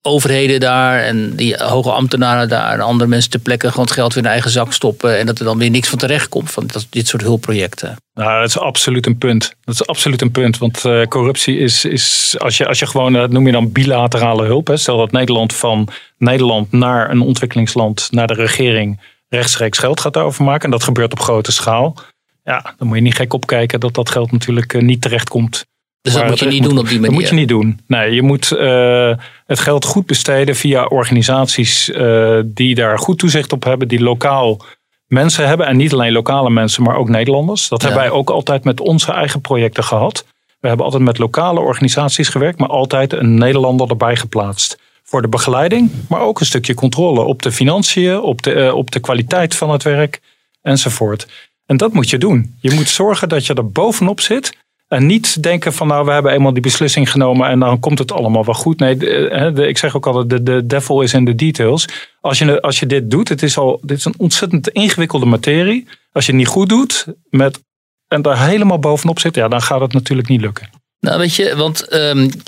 overheden 0.06 0.60
daar 0.60 1.02
en 1.02 1.36
die 1.36 1.56
hoge 1.56 1.90
ambtenaren 1.90 2.48
daar 2.48 2.72
en 2.72 2.80
andere 2.80 3.10
mensen 3.10 3.30
te 3.30 3.38
plekken 3.38 3.70
gewoon 3.70 3.84
het 3.84 3.94
geld 3.94 4.14
weer 4.14 4.24
in 4.24 4.30
eigen 4.30 4.50
zak 4.50 4.72
stoppen 4.72 5.18
en 5.18 5.26
dat 5.26 5.38
er 5.38 5.44
dan 5.44 5.58
weer 5.58 5.70
niks 5.70 5.88
van 5.88 5.98
terecht 5.98 6.28
komt 6.28 6.50
van 6.50 6.68
dit 6.90 7.08
soort 7.08 7.22
hulpprojecten. 7.22 7.96
Nou, 8.14 8.40
dat 8.40 8.48
is 8.48 8.58
absoluut 8.58 9.06
een 9.06 9.18
punt. 9.18 9.54
Dat 9.64 9.74
is 9.74 9.86
absoluut 9.86 10.22
een 10.22 10.30
punt, 10.30 10.58
want 10.58 10.84
uh, 10.84 11.04
corruptie 11.04 11.58
is, 11.58 11.84
is 11.84 12.34
als, 12.38 12.56
je, 12.56 12.66
als 12.66 12.78
je 12.78 12.86
gewoon, 12.86 13.12
dat 13.12 13.30
noem 13.30 13.46
je 13.46 13.52
dan 13.52 13.72
bilaterale 13.72 14.44
hulp, 14.44 14.66
hè, 14.66 14.76
stel 14.76 14.96
dat 14.96 15.12
Nederland 15.12 15.54
van 15.54 15.88
Nederland 16.18 16.72
naar 16.72 17.10
een 17.10 17.20
ontwikkelingsland, 17.20 18.08
naar 18.10 18.26
de 18.26 18.34
regering 18.34 19.00
rechtstreeks 19.28 19.78
geld 19.78 20.00
gaat 20.00 20.16
overmaken 20.16 20.64
en 20.64 20.70
dat 20.70 20.84
gebeurt 20.84 21.12
op 21.12 21.20
grote 21.20 21.52
schaal. 21.52 21.96
Ja, 22.44 22.74
dan 22.78 22.86
moet 22.86 22.96
je 22.96 23.02
niet 23.02 23.14
gek 23.14 23.32
opkijken 23.32 23.80
dat 23.80 23.94
dat 23.94 24.10
geld 24.10 24.32
natuurlijk 24.32 24.72
uh, 24.72 24.82
niet 24.82 25.02
terecht 25.02 25.28
komt 25.28 25.66
dus 26.06 26.14
dat 26.14 26.28
moet 26.28 26.38
je 26.38 26.46
niet 26.46 26.62
doen 26.62 26.78
op 26.78 26.88
die 26.88 27.00
manier. 27.00 27.10
Dat 27.10 27.20
moet 27.20 27.28
je 27.28 27.34
niet 27.34 27.48
doen. 27.48 27.80
Nee, 27.86 28.14
je 28.14 28.22
moet 28.22 28.52
uh, 28.52 29.12
het 29.46 29.60
geld 29.60 29.84
goed 29.84 30.06
besteden 30.06 30.56
via 30.56 30.84
organisaties 30.84 31.88
uh, 31.88 32.40
die 32.44 32.74
daar 32.74 32.98
goed 32.98 33.18
toezicht 33.18 33.52
op 33.52 33.64
hebben, 33.64 33.88
die 33.88 34.00
lokaal 34.00 34.64
mensen 35.06 35.46
hebben. 35.46 35.66
En 35.66 35.76
niet 35.76 35.92
alleen 35.92 36.12
lokale 36.12 36.50
mensen, 36.50 36.82
maar 36.82 36.96
ook 36.96 37.08
Nederlanders. 37.08 37.68
Dat 37.68 37.82
ja. 37.82 37.88
hebben 37.88 38.06
wij 38.06 38.16
ook 38.18 38.30
altijd 38.30 38.64
met 38.64 38.80
onze 38.80 39.12
eigen 39.12 39.40
projecten 39.40 39.84
gehad. 39.84 40.24
We 40.60 40.68
hebben 40.68 40.84
altijd 40.84 41.02
met 41.02 41.18
lokale 41.18 41.60
organisaties 41.60 42.28
gewerkt, 42.28 42.58
maar 42.58 42.68
altijd 42.68 43.12
een 43.12 43.34
Nederlander 43.34 43.90
erbij 43.90 44.16
geplaatst. 44.16 44.78
Voor 45.02 45.22
de 45.22 45.28
begeleiding, 45.28 45.90
maar 46.08 46.20
ook 46.20 46.40
een 46.40 46.46
stukje 46.46 46.74
controle 46.74 47.20
op 47.20 47.42
de 47.42 47.52
financiën, 47.52 48.20
op 48.20 48.42
de, 48.42 48.54
uh, 48.54 48.74
op 48.74 48.90
de 48.90 49.00
kwaliteit 49.00 49.54
van 49.54 49.70
het 49.70 49.82
werk 49.82 50.20
enzovoort. 50.62 51.26
En 51.66 51.76
dat 51.76 51.92
moet 51.92 52.10
je 52.10 52.18
doen. 52.18 52.56
Je 52.60 52.74
moet 52.74 52.88
zorgen 52.88 53.28
dat 53.28 53.46
je 53.46 53.54
er 53.54 53.70
bovenop 53.70 54.20
zit 54.20 54.56
en 54.88 55.06
niet 55.06 55.42
denken 55.42 55.72
van 55.72 55.86
nou, 55.86 56.04
we 56.04 56.12
hebben 56.12 56.32
eenmaal 56.32 56.52
die 56.52 56.62
beslissing 56.62 57.10
genomen 57.10 57.48
en 57.48 57.58
dan 57.58 57.80
komt 57.80 57.98
het 57.98 58.12
allemaal 58.12 58.44
wel 58.44 58.54
goed. 58.54 58.78
Nee, 58.78 58.96
de, 58.96 59.66
ik 59.68 59.78
zeg 59.78 59.96
ook 59.96 60.06
altijd, 60.06 60.30
de, 60.30 60.42
de 60.42 60.66
devil 60.66 61.00
is 61.00 61.12
in 61.12 61.24
de 61.24 61.34
details. 61.34 61.88
Als 62.20 62.38
je, 62.38 62.60
als 62.60 62.80
je 62.80 62.86
dit 62.86 63.10
doet, 63.10 63.28
het 63.28 63.42
is, 63.42 63.58
al, 63.58 63.80
dit 63.82 63.98
is 63.98 64.04
een 64.04 64.14
ontzettend 64.18 64.68
ingewikkelde 64.68 65.26
materie. 65.26 65.88
Als 66.12 66.26
je 66.26 66.32
het 66.32 66.40
niet 66.40 66.50
goed 66.50 66.68
doet 66.68 67.06
met, 67.30 67.60
en 68.08 68.22
daar 68.22 68.46
helemaal 68.46 68.78
bovenop 68.78 69.18
zit, 69.18 69.34
ja, 69.34 69.48
dan 69.48 69.62
gaat 69.62 69.80
het 69.80 69.92
natuurlijk 69.92 70.28
niet 70.28 70.40
lukken. 70.40 70.70
Nou, 71.00 71.18
weet 71.18 71.34
je, 71.34 71.56
want 71.56 71.86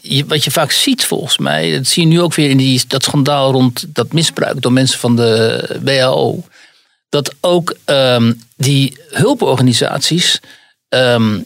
je, 0.03 0.24
wat 0.27 0.44
je 0.44 0.51
vaak 0.51 0.70
ziet 0.70 1.05
volgens 1.05 1.38
mij, 1.38 1.72
dat 1.72 1.87
zie 1.87 2.03
je 2.03 2.09
nu 2.09 2.20
ook 2.20 2.35
weer 2.35 2.51
in 2.51 2.57
die, 2.57 2.83
dat 2.88 3.05
schandaal 3.05 3.53
rond 3.53 3.87
dat 3.88 4.12
misbruik 4.12 4.62
door 4.62 4.72
mensen 4.72 4.98
van 4.98 5.16
de 5.16 5.81
WHO. 5.83 6.44
Dat 7.09 7.35
ook 7.40 7.77
um, 7.87 8.42
die 8.57 8.98
hulporganisaties 9.11 10.40
dat 10.88 11.44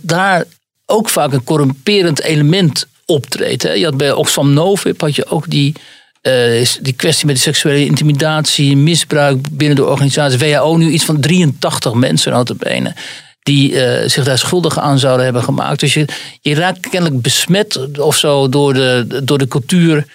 daar 0.00 0.44
ook 0.86 1.08
vaak 1.08 1.32
een 1.32 1.44
corrumperend 1.44 2.20
element 2.20 2.86
optreedt. 3.06 3.62
Je 3.62 3.84
had 3.84 3.96
bij 3.96 4.12
Oxfam 4.12 4.52
Novib 4.52 5.00
had 5.00 5.14
je 5.14 5.26
ook 5.26 5.50
die, 5.50 5.74
uh, 6.22 6.66
die 6.80 6.92
kwestie 6.92 7.26
met 7.26 7.34
de 7.34 7.40
seksuele 7.40 7.84
intimidatie, 7.84 8.76
misbruik 8.76 9.38
binnen 9.50 9.76
de 9.76 9.86
organisatie. 9.86 10.38
WHO 10.38 10.76
nu 10.76 10.90
iets 10.90 11.04
van 11.04 11.20
83 11.20 11.94
mensen 11.94 12.32
notabene 12.32 12.94
die 13.42 13.72
uh, 13.72 14.08
zich 14.08 14.24
daar 14.24 14.38
schuldig 14.38 14.78
aan 14.78 14.98
zouden 14.98 15.24
hebben 15.24 15.42
gemaakt. 15.42 15.80
Dus 15.80 15.94
je, 15.94 16.04
je 16.40 16.54
raakt 16.54 16.88
kennelijk 16.88 17.22
besmet 17.22 17.98
of 17.98 18.16
zo 18.16 18.48
door 18.48 18.74
de, 18.74 19.20
door 19.24 19.38
de 19.38 19.48
cultuur 19.48 20.06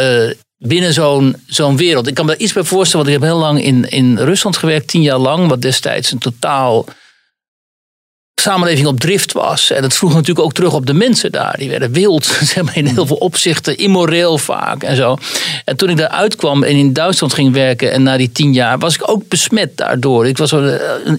uh, 0.00 0.30
binnen 0.58 0.92
zo'n 0.92 1.36
zo'n 1.46 1.76
wereld. 1.76 2.06
Ik 2.06 2.14
kan 2.14 2.24
me 2.24 2.30
daar 2.30 2.40
iets 2.40 2.52
bij 2.52 2.62
voorstellen, 2.62 3.06
want 3.06 3.16
ik 3.16 3.22
heb 3.22 3.32
heel 3.32 3.40
lang 3.40 3.62
in, 3.62 3.90
in 3.90 4.18
Rusland 4.18 4.56
gewerkt, 4.56 4.86
tien 4.86 5.02
jaar 5.02 5.18
lang, 5.18 5.48
wat 5.48 5.62
destijds 5.62 6.12
een 6.12 6.18
totaal 6.18 6.84
samenleving 8.40 8.86
op 8.86 9.00
drift 9.00 9.32
was. 9.32 9.70
En 9.70 9.82
dat 9.82 9.94
vroeg 9.94 10.12
natuurlijk 10.12 10.46
ook 10.46 10.52
terug 10.52 10.72
op 10.72 10.86
de 10.86 10.94
mensen 10.94 11.32
daar. 11.32 11.54
Die 11.58 11.70
werden 11.70 11.92
wild, 11.92 12.24
zeg 12.54 12.64
maar, 12.64 12.76
in 12.76 12.86
heel 12.86 13.06
veel 13.06 13.16
opzichten, 13.16 13.76
immoreel 13.76 14.38
vaak 14.38 14.82
en 14.82 14.96
zo. 14.96 15.18
En 15.64 15.76
toen 15.76 15.88
ik 15.88 15.96
daar 15.96 16.08
uitkwam 16.08 16.62
en 16.62 16.76
in 16.76 16.92
Duitsland 16.92 17.34
ging 17.34 17.52
werken 17.52 17.92
en 17.92 18.02
na 18.02 18.16
die 18.16 18.32
tien 18.32 18.52
jaar 18.52 18.78
was 18.78 18.94
ik 18.94 19.10
ook 19.10 19.28
besmet 19.28 19.76
daardoor. 19.76 20.26
Ik 20.26 20.38
was 20.38 20.54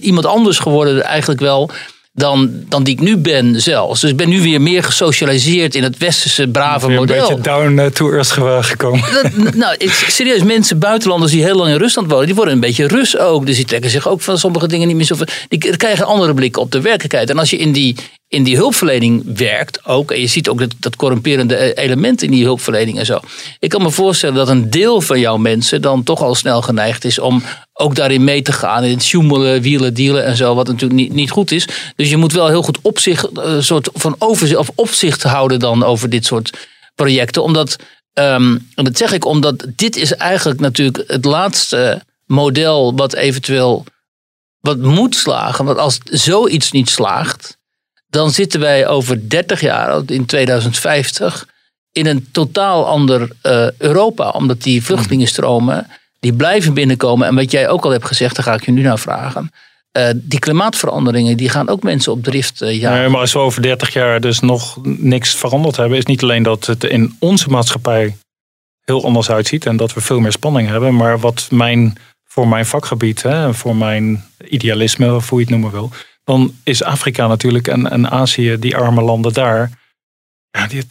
iemand 0.00 0.26
anders 0.26 0.58
geworden 0.58 1.04
eigenlijk 1.04 1.40
wel 1.40 1.70
dan, 2.12 2.50
dan 2.68 2.82
die 2.82 2.94
ik 2.94 3.00
nu 3.00 3.16
ben 3.16 3.60
zelfs. 3.60 4.00
Dus 4.00 4.10
ik 4.10 4.16
ben 4.16 4.28
nu 4.28 4.42
weer 4.42 4.60
meer 4.60 4.82
gesocialiseerd 4.82 5.74
in 5.74 5.82
het 5.82 5.98
westerse 5.98 6.48
brave 6.48 6.88
model. 6.88 7.30
Een 7.30 7.36
beetje 7.36 7.40
down 7.40 7.78
uh, 7.78 7.86
to 7.86 8.10
earth 8.10 8.30
gekomen. 8.66 9.04
Dat, 9.12 9.54
nou, 9.54 9.74
ik, 9.78 9.90
serieus, 10.08 10.42
mensen, 10.42 10.78
buitenlanders 10.78 11.32
die 11.32 11.42
heel 11.42 11.56
lang 11.56 11.70
in 11.70 11.78
Rusland 11.78 12.10
wonen, 12.10 12.26
die 12.26 12.34
worden 12.34 12.54
een 12.54 12.60
beetje 12.60 12.86
Rus 12.86 13.18
ook. 13.18 13.46
Dus 13.46 13.56
die 13.56 13.64
trekken 13.64 13.90
zich 13.90 14.08
ook 14.08 14.20
van 14.20 14.38
sommige 14.38 14.68
dingen 14.68 14.86
niet 14.86 14.96
meer 14.96 15.06
zo. 15.06 15.16
Die 15.48 15.76
krijgen 15.76 16.04
een 16.04 16.10
andere 16.10 16.34
blik 16.34 16.56
op 16.56 16.70
de 16.72 16.80
werkelijkheid. 16.80 17.30
En 17.30 17.38
als 17.38 17.50
je 17.50 17.56
in 17.56 17.72
die, 17.72 17.96
in 18.32 18.42
die 18.42 18.56
hulpverlening 18.56 19.22
werkt 19.36 19.86
ook. 19.86 20.10
En 20.10 20.20
je 20.20 20.26
ziet 20.26 20.48
ook 20.48 20.58
dat, 20.58 20.74
dat 20.78 20.96
corrumperende 20.96 21.74
element 21.74 22.22
in 22.22 22.30
die 22.30 22.44
hulpverlening 22.44 22.98
en 22.98 23.06
zo. 23.06 23.20
Ik 23.58 23.68
kan 23.68 23.82
me 23.82 23.90
voorstellen 23.90 24.34
dat 24.34 24.48
een 24.48 24.70
deel 24.70 25.00
van 25.00 25.20
jouw 25.20 25.36
mensen 25.36 25.82
dan 25.82 26.02
toch 26.02 26.22
al 26.22 26.34
snel 26.34 26.62
geneigd 26.62 27.04
is 27.04 27.18
om 27.18 27.42
ook 27.72 27.94
daarin 27.94 28.24
mee 28.24 28.42
te 28.42 28.52
gaan. 28.52 28.84
In 28.84 28.90
het 28.90 29.02
sjoemelen, 29.02 29.62
wielen, 29.62 29.94
dealen 29.94 30.24
en 30.24 30.36
zo. 30.36 30.54
Wat 30.54 30.66
natuurlijk 30.66 31.00
niet, 31.00 31.12
niet 31.12 31.30
goed 31.30 31.50
is. 31.50 31.68
Dus 31.96 32.10
je 32.10 32.16
moet 32.16 32.32
wel 32.32 32.48
heel 32.48 32.62
goed 32.62 32.78
opzicht, 32.82 33.28
een 33.32 33.64
soort 33.64 33.88
van 33.92 34.14
overzicht 34.18 34.58
of 34.60 34.70
opzicht 34.74 35.22
houden 35.22 35.58
dan 35.58 35.84
over 35.84 36.10
dit 36.10 36.24
soort 36.24 36.68
projecten. 36.94 37.42
Omdat, 37.42 37.76
um, 38.14 38.68
en 38.74 38.84
dat 38.84 38.96
zeg 38.96 39.12
ik 39.12 39.24
omdat 39.24 39.66
dit 39.76 39.96
is 39.96 40.14
eigenlijk 40.14 40.60
natuurlijk 40.60 41.04
het 41.06 41.24
laatste 41.24 42.02
model 42.26 42.94
wat 42.96 43.14
eventueel 43.14 43.84
wat 44.60 44.78
moet 44.78 45.14
slagen. 45.14 45.64
Want 45.64 45.78
als 45.78 45.98
zoiets 46.04 46.70
niet 46.70 46.90
slaagt, 46.90 47.60
dan 48.12 48.30
zitten 48.30 48.60
wij 48.60 48.88
over 48.88 49.28
30 49.28 49.60
jaar, 49.60 50.02
in 50.06 50.26
2050, 50.26 51.46
in 51.92 52.06
een 52.06 52.28
totaal 52.32 52.86
ander 52.86 53.30
uh, 53.42 53.70
Europa. 53.78 54.28
Omdat 54.28 54.62
die 54.62 54.84
vluchtelingenstromen, 54.84 55.86
die 56.20 56.32
blijven 56.32 56.74
binnenkomen. 56.74 57.26
En 57.26 57.34
wat 57.34 57.50
jij 57.50 57.68
ook 57.68 57.84
al 57.84 57.90
hebt 57.90 58.06
gezegd, 58.06 58.36
daar 58.36 58.44
ga 58.44 58.54
ik 58.54 58.64
je 58.64 58.72
nu 58.72 58.82
naar 58.82 58.98
vragen. 58.98 59.50
Uh, 59.98 60.08
die 60.14 60.38
klimaatveranderingen 60.38 61.36
die 61.36 61.48
gaan 61.48 61.68
ook 61.68 61.82
mensen 61.82 62.12
op 62.12 62.22
drift 62.22 62.62
uh, 62.62 62.80
ja. 62.80 62.94
Nee, 62.94 63.08
maar 63.08 63.20
als 63.20 63.32
we 63.32 63.38
over 63.38 63.62
30 63.62 63.92
jaar 63.92 64.20
dus 64.20 64.40
nog 64.40 64.78
niks 64.82 65.34
veranderd 65.34 65.76
hebben, 65.76 65.98
is 65.98 66.04
niet 66.04 66.22
alleen 66.22 66.42
dat 66.42 66.66
het 66.66 66.84
in 66.84 67.16
onze 67.18 67.48
maatschappij 67.48 68.16
heel 68.84 69.04
anders 69.04 69.30
uitziet 69.30 69.66
en 69.66 69.76
dat 69.76 69.94
we 69.94 70.00
veel 70.00 70.20
meer 70.20 70.32
spanning 70.32 70.68
hebben, 70.68 70.96
maar 70.96 71.18
wat 71.18 71.46
mijn 71.50 71.96
voor 72.24 72.48
mijn 72.48 72.66
vakgebied, 72.66 73.22
hè, 73.22 73.54
voor 73.54 73.76
mijn 73.76 74.24
idealisme, 74.48 75.14
of 75.14 75.28
hoe 75.28 75.38
je 75.38 75.44
het 75.44 75.54
noemen 75.54 75.70
wil, 75.70 75.90
dan 76.24 76.54
is 76.64 76.82
Afrika 76.82 77.26
natuurlijk 77.26 77.68
en, 77.68 77.90
en 77.90 78.10
Azië, 78.10 78.56
die 78.58 78.76
arme 78.76 79.02
landen 79.02 79.32
daar, 79.32 79.70
ja, 80.50 80.66
die, 80.66 80.86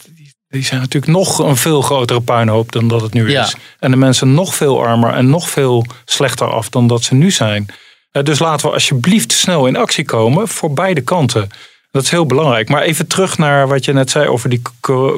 die, 0.48 0.64
zijn 0.64 0.80
natuurlijk 0.80 1.12
nog 1.12 1.38
een 1.38 1.56
veel 1.56 1.82
grotere 1.82 2.20
puinhoop 2.20 2.72
dan 2.72 2.88
dat 2.88 3.00
het 3.00 3.12
nu 3.12 3.32
is. 3.32 3.56
En 3.78 3.90
de 3.90 3.96
mensen 3.96 4.34
nog 4.34 4.54
veel 4.54 4.84
armer 4.84 5.12
en 5.12 5.30
nog 5.30 5.50
veel 5.50 5.86
slechter 6.04 6.46
af 6.46 6.68
dan 6.68 6.86
dat 6.86 7.02
ze 7.02 7.14
nu 7.14 7.30
zijn. 7.30 7.66
Eh, 8.10 8.22
dus 8.22 8.38
laten 8.38 8.66
we 8.66 8.72
alsjeblieft 8.72 9.32
snel 9.32 9.66
in 9.66 9.76
actie 9.76 10.04
komen 10.04 10.48
voor 10.48 10.72
beide 10.72 11.00
kanten. 11.00 11.48
Dat 11.90 12.02
is 12.02 12.10
heel 12.10 12.26
belangrijk. 12.26 12.68
Maar 12.68 12.82
even 12.82 13.06
terug 13.06 13.38
naar 13.38 13.68
wat 13.68 13.84
je 13.84 13.92
net 13.92 14.10
zei 14.10 14.28
over 14.28 14.48
die 14.48 14.62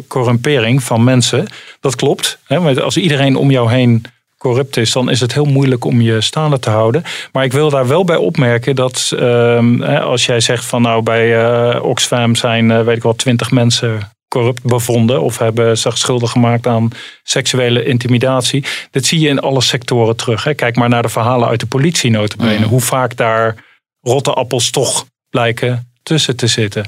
corrumpering 0.09 0.83
van 0.83 1.05
mensen. 1.05 1.47
Dat 1.81 1.97
klopt. 1.97 2.39
Als 2.83 2.97
iedereen 2.97 3.37
om 3.37 3.51
jou 3.51 3.71
heen 3.71 4.05
corrupt 4.45 4.77
is, 4.77 4.93
dan 4.93 5.11
is 5.11 5.21
het 5.21 5.33
heel 5.33 5.45
moeilijk 5.45 5.85
om 5.85 6.01
je 6.01 6.21
staande 6.21 6.59
te 6.59 6.71
houden. 6.71 7.03
Maar 7.33 7.45
ik 7.45 7.53
wil 7.53 7.71
daar 7.71 7.87
wel 7.87 8.05
bij 8.05 8.17
opmerken 8.17 8.77
dat 8.77 9.13
ehm, 9.19 9.83
als 9.83 10.27
jij 10.27 10.41
zegt 10.41 10.65
van 10.65 10.83
nou 10.83 11.03
bij 11.03 11.27
uh, 11.45 11.85
Oxfam 11.85 12.35
zijn 12.35 12.71
uh, 12.71 12.81
weet 12.81 12.97
ik 12.97 13.03
wel 13.03 13.15
twintig 13.15 13.51
mensen 13.51 14.13
corrupt 14.29 14.63
bevonden 14.63 15.23
of 15.23 15.39
hebben 15.39 15.79
zich 15.79 15.99
schuldig 15.99 16.31
gemaakt 16.31 16.67
aan 16.67 16.91
seksuele 17.23 17.85
intimidatie. 17.85 18.65
Dat 18.91 19.05
zie 19.05 19.21
je 19.21 19.29
in 19.29 19.41
alle 19.41 19.61
sectoren 19.61 20.17
terug. 20.17 20.45
Hè. 20.45 20.55
Kijk 20.55 20.77
maar 20.77 20.89
naar 20.89 21.03
de 21.03 21.09
verhalen 21.09 21.49
uit 21.49 21.61
de 21.61 21.67
politie 21.67 22.11
notabene. 22.11 22.59
Mm. 22.59 22.65
Hoe 22.65 22.81
vaak 22.81 23.17
daar 23.17 23.55
rotte 24.01 24.33
appels 24.33 24.71
toch 24.71 25.07
blijken 25.31 25.93
tussen 26.03 26.37
te 26.37 26.47
zitten. 26.47 26.85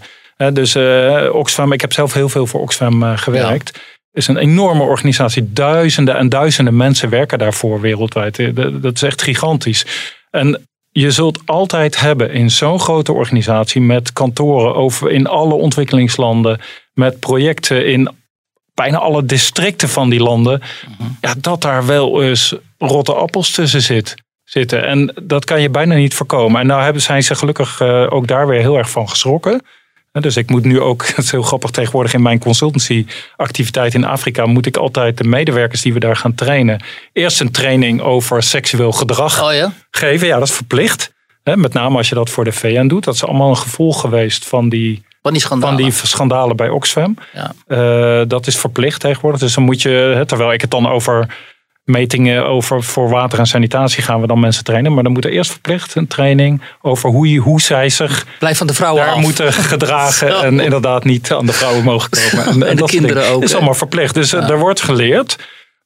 dus 0.53 0.77
uh, 0.77 1.29
Oxfam, 1.33 1.73
ik 1.73 1.81
heb 1.81 1.93
zelf 1.93 2.13
heel 2.13 2.29
veel 2.29 2.47
voor 2.47 2.61
Oxfam 2.61 3.17
gewerkt 3.17 3.81
is 4.17 4.29
een 4.29 4.37
enorme 4.37 4.83
organisatie. 4.83 5.53
Duizenden 5.53 6.17
en 6.17 6.29
duizenden 6.29 6.77
mensen 6.77 7.09
werken 7.09 7.39
daarvoor 7.39 7.81
wereldwijd. 7.81 8.39
Eh, 8.39 8.55
dat 8.73 8.95
is 8.95 9.03
echt 9.03 9.23
gigantisch. 9.23 9.87
En 10.31 10.67
je 10.91 11.11
zult 11.11 11.41
altijd 11.45 12.01
hebben 12.01 12.31
in 12.31 12.51
zo'n 12.51 12.81
grote 12.81 13.13
organisatie 13.13 13.81
met 13.81 14.13
kantoren 14.13 14.75
over 14.75 15.11
in 15.11 15.27
alle 15.27 15.55
ontwikkelingslanden, 15.55 16.61
met 16.93 17.21
projecten 17.21 17.87
in 17.87 18.09
bijna 18.75 18.99
alle 18.99 19.25
districten 19.25 19.89
van 19.89 20.11
die 20.11 20.21
landen, 20.21 20.63
mhm. 20.99 21.09
ja, 21.21 21.35
dat 21.39 21.63
daar 21.63 21.87
wel 21.87 22.23
eens 22.23 22.55
rotte 22.79 23.15
appels 23.15 23.51
tussen 23.51 23.83
zit, 23.83 24.15
zitten. 24.45 24.87
En 24.87 25.15
dat 25.23 25.45
kan 25.45 25.61
je 25.61 25.71
bijna 25.71 25.95
niet 25.95 26.15
voorkomen. 26.15 26.61
En 26.61 26.67
nou 26.67 26.83
hebben, 26.83 27.03
zijn 27.03 27.23
ze 27.23 27.35
gelukkig 27.35 27.81
uh, 27.81 28.07
ook 28.09 28.27
daar 28.27 28.47
weer 28.47 28.61
heel 28.61 28.77
erg 28.77 28.91
van 28.91 29.09
geschrokken. 29.09 29.63
Dus 30.21 30.37
ik 30.37 30.51
moet 30.51 30.65
nu 30.65 30.81
ook, 30.81 31.07
het 31.17 31.25
is 31.25 31.31
heel 31.31 31.43
grappig 31.43 31.71
tegenwoordig 31.71 32.15
in 32.15 32.23
mijn 32.23 32.39
consultancyactiviteit 32.39 33.95
in 33.95 34.05
Afrika, 34.05 34.47
moet 34.47 34.67
ik 34.67 34.77
altijd 34.77 35.19
de 35.19 35.25
medewerkers 35.25 35.83
die 35.83 35.93
we 35.93 36.01
daar 36.01 36.17
gaan 36.17 36.35
trainen, 36.35 36.85
eerst 37.13 37.41
een 37.41 37.51
training 37.51 38.01
over 38.01 38.43
seksueel 38.43 38.93
gedrag 38.93 39.43
oh 39.45 39.53
ja? 39.53 39.73
geven. 39.91 40.27
Ja, 40.27 40.39
dat 40.39 40.49
is 40.49 40.55
verplicht. 40.55 41.15
Met 41.55 41.73
name 41.73 41.97
als 41.97 42.09
je 42.09 42.15
dat 42.15 42.31
voor 42.31 42.45
de 42.45 42.53
VN 42.53 42.87
doet. 42.87 43.05
Dat 43.05 43.15
is 43.15 43.25
allemaal 43.25 43.49
een 43.49 43.57
gevolg 43.57 44.01
geweest 44.01 44.47
van 44.47 44.69
die, 44.69 45.03
van 45.23 45.33
die 45.33 45.41
schandalen, 45.41 45.79
van 45.79 45.85
die 45.85 45.93
schandalen 45.93 46.57
bij 46.57 46.69
Oxfam. 46.69 47.17
Ja. 47.33 47.53
Uh, 47.69 48.29
dat 48.29 48.47
is 48.47 48.57
verplicht 48.57 49.01
tegenwoordig. 49.01 49.41
Dus 49.41 49.55
dan 49.55 49.65
moet 49.65 49.83
je, 49.83 50.23
terwijl 50.27 50.53
ik 50.53 50.61
het 50.61 50.71
dan 50.71 50.89
over 50.89 51.35
metingen 51.87 52.47
over 52.47 52.83
voor 52.83 53.09
water 53.09 53.39
en 53.39 53.47
sanitatie 53.47 54.03
gaan 54.03 54.21
we 54.21 54.27
dan 54.27 54.41
mensen 54.41 54.65
trainen. 54.65 54.95
Maar 54.95 55.03
dan 55.03 55.13
moet 55.13 55.25
er 55.25 55.31
eerst 55.31 55.51
verplicht 55.51 55.95
een 55.95 56.07
training 56.07 56.63
over 56.83 57.11
hoe, 57.11 57.31
je, 57.31 57.39
hoe 57.39 57.61
zij 57.61 57.89
zich 57.89 58.27
Blijf 58.39 58.59
van 58.59 58.67
de 58.67 58.75
vrouwen 58.75 59.05
daar 59.05 59.15
af. 59.15 59.21
moeten 59.21 59.53
gedragen. 59.73 60.43
En 60.43 60.61
inderdaad 60.61 61.05
niet 61.05 61.33
aan 61.33 61.47
de 61.47 61.53
vrouwen 61.53 61.85
mogen 61.85 62.11
komen. 62.11 62.47
En, 62.55 62.69
en, 62.69 62.77
de 62.77 62.85
kinderen 62.85 63.29
ook. 63.29 63.41
Het 63.41 63.49
is 63.49 63.55
allemaal 63.55 63.75
verplicht. 63.75 64.15
Dus 64.15 64.31
ja. 64.31 64.49
er 64.49 64.59
wordt 64.59 64.83
geleerd. 64.83 65.37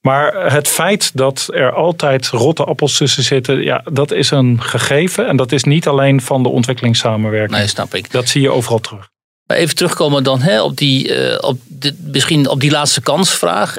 Maar 0.01 0.53
het 0.53 0.69
feit 0.69 1.17
dat 1.17 1.49
er 1.53 1.73
altijd 1.73 2.29
rotte 2.29 2.65
appels 2.65 2.97
tussen 2.97 3.23
zitten, 3.23 3.63
ja, 3.63 3.85
dat 3.93 4.11
is 4.13 4.31
een 4.31 4.63
gegeven. 4.63 5.27
En 5.27 5.37
dat 5.37 5.53
is 5.53 5.65
niet 5.65 5.89
alleen 5.89 6.21
van 6.21 6.43
de 6.43 6.49
ontwikkelingssamenwerking. 6.49 7.59
Nee, 7.59 7.67
snap 7.67 7.95
ik. 7.95 8.11
Dat 8.11 8.29
zie 8.29 8.41
je 8.41 8.51
overal 8.51 8.79
terug. 8.79 9.11
Maar 9.51 9.59
even 9.59 9.75
terugkomen 9.75 10.23
dan 10.23 10.41
hè, 10.41 10.63
op, 10.63 10.77
die, 10.77 11.31
uh, 11.31 11.37
op 11.41 11.59
misschien 11.97 12.49
op 12.49 12.61
die 12.61 12.71
laatste 12.71 13.01
kansvraag. 13.01 13.77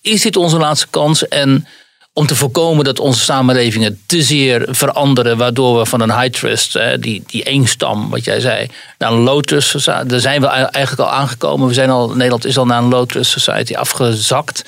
Is 0.00 0.22
dit 0.22 0.36
onze 0.36 0.58
laatste 0.58 0.86
kans? 0.90 1.28
En 1.28 1.66
om 2.12 2.26
te 2.26 2.34
voorkomen 2.34 2.84
dat 2.84 3.00
onze 3.00 3.20
samenlevingen 3.20 4.00
te 4.06 4.22
zeer 4.22 4.66
veranderen, 4.70 5.36
waardoor 5.36 5.78
we 5.78 5.86
van 5.86 6.00
een 6.00 6.20
high 6.20 6.38
trust, 6.38 6.72
hè, 6.72 6.98
die, 6.98 7.22
die 7.26 7.42
eenstam, 7.42 8.10
wat 8.10 8.24
jij 8.24 8.40
zei, 8.40 8.66
naar 8.98 9.12
een 9.12 9.18
low 9.18 9.40
trust 9.40 9.68
society. 9.68 10.06
Daar 10.06 10.20
zijn 10.20 10.40
we 10.40 10.46
eigenlijk 10.46 11.10
al 11.10 11.16
aangekomen. 11.16 11.68
We 11.68 11.74
zijn 11.74 11.90
al, 11.90 12.08
Nederland 12.08 12.44
is 12.44 12.58
al 12.58 12.66
naar 12.66 12.82
een 12.82 12.88
low 12.88 13.06
trust 13.06 13.30
society 13.30 13.74
afgezakt. 13.74 14.64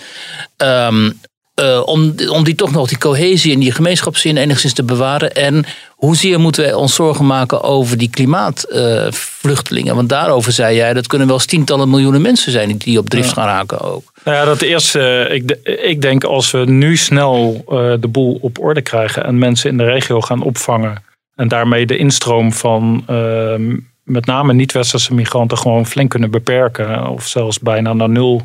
Um, 0.56 1.20
uh, 1.60 1.82
om, 1.84 2.14
om 2.28 2.44
die 2.44 2.54
toch 2.54 2.72
nog 2.72 2.88
die 2.88 2.98
cohesie 2.98 3.52
en 3.52 3.60
die 3.60 3.72
gemeenschapszin 3.72 4.36
enigszins 4.36 4.72
te 4.72 4.82
bewaren. 4.82 5.32
En 5.32 5.64
hoezeer 5.90 6.40
moeten 6.40 6.62
wij 6.62 6.74
ons 6.74 6.94
zorgen 6.94 7.26
maken 7.26 7.62
over 7.62 7.98
die 7.98 8.10
klimaatvluchtelingen? 8.10 9.90
Uh, 9.90 9.96
Want 9.96 10.08
daarover 10.08 10.52
zei 10.52 10.76
jij, 10.76 10.94
dat 10.94 11.06
kunnen 11.06 11.26
wel 11.26 11.36
eens 11.36 11.46
tientallen 11.46 11.90
miljoenen 11.90 12.22
mensen 12.22 12.52
zijn 12.52 12.76
die 12.76 12.98
op 12.98 13.08
drift 13.08 13.32
gaan 13.32 13.46
raken 13.46 13.80
ook. 13.80 14.12
Nou 14.24 14.36
ja, 14.36 14.44
dat 14.44 14.60
eerste, 14.60 15.28
ik, 15.30 15.58
ik 15.82 16.00
denk 16.00 16.24
als 16.24 16.50
we 16.50 16.58
nu 16.58 16.96
snel 16.96 17.64
uh, 17.68 17.94
de 18.00 18.08
boel 18.08 18.38
op 18.40 18.58
orde 18.58 18.82
krijgen 18.82 19.24
en 19.24 19.38
mensen 19.38 19.70
in 19.70 19.76
de 19.76 19.84
regio 19.84 20.20
gaan 20.20 20.42
opvangen. 20.42 21.02
En 21.34 21.48
daarmee 21.48 21.86
de 21.86 21.96
instroom 21.96 22.52
van 22.52 23.04
ehm, 23.06 23.76
met 24.02 24.26
name 24.26 24.52
niet-westerse 24.52 25.14
migranten 25.14 25.58
gewoon 25.58 25.86
flink 25.86 26.10
kunnen 26.10 26.30
beperken. 26.30 27.08
Of 27.08 27.26
zelfs 27.26 27.58
bijna 27.58 27.92
naar 27.92 28.08
nul 28.08 28.42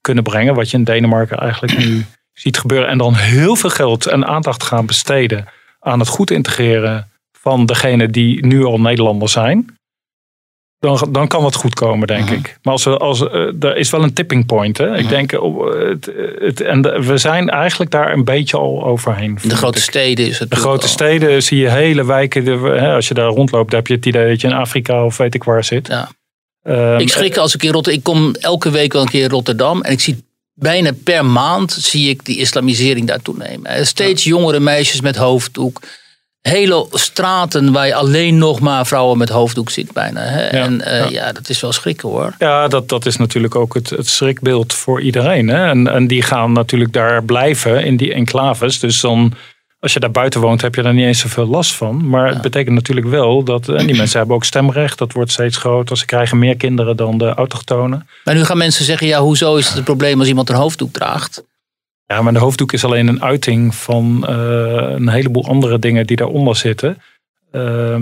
kunnen 0.00 0.24
brengen. 0.24 0.54
Wat 0.54 0.70
je 0.70 0.76
in 0.76 0.84
Denemarken 0.84 1.38
eigenlijk 1.38 1.78
nu 1.78 2.04
ziet 2.32 2.58
gebeuren. 2.58 2.88
En 2.88 2.98
dan 2.98 3.14
heel 3.14 3.56
veel 3.56 3.70
geld 3.70 4.06
en 4.06 4.26
aandacht 4.26 4.62
gaan 4.62 4.86
besteden 4.86 5.48
aan 5.80 5.98
het 5.98 6.08
goed 6.08 6.30
integreren 6.30 7.10
van 7.32 7.66
degene 7.66 8.08
die 8.08 8.46
nu 8.46 8.64
al 8.64 8.80
Nederlander 8.80 9.28
zijn. 9.28 9.76
Dan, 10.78 11.08
dan 11.10 11.28
kan 11.28 11.44
het 11.44 11.54
goed 11.54 11.74
komen, 11.74 12.06
denk 12.06 12.24
mhm. 12.24 12.34
ik. 12.34 12.58
Maar 12.62 12.72
als 12.72 12.84
we, 12.84 12.96
als, 12.96 13.20
uh, 13.20 13.62
er 13.62 13.76
is 13.76 13.90
wel 13.90 14.02
een 14.02 14.12
tipping 14.12 14.46
point. 14.46 14.78
Hè? 14.78 14.96
Ik 14.96 15.02
mhm. 15.02 15.08
denk, 15.08 15.32
uh, 15.32 15.40
het, 15.88 16.10
het, 16.38 16.60
en 16.60 17.06
we 17.06 17.18
zijn 17.18 17.48
eigenlijk 17.48 17.90
daar 17.90 18.12
een 18.12 18.24
beetje 18.24 18.56
al 18.56 18.84
overheen. 18.84 19.38
De 19.42 19.56
grote 19.56 19.78
ik. 19.78 19.84
steden 19.84 20.26
is 20.26 20.38
het. 20.38 20.50
De 20.50 20.56
grote 20.56 20.88
steden 20.88 21.42
zie 21.42 21.58
je 21.58 21.70
hele 21.70 22.04
wijken. 22.04 22.44
De, 22.44 22.50
hè, 22.50 22.94
als 22.94 23.08
je 23.08 23.14
daar 23.14 23.28
rondloopt, 23.28 23.72
heb 23.72 23.86
je 23.86 23.94
het 23.94 24.06
idee 24.06 24.28
dat 24.28 24.40
je 24.40 24.46
in 24.46 24.54
Afrika 24.54 25.04
of 25.04 25.16
weet 25.16 25.34
ik 25.34 25.44
waar 25.44 25.64
zit. 25.64 25.86
Ja. 25.86 26.08
Um, 26.62 26.98
ik 26.98 27.08
schrik 27.08 27.36
als 27.36 27.54
ik 27.54 27.62
in 27.62 27.72
Rotterdam. 27.72 27.98
Ik 27.98 28.04
kom 28.04 28.34
elke 28.34 28.70
week 28.70 28.92
wel 28.92 29.02
een 29.02 29.08
keer 29.08 29.22
in 29.22 29.30
Rotterdam 29.30 29.82
en 29.82 29.92
ik 29.92 30.00
zie 30.00 30.24
bijna 30.62 30.90
per 31.04 31.24
maand 31.24 31.72
zie 31.72 32.08
ik 32.08 32.24
die 32.24 32.38
islamisering 32.38 33.06
daar 33.06 33.22
toenemen. 33.22 33.86
Steeds 33.86 34.24
jongere 34.24 34.60
meisjes 34.60 35.00
met 35.00 35.16
hoofddoek. 35.16 35.80
Hele 36.40 36.86
straten 36.92 37.72
waar 37.72 37.86
je 37.86 37.94
alleen 37.94 38.38
nog 38.38 38.60
maar 38.60 38.86
vrouwen 38.86 39.18
met 39.18 39.28
hoofddoek 39.28 39.70
ziet 39.70 39.92
bijna. 39.92 40.20
Hè? 40.20 40.40
en 40.40 40.72
uh, 40.72 40.86
ja. 40.86 41.08
ja. 41.08 41.32
dat 41.32 41.48
is 41.48 41.60
wel 41.60 41.72
schrikken 41.72 42.08
hoor. 42.08 42.34
Ja, 42.38 42.68
dat, 42.68 42.88
dat 42.88 43.06
is 43.06 43.16
natuurlijk 43.16 43.54
ook 43.54 43.74
het, 43.74 43.90
het 43.90 44.08
schrikbeeld 44.08 44.72
voor 44.72 45.00
iedereen. 45.00 45.48
Hè? 45.48 45.68
En, 45.68 45.88
en 45.88 46.06
die 46.06 46.22
gaan 46.22 46.52
natuurlijk 46.52 46.92
daar 46.92 47.24
blijven 47.24 47.84
in 47.84 47.96
die 47.96 48.14
enclaves. 48.14 48.78
Dus 48.78 49.00
dan 49.00 49.34
als 49.82 49.92
je 49.92 50.00
daar 50.00 50.10
buiten 50.10 50.40
woont, 50.40 50.60
heb 50.60 50.74
je 50.74 50.82
daar 50.82 50.94
niet 50.94 51.04
eens 51.04 51.18
zoveel 51.18 51.46
last 51.46 51.74
van. 51.74 52.08
Maar 52.08 52.28
het 52.28 52.42
betekent 52.42 52.74
natuurlijk 52.74 53.06
wel 53.06 53.42
dat 53.42 53.68
en 53.68 53.86
die 53.86 53.96
mensen 53.96 54.18
hebben 54.18 54.36
ook 54.36 54.44
stemrecht. 54.44 54.98
Dat 54.98 55.12
wordt 55.12 55.30
steeds 55.30 55.56
groter. 55.56 55.96
Ze 55.96 56.06
krijgen 56.06 56.38
meer 56.38 56.56
kinderen 56.56 56.96
dan 56.96 57.18
de 57.18 57.28
autochtonen. 57.34 58.08
Maar 58.24 58.34
nu 58.34 58.44
gaan 58.44 58.56
mensen 58.56 58.84
zeggen: 58.84 59.06
ja, 59.06 59.20
hoezo 59.20 59.56
is 59.56 59.68
het 59.68 59.76
een 59.76 59.84
probleem 59.84 60.18
als 60.18 60.28
iemand 60.28 60.48
een 60.48 60.56
hoofddoek 60.56 60.92
draagt? 60.92 61.44
Ja, 62.06 62.22
maar 62.22 62.32
de 62.32 62.38
hoofddoek 62.38 62.72
is 62.72 62.84
alleen 62.84 63.08
een 63.08 63.22
uiting 63.22 63.74
van 63.74 64.26
uh, 64.28 64.34
een 64.76 65.08
heleboel 65.08 65.46
andere 65.46 65.78
dingen 65.78 66.06
die 66.06 66.16
daaronder 66.16 66.56
zitten. 66.56 67.02
Uh, 67.52 67.96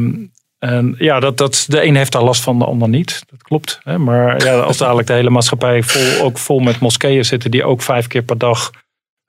En 0.58 0.94
ja, 0.98 1.20
dat, 1.20 1.36
dat, 1.36 1.64
de 1.68 1.84
een 1.84 1.96
heeft 1.96 2.12
daar 2.12 2.22
last 2.22 2.42
van, 2.42 2.58
de 2.58 2.64
ander 2.64 2.88
niet. 2.88 3.22
Dat 3.30 3.42
klopt. 3.42 3.80
Hè? 3.82 3.98
Maar 3.98 4.44
ja, 4.44 4.58
als 4.58 4.76
dadelijk 4.76 5.06
de 5.06 5.12
hele 5.12 5.30
maatschappij 5.30 5.82
vol, 5.82 6.24
ook 6.24 6.38
vol 6.38 6.58
met 6.58 6.80
moskeeën 6.80 7.24
zitten 7.24 7.50
die 7.50 7.64
ook 7.64 7.82
vijf 7.82 8.06
keer 8.06 8.22
per 8.22 8.38
dag 8.38 8.70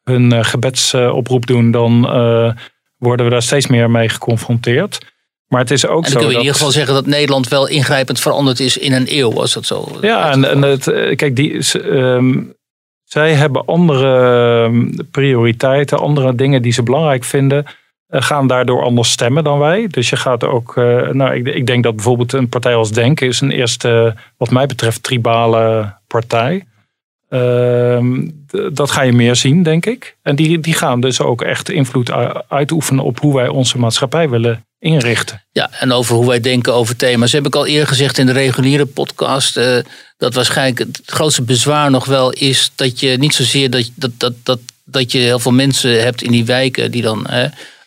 hun 0.03 0.33
uh, 0.33 0.43
gebedsoproep 0.43 1.45
doen, 1.45 1.71
dan 1.71 2.17
uh, 2.17 2.51
worden 2.97 3.25
we 3.25 3.31
daar 3.31 3.41
steeds 3.41 3.67
meer 3.67 3.91
mee 3.91 4.09
geconfronteerd. 4.09 4.99
Maar 5.47 5.61
het 5.61 5.71
is 5.71 5.87
ook 5.87 6.05
en 6.05 6.11
dan 6.11 6.11
zo. 6.11 6.17
kun 6.17 6.27
je 6.27 6.33
in 6.33 6.39
ieder 6.39 6.55
geval 6.55 6.71
zeggen 6.71 6.93
dat 6.93 7.05
Nederland 7.05 7.47
wel 7.47 7.67
ingrijpend 7.67 8.19
veranderd 8.19 8.59
is 8.59 8.77
in 8.77 8.93
een 8.93 9.05
eeuw, 9.07 9.39
als 9.39 9.53
dat 9.53 9.65
zo. 9.65 9.87
Ja, 10.01 10.31
en, 10.31 10.49
en 10.49 10.61
het, 10.61 10.87
eh, 10.87 11.15
kijk, 11.15 11.35
die, 11.35 11.59
um, 11.85 12.53
zij 13.03 13.33
hebben 13.33 13.65
andere 13.65 14.71
prioriteiten, 15.11 15.99
andere 15.99 16.35
dingen 16.35 16.61
die 16.61 16.71
ze 16.71 16.83
belangrijk 16.83 17.23
vinden 17.23 17.65
gaan 18.11 18.47
daardoor 18.47 18.83
anders 18.83 19.11
stemmen 19.11 19.43
dan 19.43 19.59
wij. 19.59 19.87
Dus 19.87 20.09
je 20.09 20.15
gaat 20.15 20.43
ook, 20.43 20.75
uh, 20.75 21.07
nou, 21.09 21.35
ik, 21.35 21.47
ik, 21.47 21.65
denk 21.65 21.83
dat 21.83 21.95
bijvoorbeeld 21.95 22.33
een 22.33 22.49
partij 22.49 22.75
als 22.75 22.91
Denken 22.91 23.27
is 23.27 23.41
een 23.41 23.51
eerste, 23.51 24.15
wat 24.37 24.49
mij 24.49 24.65
betreft, 24.65 25.03
tribale 25.03 25.93
partij. 26.07 26.65
Uh, 27.33 28.27
dat 28.73 28.91
ga 28.91 29.01
je 29.01 29.13
meer 29.13 29.35
zien, 29.35 29.63
denk 29.63 29.85
ik. 29.85 30.15
En 30.21 30.35
die, 30.35 30.59
die 30.59 30.73
gaan 30.73 31.01
dus 31.01 31.21
ook 31.21 31.41
echt 31.41 31.69
invloed 31.69 32.11
uitoefenen 32.47 33.03
op 33.03 33.19
hoe 33.19 33.35
wij 33.35 33.47
onze 33.47 33.77
maatschappij 33.77 34.29
willen 34.29 34.65
inrichten. 34.79 35.43
Ja, 35.51 35.69
en 35.79 35.91
over 35.91 36.15
hoe 36.15 36.27
wij 36.27 36.39
denken 36.39 36.73
over 36.73 36.95
thema's. 36.95 37.31
Heb 37.31 37.45
ik 37.45 37.55
al 37.55 37.65
eerder 37.65 37.87
gezegd 37.87 38.17
in 38.17 38.25
de 38.25 38.31
reguliere 38.31 38.85
podcast. 38.85 39.57
Uh, 39.57 39.77
dat 40.17 40.33
waarschijnlijk 40.33 40.79
het 40.79 41.01
grootste 41.05 41.41
bezwaar 41.41 41.91
nog 41.91 42.05
wel 42.05 42.31
is 42.31 42.71
dat 42.75 42.99
je 42.99 43.17
niet 43.17 43.35
zozeer 43.35 43.69
dat, 43.69 43.91
dat, 43.95 44.11
dat, 44.17 44.33
dat, 44.43 44.59
dat 44.83 45.11
je 45.11 45.17
heel 45.17 45.39
veel 45.39 45.51
mensen 45.51 46.03
hebt 46.03 46.21
in 46.21 46.31
die 46.31 46.45
wijken 46.45 46.91
die 46.91 47.01
dan 47.01 47.27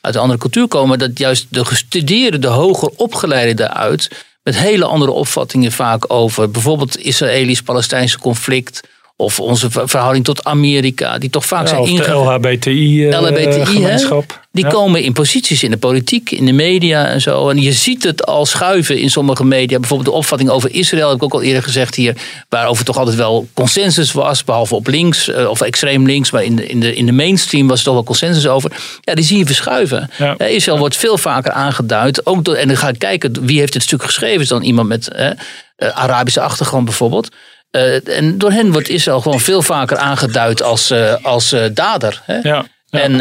uit 0.04 0.14
een 0.14 0.20
andere 0.20 0.40
cultuur 0.40 0.68
komen, 0.68 0.98
dat 0.98 1.18
juist 1.18 1.46
de 1.50 1.64
gestudeerden, 1.64 2.40
de 2.40 2.46
hoger 2.46 2.88
opgeleiden 2.96 3.56
daaruit, 3.56 4.10
met 4.42 4.58
hele 4.58 4.84
andere 4.84 5.10
opvattingen 5.10 5.72
vaak 5.72 6.12
over 6.12 6.50
bijvoorbeeld 6.50 6.98
Israëlisch-Palestijnse 6.98 8.18
conflict. 8.18 8.80
Of 9.16 9.40
onze 9.40 9.70
verhouding 9.70 10.24
tot 10.24 10.44
Amerika, 10.44 11.18
die 11.18 11.30
toch 11.30 11.46
vaak 11.46 11.62
ja, 11.62 11.68
zijn 11.68 11.80
of 11.80 11.90
de 11.90 12.12
LHBTI-gemeenschap. 12.12 14.40
die 14.52 14.64
ja. 14.64 14.70
komen 14.70 15.02
in 15.02 15.12
posities 15.12 15.62
in 15.62 15.70
de 15.70 15.76
politiek, 15.76 16.30
in 16.30 16.44
de 16.44 16.52
media 16.52 17.06
en 17.06 17.20
zo. 17.20 17.48
En 17.48 17.60
je 17.60 17.72
ziet 17.72 18.02
het 18.02 18.26
al 18.26 18.46
schuiven 18.46 18.98
in 18.98 19.10
sommige 19.10 19.44
media. 19.44 19.78
Bijvoorbeeld 19.78 20.10
de 20.10 20.16
opvatting 20.16 20.50
over 20.50 20.74
Israël, 20.74 21.08
heb 21.08 21.16
ik 21.16 21.22
ook 21.22 21.32
al 21.32 21.42
eerder 21.42 21.62
gezegd 21.62 21.94
hier. 21.94 22.16
Waarover 22.48 22.84
toch 22.84 22.98
altijd 22.98 23.16
wel 23.16 23.48
consensus 23.52 24.12
was, 24.12 24.44
behalve 24.44 24.74
op 24.74 24.86
links 24.86 25.30
of 25.48 25.60
extreem 25.60 26.06
links. 26.06 26.30
Maar 26.30 26.44
in 26.44 26.56
de, 26.56 26.66
in 26.66 26.80
de, 26.80 26.94
in 26.94 27.06
de 27.06 27.12
mainstream 27.12 27.68
was 27.68 27.78
er 27.78 27.84
toch 27.84 27.94
wel 27.94 28.04
consensus 28.04 28.46
over. 28.46 28.72
Ja, 29.00 29.14
die 29.14 29.24
zie 29.24 29.38
je 29.38 29.46
verschuiven. 29.46 30.10
Ja, 30.18 30.38
Israël 30.38 30.78
wordt 30.78 30.96
veel 30.96 31.18
vaker 31.18 31.52
aangeduid. 31.52 32.26
Ook 32.26 32.44
door, 32.44 32.54
en 32.54 32.68
dan 32.68 32.76
ga 32.76 32.88
ik 32.88 32.98
kijken, 32.98 33.46
wie 33.46 33.58
heeft 33.58 33.72
dit 33.72 33.82
stuk 33.82 34.02
geschreven? 34.02 34.40
Is 34.40 34.48
dan 34.48 34.62
iemand 34.62 34.88
met 34.88 35.08
eh, 35.08 35.30
Arabische 35.76 36.40
achtergrond 36.40 36.84
bijvoorbeeld. 36.84 37.28
Uh, 37.76 38.08
en 38.18 38.38
door 38.38 38.50
hen 38.50 38.72
wordt 38.72 38.88
Israël 38.88 39.20
gewoon 39.20 39.40
veel 39.40 39.62
vaker 39.62 39.96
aangeduid 39.96 40.62
als, 40.62 40.90
uh, 40.90 41.14
als 41.22 41.52
uh, 41.52 41.64
dader. 41.72 42.22
Hè? 42.24 42.38
Ja, 42.42 42.64
ja. 42.86 43.00
En 43.00 43.12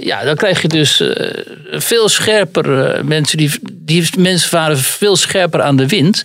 ja, 0.00 0.24
dan 0.24 0.36
krijg 0.36 0.62
je 0.62 0.68
dus 0.68 1.02
veel 1.70 2.08
scherper 2.08 3.00
mensen, 3.04 3.38
die, 3.38 3.50
die 3.72 4.08
mensen 4.18 4.48
varen 4.48 4.78
veel 4.78 5.16
scherper 5.16 5.62
aan 5.62 5.76
de 5.76 5.86
wind. 5.86 6.24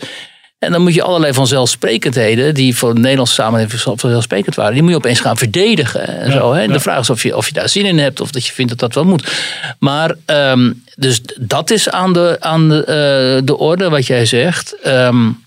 En 0.59 0.71
dan 0.71 0.81
moet 0.81 0.93
je 0.93 1.03
allerlei 1.03 1.33
vanzelfsprekendheden, 1.33 2.53
die 2.53 2.75
voor 2.75 2.93
de 2.93 2.99
Nederlandse 2.99 3.33
samenleving 3.33 3.81
vanzelfsprekend 3.81 4.55
waren, 4.55 4.73
die 4.73 4.81
moet 4.81 4.91
je 4.91 4.97
opeens 4.97 5.19
gaan 5.19 5.37
verdedigen. 5.37 6.07
En, 6.07 6.31
Ja, 6.31 6.37
zo, 6.37 6.53
hè? 6.53 6.61
en 6.61 6.67
ja. 6.67 6.73
de 6.73 6.79
vraag 6.79 6.99
is 6.99 7.09
of 7.09 7.23
je, 7.23 7.37
of 7.37 7.47
je 7.47 7.53
daar 7.53 7.69
zin 7.69 7.85
in 7.85 7.97
hebt 7.97 8.21
of 8.21 8.31
dat 8.31 8.45
je 8.45 8.53
vindt 8.53 8.71
dat 8.71 8.79
dat 8.79 8.93
wel 8.93 9.11
moet. 9.11 9.31
Maar 9.79 10.15
um, 10.25 10.83
dus 10.95 11.21
dat 11.39 11.69
is 11.71 11.89
aan 11.89 12.13
de, 12.13 12.37
aan 12.39 12.69
de, 12.69 13.41
de 13.43 13.57
orde 13.57 13.89
wat 13.89 14.07
jij 14.07 14.25
zegt. 14.25 14.75
Um, 14.87 15.43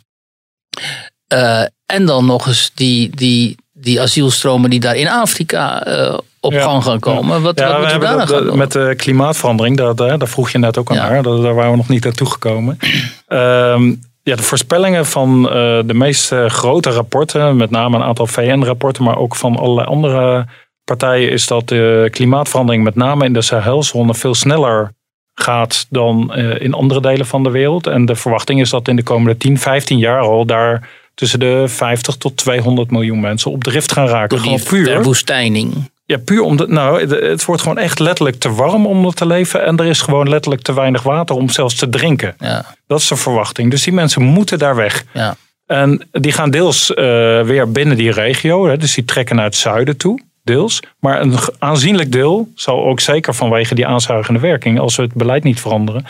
uh, 1.34 1.60
en 1.86 2.06
dan 2.06 2.26
nog 2.26 2.46
eens 2.46 2.70
die, 2.74 3.16
die, 3.16 3.56
die 3.72 4.00
asielstromen 4.00 4.70
die 4.70 4.80
daar 4.80 4.96
in 4.96 5.08
Afrika 5.08 5.86
uh, 5.88 6.18
op 6.40 6.52
Ja. 6.52 6.62
gang 6.62 6.82
gaan 6.84 6.98
komen. 7.00 7.42
Wat, 7.42 7.58
Ja, 7.58 7.66
wat 7.66 7.74
we 7.74 7.80
moeten 7.80 8.00
we 8.00 8.06
hebben 8.06 8.08
daar 8.08 8.26
dat, 8.26 8.36
gaan 8.36 8.46
doen? 8.46 8.58
met 8.58 8.72
de 8.72 8.94
klimaatverandering, 8.96 9.76
daar, 9.76 9.94
daar, 9.94 10.18
daar 10.18 10.28
vroeg 10.28 10.50
je 10.50 10.58
net 10.58 10.78
ook 10.78 10.90
aan 10.90 10.96
Ja. 10.96 11.08
naar. 11.08 11.22
Daar, 11.22 11.40
daar 11.40 11.54
waren 11.54 11.70
we 11.70 11.76
nog 11.76 11.88
niet 11.88 12.04
naartoe 12.04 12.30
gekomen. 12.30 12.78
Ehm, 13.26 13.94
ja, 14.22 14.36
de 14.36 14.42
voorspellingen 14.42 15.06
van 15.06 15.48
eh, 15.48 15.52
de 15.84 15.94
meest 15.94 16.32
eh, 16.32 16.46
grote 16.46 16.90
rapporten, 16.90 17.56
met 17.56 17.70
name 17.70 17.96
een 17.96 18.02
aantal 18.02 18.26
VN-rapporten, 18.26 19.04
maar 19.04 19.18
ook 19.18 19.36
van 19.36 19.56
allerlei 19.56 19.86
andere 19.86 20.46
partijen, 20.84 21.30
is 21.30 21.46
dat 21.46 21.68
de 21.68 22.08
klimaatverandering 22.10 22.84
met 22.84 22.94
name 22.94 23.24
in 23.24 23.32
de 23.32 23.42
Sahelzone 23.42 24.14
veel 24.14 24.34
sneller 24.34 24.92
gaat 25.34 25.86
dan 25.90 26.32
eh, 26.34 26.60
in 26.60 26.74
andere 26.74 27.00
delen 27.00 27.26
van 27.26 27.42
de 27.42 27.50
wereld. 27.50 27.86
En 27.86 28.04
de 28.06 28.14
verwachting 28.14 28.60
is 28.60 28.70
dat 28.70 28.88
in 28.88 28.96
de 28.96 29.02
komende 29.02 29.36
10, 29.36 29.58
15 29.58 29.98
jaar 29.98 30.20
al 30.20 30.46
daar 30.46 30.88
tussen 31.14 31.38
de 31.40 31.64
50 31.68 32.16
tot 32.16 32.36
200 32.36 32.90
miljoen 32.90 33.20
mensen 33.20 33.50
op 33.50 33.64
drift 33.64 33.92
gaan 33.92 34.06
raken. 34.06 34.28
Door 34.28 34.46
die 34.46 34.58
Gewoon 34.58 34.66
puur. 34.84 34.92
verwoestijning. 34.94 35.92
Ja, 36.06 36.18
puur 36.18 36.42
omdat, 36.42 36.68
nou, 36.68 37.14
het- 37.16 37.44
wordt 37.44 37.62
gewoon 37.62 37.78
echt 37.78 37.98
letterlijk 37.98 38.38
te 38.38 38.52
warm 38.52 38.86
om 38.86 39.06
er 39.06 39.12
te 39.14 39.26
leven. 39.26 39.64
En 39.64 39.76
er 39.76 39.84
is 39.86 40.00
gewoon 40.00 40.28
letterlijk 40.28 40.62
te 40.62 40.74
weinig 40.74 41.02
water 41.02 41.36
om 41.36 41.48
zelfs 41.48 41.74
te 41.74 41.88
drinken. 41.88 42.34
Ja, 42.38 42.64
Dat 42.86 43.00
is 43.00 43.08
de 43.08 43.16
verwachting. 43.16 43.70
Dus 43.70 43.82
die 43.84 43.92
mensen 43.92 44.22
moeten 44.22 44.58
daar 44.58 44.76
weg. 44.76 45.04
ja. 45.12 45.36
En 45.66 46.08
die 46.12 46.32
gaan 46.32 46.50
deels 46.50 46.94
eh, 46.94 47.04
weer 47.42 47.70
binnen 47.72 47.96
die 47.96 48.10
regio. 48.12 48.66
Hè, 48.66 48.76
dus 48.76 48.94
die 48.94 49.04
trekken 49.04 49.36
naar 49.36 49.44
het 49.44 49.54
zuiden 49.56 49.96
toe, 49.96 50.20
deels. 50.42 50.80
Maar 51.00 51.20
een 51.20 51.34
aanzienlijk 51.58 52.12
deel 52.12 52.48
zal 52.54 52.84
ook 52.84 53.00
zeker 53.00 53.34
vanwege 53.34 53.74
die 53.74 53.86
aanzuigende 53.86 54.40
werking, 54.40 54.78
als 54.80 54.96
we 54.96 55.02
het 55.02 55.14
beleid 55.14 55.44
niet 55.44 55.60
veranderen, 55.60 56.04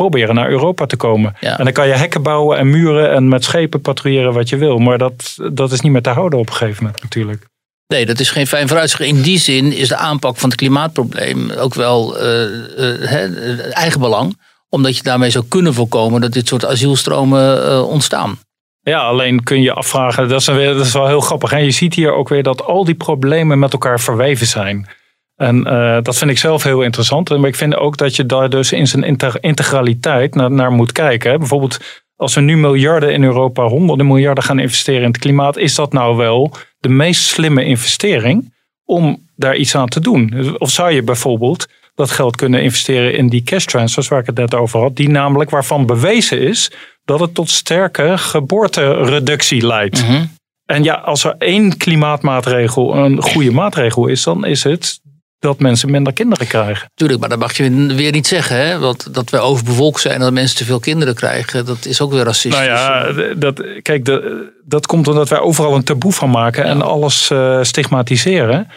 proberen 0.00 0.34
naar 0.34 0.50
Europa 0.50 0.86
te 0.86 0.96
komen. 0.96 1.36
Ja. 1.40 1.58
En 1.58 1.64
dan 1.64 1.72
kan 1.72 1.86
je 1.86 1.92
hekken 1.92 2.22
bouwen 2.22 2.58
en 2.58 2.70
muren 2.70 3.12
en 3.12 3.28
met 3.28 3.44
schepen 3.44 3.80
patrouilleren 3.80 4.32
wat 4.32 4.48
je 4.48 4.56
wil. 4.56 4.78
Maar 4.78 4.98
dat, 4.98 5.36
dat 5.52 5.72
is 5.72 5.80
niet 5.80 5.92
meer 5.92 6.02
te 6.02 6.10
houden 6.10 6.38
op 6.38 6.48
een 6.48 6.54
gegeven 6.54 6.84
moment 6.84 7.02
natuurlijk. 7.02 7.46
Nee, 7.86 8.06
dat 8.06 8.20
is 8.20 8.30
geen 8.30 8.46
fijn 8.46 8.68
vooruitzicht. 8.68 9.02
In 9.02 9.22
die 9.22 9.38
zin 9.38 9.72
is 9.72 9.88
de 9.88 9.96
aanpak 9.96 10.36
van 10.36 10.48
het 10.48 10.58
klimaatprobleem 10.58 11.50
ook 11.50 11.74
wel 11.74 12.14
hè, 12.16 13.70
eigen 13.70 14.00
belang. 14.00 14.38
Omdat 14.68 14.96
je 14.96 15.02
daarmee 15.02 15.30
zou 15.30 15.44
kunnen 15.48 15.74
voorkomen 15.74 16.20
dat 16.20 16.32
dit 16.32 16.48
soort 16.48 16.66
asielstromen 16.66 17.66
eh, 17.66 17.88
ontstaan. 17.88 18.38
Ja, 18.80 19.00
alleen 19.00 19.42
kun 19.42 19.62
je 19.62 19.72
afvragen, 19.72 20.28
dat 20.28 20.40
is, 20.40 20.46
weer, 20.46 20.74
dat 20.74 20.86
is 20.86 20.92
wel 20.92 21.06
heel 21.06 21.20
grappig. 21.20 21.52
En 21.52 21.64
je 21.64 21.70
ziet 21.70 21.94
hier 21.94 22.12
ook 22.12 22.28
weer 22.28 22.42
dat 22.42 22.64
al 22.64 22.84
die 22.84 22.94
problemen 22.94 23.58
met 23.58 23.72
elkaar 23.72 24.00
verweven 24.00 24.46
zijn. 24.46 24.88
En 25.40 25.64
eh, 25.64 25.98
dat 26.02 26.16
vind 26.16 26.30
ik 26.30 26.38
zelf 26.38 26.62
heel 26.62 26.82
interessant. 26.82 27.28
Maar 27.28 27.48
ik 27.48 27.56
vind 27.56 27.76
ook 27.76 27.96
dat 27.96 28.16
je 28.16 28.26
daar 28.26 28.50
dus 28.50 28.72
in 28.72 28.86
zijn 28.86 29.18
integraliteit 29.40 30.34
naar, 30.34 30.50
naar 30.50 30.72
moet 30.72 30.92
kijken. 30.92 31.30
hè. 31.30 31.38
Bijvoorbeeld 31.38 31.78
als 32.16 32.34
we 32.34 32.40
nu 32.40 32.56
miljarden 32.56 33.12
in 33.12 33.24
Europa, 33.24 33.66
honderden 33.66 34.06
miljarden 34.06 34.44
gaan 34.44 34.58
investeren 34.58 35.02
in 35.02 35.08
het 35.08 35.18
klimaat. 35.18 35.56
Is 35.56 35.74
dat 35.74 35.92
nou 35.92 36.16
wel 36.16 36.54
de 36.78 36.88
meest 36.88 37.22
slimme 37.22 37.64
investering 37.64 38.54
om 38.84 39.28
daar 39.36 39.56
iets 39.56 39.74
aan 39.74 39.88
te 39.88 40.00
doen? 40.00 40.26
Dus 40.26 40.58
Of 40.58 40.70
zou 40.70 40.90
je 40.90 41.02
bijvoorbeeld 41.02 41.68
dat 41.94 42.10
geld 42.10 42.36
kunnen 42.36 42.62
investeren 42.62 43.14
in 43.14 43.28
die 43.28 43.42
cash 43.42 43.64
transfers 43.64 44.08
waar 44.08 44.20
ik 44.20 44.26
het 44.26 44.36
net 44.36 44.54
over 44.54 44.80
had. 44.80 44.96
Die 44.96 45.08
namelijk 45.08 45.50
waarvan 45.50 45.86
bewezen 45.86 46.40
is 46.40 46.72
dat 47.04 47.20
het 47.20 47.34
tot 47.34 47.50
sterke 47.50 48.18
geboortereductie 48.18 49.66
leidt. 49.66 50.02
Mhm. 50.02 50.24
En 50.64 50.82
ja, 50.82 50.94
als 50.94 51.24
er 51.24 51.34
één 51.38 51.76
klimaatmaatregel 51.76 52.96
een 52.96 53.22
goede 53.22 53.50
maatregel 53.52 54.06
is, 54.06 54.22
dan 54.22 54.44
is 54.44 54.64
het 54.64 55.00
dat 55.40 55.58
mensen 55.58 55.90
minder 55.90 56.12
kinderen 56.12 56.46
krijgen. 56.46 56.90
Tuurlijk, 56.94 57.20
maar 57.20 57.28
dat 57.28 57.38
mag 57.38 57.56
je 57.56 57.86
weer 57.94 58.12
niet 58.12 58.26
zeggen. 58.26 58.56
Hè? 58.56 58.78
Want 58.78 59.14
dat 59.14 59.30
we 59.30 59.38
overbevolkt 59.38 60.00
zijn 60.00 60.14
en 60.14 60.20
dat 60.20 60.32
mensen 60.32 60.56
te 60.56 60.64
veel 60.64 60.80
kinderen 60.80 61.14
krijgen, 61.14 61.66
dat 61.66 61.86
is 61.86 62.00
ook 62.00 62.12
weer 62.12 62.24
racistisch. 62.24 62.66
Nou 62.66 62.70
ja, 62.70 63.12
dat, 63.34 63.62
kijk, 63.82 64.20
dat 64.64 64.86
komt 64.86 65.08
omdat 65.08 65.28
wij 65.28 65.38
overal 65.38 65.74
een 65.74 65.84
taboe 65.84 66.12
van 66.12 66.30
maken 66.30 66.64
en 66.64 66.82
alles 66.82 67.30
eh, 67.30 67.58
stigmatiseren. 67.62 68.68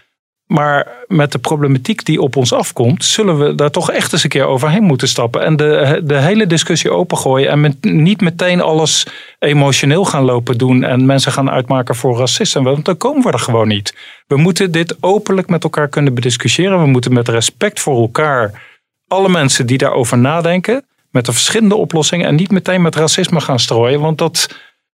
Maar 0.53 0.87
met 1.07 1.31
de 1.31 1.37
problematiek 1.37 2.05
die 2.05 2.21
op 2.21 2.35
ons 2.35 2.53
afkomt, 2.53 3.05
zullen 3.05 3.39
we 3.39 3.55
daar 3.55 3.71
toch 3.71 3.91
echt 3.91 4.13
eens 4.13 4.23
een 4.23 4.29
keer 4.29 4.45
overheen 4.45 4.83
moeten 4.83 5.07
stappen. 5.07 5.41
En 5.41 5.55
de, 5.55 6.01
de 6.03 6.19
hele 6.19 6.47
discussie 6.47 6.91
opengooien. 6.91 7.49
En 7.49 7.61
met, 7.61 7.83
niet 7.83 8.21
meteen 8.21 8.61
alles 8.61 9.07
emotioneel 9.39 10.05
gaan 10.05 10.23
lopen 10.23 10.57
doen. 10.57 10.83
En 10.83 11.05
mensen 11.05 11.31
gaan 11.31 11.49
uitmaken 11.49 11.95
voor 11.95 12.17
racisten. 12.17 12.63
Want 12.63 12.85
dan 12.85 12.97
komen 12.97 13.23
we 13.23 13.31
er 13.31 13.39
gewoon 13.39 13.67
niet. 13.67 13.95
We 14.27 14.37
moeten 14.37 14.71
dit 14.71 14.95
openlijk 14.99 15.49
met 15.49 15.63
elkaar 15.63 15.87
kunnen 15.87 16.13
bediscussiëren. 16.13 16.81
We 16.81 16.87
moeten 16.87 17.13
met 17.13 17.27
respect 17.27 17.79
voor 17.79 18.01
elkaar, 18.01 18.61
alle 19.07 19.29
mensen 19.29 19.65
die 19.65 19.77
daarover 19.77 20.17
nadenken, 20.17 20.85
met 21.11 21.25
de 21.25 21.33
verschillende 21.33 21.75
oplossingen. 21.75 22.27
En 22.27 22.35
niet 22.35 22.51
meteen 22.51 22.81
met 22.81 22.95
racisme 22.95 23.41
gaan 23.41 23.59
strooien. 23.59 23.99
Want 23.99 24.17
dat, 24.17 24.47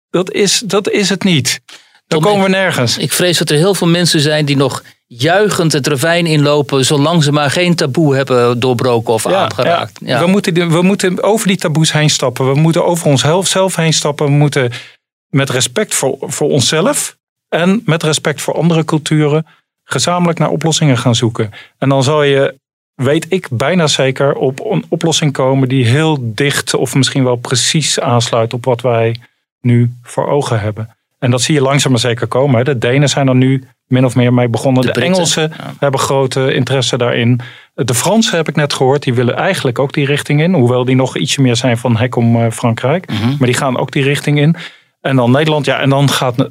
dat, 0.09 0.31
is, 0.31 0.59
dat 0.59 0.89
is 0.89 1.09
het 1.09 1.23
niet. 1.23 1.61
Dan 2.07 2.21
komen 2.21 2.43
we 2.43 2.49
nergens. 2.49 2.97
Ik 2.97 3.13
vrees 3.13 3.37
dat 3.37 3.49
er 3.49 3.57
heel 3.57 3.73
veel 3.73 3.87
mensen 3.87 4.19
zijn 4.19 4.45
die 4.45 4.57
nog 4.57 4.83
juichend 5.07 5.71
het 5.73 5.87
ravijn 5.87 6.25
inlopen, 6.25 6.85
zolang 6.85 7.23
ze 7.23 7.31
maar 7.31 7.51
geen 7.51 7.75
taboe 7.75 8.15
hebben 8.15 8.59
doorbroken 8.59 9.13
of 9.13 9.25
aangeraakt. 9.25 9.99
Ja. 10.03 10.19
We, 10.19 10.27
moeten, 10.27 10.69
we 10.71 10.81
moeten 10.81 11.23
over 11.23 11.47
die 11.47 11.57
taboes 11.57 11.91
heen 11.91 12.09
stappen. 12.09 12.53
We 12.53 12.59
moeten 12.59 12.85
over 12.85 13.07
onszelf 13.07 13.47
zelf 13.47 13.75
heen 13.75 13.93
stappen. 13.93 14.25
We 14.25 14.31
moeten 14.31 14.71
met 15.29 15.49
respect 15.49 15.95
voor, 15.95 16.17
voor 16.19 16.49
onszelf 16.49 17.17
en 17.49 17.81
met 17.85 18.03
respect 18.03 18.41
voor 18.41 18.53
andere 18.53 18.85
culturen 18.85 19.45
gezamenlijk 19.83 20.39
naar 20.39 20.49
oplossingen 20.49 20.97
gaan 20.97 21.15
zoeken. 21.15 21.51
En 21.77 21.89
dan 21.89 22.03
zal 22.03 22.23
je 22.23 22.55
weet 22.95 23.25
ik 23.29 23.47
bijna 23.51 23.87
zeker, 23.87 24.33
op 24.33 24.65
een 24.65 24.85
oplossing 24.89 25.33
komen 25.33 25.69
die 25.69 25.85
heel 25.85 26.17
dicht 26.21 26.73
of 26.73 26.95
misschien 26.95 27.23
wel 27.23 27.35
precies 27.35 27.99
aansluit 27.99 28.53
op 28.53 28.65
wat 28.65 28.81
wij 28.81 29.15
nu 29.61 29.93
voor 30.01 30.27
ogen 30.27 30.59
hebben. 30.59 30.95
En 31.19 31.31
dat 31.31 31.41
zie 31.41 31.55
je 31.55 31.61
langzaam 31.61 31.91
maar 31.91 31.99
zeker 31.99 32.27
komen. 32.27 32.65
De 32.65 32.77
Denen 32.77 33.09
zijn 33.09 33.27
er 33.27 33.35
nu 33.35 33.67
min 33.87 34.05
of 34.05 34.15
meer 34.15 34.33
mee 34.33 34.49
begonnen. 34.49 34.83
De 34.83 34.91
Engelsen 34.91 35.53
ja. 35.57 35.73
hebben 35.79 35.99
grote 35.99 36.53
interesse 36.53 36.97
daarin. 36.97 37.39
De 37.73 37.93
Fransen 37.93 38.37
heb 38.37 38.47
ik 38.47 38.55
net 38.55 38.73
gehoord, 38.73 39.03
die 39.03 39.13
willen 39.13 39.35
eigenlijk 39.35 39.79
ook 39.79 39.93
die 39.93 40.05
richting 40.05 40.41
in. 40.41 40.53
Hoewel 40.53 40.85
die 40.85 40.95
nog 40.95 41.17
ietsje 41.17 41.41
meer 41.41 41.55
zijn 41.55 41.77
van 41.77 41.97
hek 41.97 42.15
om 42.15 42.41
eh, 42.41 42.51
Frankrijk. 42.51 43.11
Mhm. 43.11 43.27
Maar 43.27 43.47
die 43.47 43.57
gaan 43.57 43.77
ook 43.77 43.91
die 43.91 44.03
richting 44.03 44.39
in. 44.39 44.55
En 45.01 45.15
dan 45.15 45.31
Nederland, 45.31 45.65
ja, 45.65 45.79
en 45.79 45.89
dan 45.89 46.09
gaat. 46.09 46.49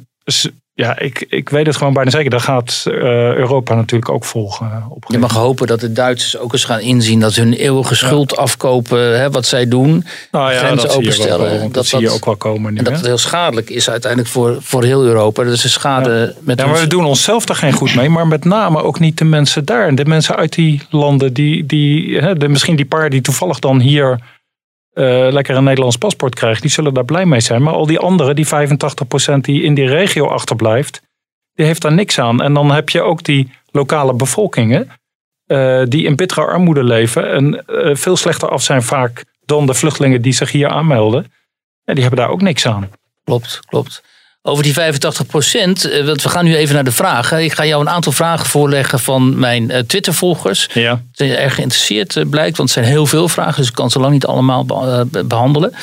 Ja, 0.77 0.99
ik, 0.99 1.25
ik 1.29 1.49
weet 1.49 1.65
het 1.65 1.75
gewoon 1.75 1.93
bijna 1.93 2.09
zeker. 2.09 2.29
Daar 2.29 2.39
gaat 2.39 2.83
eh, 2.87 2.93
Europa 3.33 3.75
natuurlijk 3.75 4.11
ook 4.11 4.25
volgen. 4.25 4.65
eh, 4.71 4.85
op 4.91 5.03
Je 5.07 5.17
mag 5.17 5.33
hopen 5.33 5.67
dat 5.67 5.79
de 5.79 5.91
Duitsers 5.91 6.37
ook 6.37 6.53
eens 6.53 6.63
gaan 6.63 6.79
inzien 6.79 7.19
dat 7.19 7.33
ze 7.33 7.41
hun 7.41 7.53
eeuwige 7.53 7.95
schuld 7.95 8.37
afkopen, 8.37 9.19
hè, 9.19 9.29
wat 9.31 9.45
zij 9.45 9.67
doen. 9.67 10.05
nou 10.31 10.51
ja, 10.51 10.57
grenzen 10.57 10.77
dat 10.77 10.91
zie 10.91 11.03
je 11.03 11.07
wel 11.09 11.17
openstellen. 11.27 11.61
Dat, 11.61 11.73
Dat 11.73 11.85
zie 11.85 11.99
je 11.99 12.09
ook 12.09 12.25
wel 12.25 12.35
komen 12.35 12.71
nu. 12.73 12.77
En 12.77 12.83
dat 12.83 12.93
hè? 12.93 12.99
het 12.99 13.07
heel 13.07 13.17
schadelijk 13.17 13.69
is 13.69 13.89
uiteindelijk 13.89 14.31
voor, 14.31 14.57
voor 14.61 14.83
heel 14.83 15.03
Europa. 15.03 15.43
Dat 15.43 15.53
is 15.53 15.63
een 15.63 15.69
schade 15.69 16.35
met 16.39 16.59
Ja, 16.59 16.65
maar 16.65 16.73
ons- 16.73 16.83
we 16.83 16.89
doen 16.89 17.05
onszelf 17.05 17.45
daar 17.45 17.55
geen 17.57 17.73
goed 17.73 17.95
mee. 17.95 18.09
Maar 18.09 18.27
met 18.27 18.45
name 18.45 18.83
ook 18.83 18.99
niet 18.99 19.17
de 19.17 19.25
mensen 19.25 19.65
daar. 19.65 19.87
En 19.87 19.95
de 19.95 20.05
mensen 20.05 20.35
uit 20.35 20.53
die 20.53 20.81
landen. 20.89 21.33
Die, 21.33 21.65
die, 21.65 22.17
hè, 22.17 22.35
de, 22.35 22.47
misschien 22.47 22.75
die 22.75 22.85
paar 22.85 23.09
die 23.09 23.21
toevallig 23.21 23.59
dan 23.59 23.79
hier 23.79 24.19
eh, 24.95 25.27
lekker 25.31 25.55
een 25.55 25.63
Nederlands 25.63 25.97
paspoort 25.97 26.35
krijgen. 26.35 26.61
Die 26.61 26.71
zullen 26.71 26.93
daar 26.93 27.05
blij 27.05 27.25
mee 27.25 27.39
zijn. 27.39 27.63
Maar 27.63 27.73
al 27.73 27.85
die 27.85 27.99
anderen, 27.99 28.35
die 28.35 28.47
85% 28.47 29.35
die 29.41 29.63
in 29.63 29.73
die 29.73 29.87
regio 29.87 30.27
achterblijft. 30.27 31.01
Die 31.53 31.65
heeft 31.65 31.81
daar 31.81 31.93
niks 31.93 32.19
aan. 32.19 32.41
En 32.41 32.53
dan 32.53 32.71
heb 32.71 32.89
je 32.89 33.01
ook 33.01 33.23
die 33.23 33.51
lokale 33.71 34.13
bevolkingen. 34.13 34.89
eh, 35.45 35.83
die 35.87 36.05
in 36.05 36.15
bittere 36.15 36.45
armoede 36.45 36.83
leven. 36.83 37.31
En 37.31 37.65
eh, 37.65 37.95
veel 37.95 38.15
slechter 38.15 38.49
af 38.49 38.61
zijn 38.63 38.83
vaak 38.83 39.25
dan 39.45 39.65
de 39.65 39.73
vluchtelingen 39.73 40.21
die 40.21 40.33
zich 40.33 40.51
hier 40.51 40.69
aanmelden. 40.69 41.31
Ja, 41.83 41.93
die 41.93 42.01
hebben 42.03 42.19
daar 42.19 42.29
ook 42.29 42.41
niks 42.41 42.65
aan. 42.67 42.89
Klopt, 43.23 43.59
klopt. 43.65 44.03
Over 44.47 44.63
die 44.63 44.73
85 44.73 45.25
procent, 45.25 45.85
eh, 45.89 46.05
want 46.05 46.21
we 46.21 46.29
gaan 46.29 46.45
nu 46.45 46.55
even 46.55 46.75
naar 46.75 46.83
de 46.83 46.91
vragen. 46.91 47.43
Ik 47.43 47.53
ga 47.53 47.65
jou 47.65 47.81
een 47.81 47.89
aantal 47.89 48.11
vragen 48.11 48.45
voorleggen 48.45 48.99
van 48.99 49.39
mijn 49.39 49.71
eh, 49.71 49.79
Twitter-volgers. 49.79 50.69
Ja. 50.73 51.01
Ze 51.11 51.25
zijn 51.25 51.37
erg 51.37 51.55
geïnteresseerd, 51.55 52.15
eh, 52.15 52.23
blijkt, 52.29 52.57
want 52.57 52.69
het 52.69 52.79
zijn 52.83 52.93
heel 52.93 53.05
veel 53.05 53.27
vragen, 53.29 53.55
dus 53.55 53.67
ik 53.67 53.73
kan 53.73 53.89
ze 53.91 53.99
lang 53.99 54.13
niet 54.13 54.25
allemaal 54.25 54.65
be- 54.65 55.07
eh, 55.11 55.23
behandelen. 55.23 55.73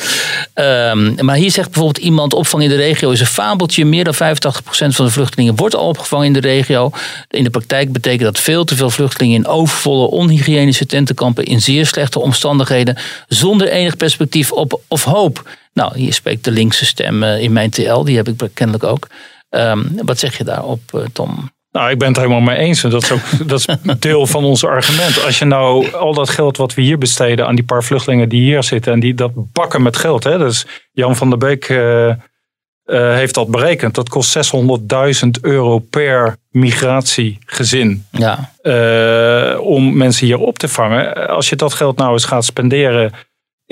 Ehm, 0.53 1.25
maar 1.25 1.35
hier 1.35 1.51
zegt 1.51 1.71
bijvoorbeeld 1.71 2.05
iemand: 2.05 2.33
opvang 2.33 2.63
in 2.63 2.69
de 2.69 2.75
regio 2.75 3.09
is 3.11 3.19
een 3.19 3.25
fabeltje. 3.25 3.85
Meer 3.85 4.03
dan 4.03 4.13
85% 4.13 4.95
van 4.95 5.05
de 5.05 5.11
vluchtelingen 5.11 5.55
wordt 5.55 5.75
al 5.75 5.87
opgevangen 5.87 6.25
in 6.25 6.33
de 6.33 6.39
regio. 6.39 6.91
In 7.29 7.43
de 7.43 7.49
praktijk 7.49 7.91
betekent 7.91 8.23
dat 8.23 8.39
veel 8.39 8.63
te 8.63 8.75
veel 8.75 8.89
vluchtelingen 8.89 9.37
in 9.37 9.47
overvolle, 9.47 10.09
onhygiënische 10.09 10.85
tentenkampen 10.85 11.43
in 11.43 11.61
zeer 11.61 11.85
slechte 11.85 12.19
omstandigheden, 12.19 12.97
zonder 13.27 13.67
enig 13.67 13.97
perspectief 13.97 14.51
op 14.51 14.81
of 14.87 15.03
hoop. 15.03 15.43
Nou, 15.73 15.97
hier 15.97 16.13
spreekt 16.13 16.43
de 16.43 16.51
linkse 16.51 16.85
stem 16.85 17.23
eh, 17.23 17.41
in 17.41 17.51
mijn 17.51 17.69
TL, 17.69 18.03
die 18.03 18.15
heb 18.15 18.27
ik 18.27 18.49
kennelijk 18.53 18.83
ook. 18.83 19.07
Ehm, 19.49 19.83
wat 19.95 20.19
zeg 20.19 20.37
je 20.37 20.43
daarop, 20.43 20.81
eh, 20.93 21.01
Tom? 21.13 21.51
Nou, 21.71 21.89
ik 21.91 21.97
ben 21.97 22.07
het 22.07 22.17
helemaal 22.17 22.39
mee 22.39 22.57
eens. 22.57 22.83
En 22.83 22.89
dat 22.89 23.03
is 23.03 23.11
ook 23.11 23.19
dat 23.47 23.59
is 23.59 23.67
deel 23.99 24.27
van 24.27 24.43
ons 24.43 24.65
argument. 24.65 25.23
Als 25.25 25.39
je 25.39 25.45
nou 25.45 25.91
al 25.91 26.13
dat 26.13 26.29
geld 26.29 26.57
wat 26.57 26.73
we 26.73 26.81
hier 26.81 26.97
besteden 26.97 27.47
aan 27.47 27.55
die 27.55 27.65
paar 27.65 27.83
vluchtelingen 27.83 28.29
die 28.29 28.41
hier 28.41 28.63
zitten. 28.63 28.93
En 28.93 28.99
die 28.99 29.13
dat 29.13 29.31
bakken 29.35 29.81
met 29.81 29.97
geld. 29.97 30.23
Hè, 30.23 30.37
dus 30.37 30.65
Jan 30.91 31.15
van 31.15 31.29
der 31.29 31.37
Beek 31.37 31.69
eh, 31.69 32.15
heeft 32.85 33.33
dat 33.33 33.51
berekend. 33.51 33.95
Dat 33.95 34.09
kost 34.09 34.53
600.000 35.23 35.29
euro 35.41 35.79
per 35.79 36.37
migratiegezin. 36.49 38.05
Ja, 38.11 38.51
om 39.59 39.97
mensen 39.97 40.25
hier 40.25 40.39
op 40.39 40.57
te 40.57 40.67
vangen. 40.67 41.27
Als 41.27 41.49
je 41.49 41.55
dat 41.55 41.73
geld 41.73 41.97
nou 41.97 42.13
eens 42.13 42.25
gaat 42.25 42.45
spenderen 42.45 43.11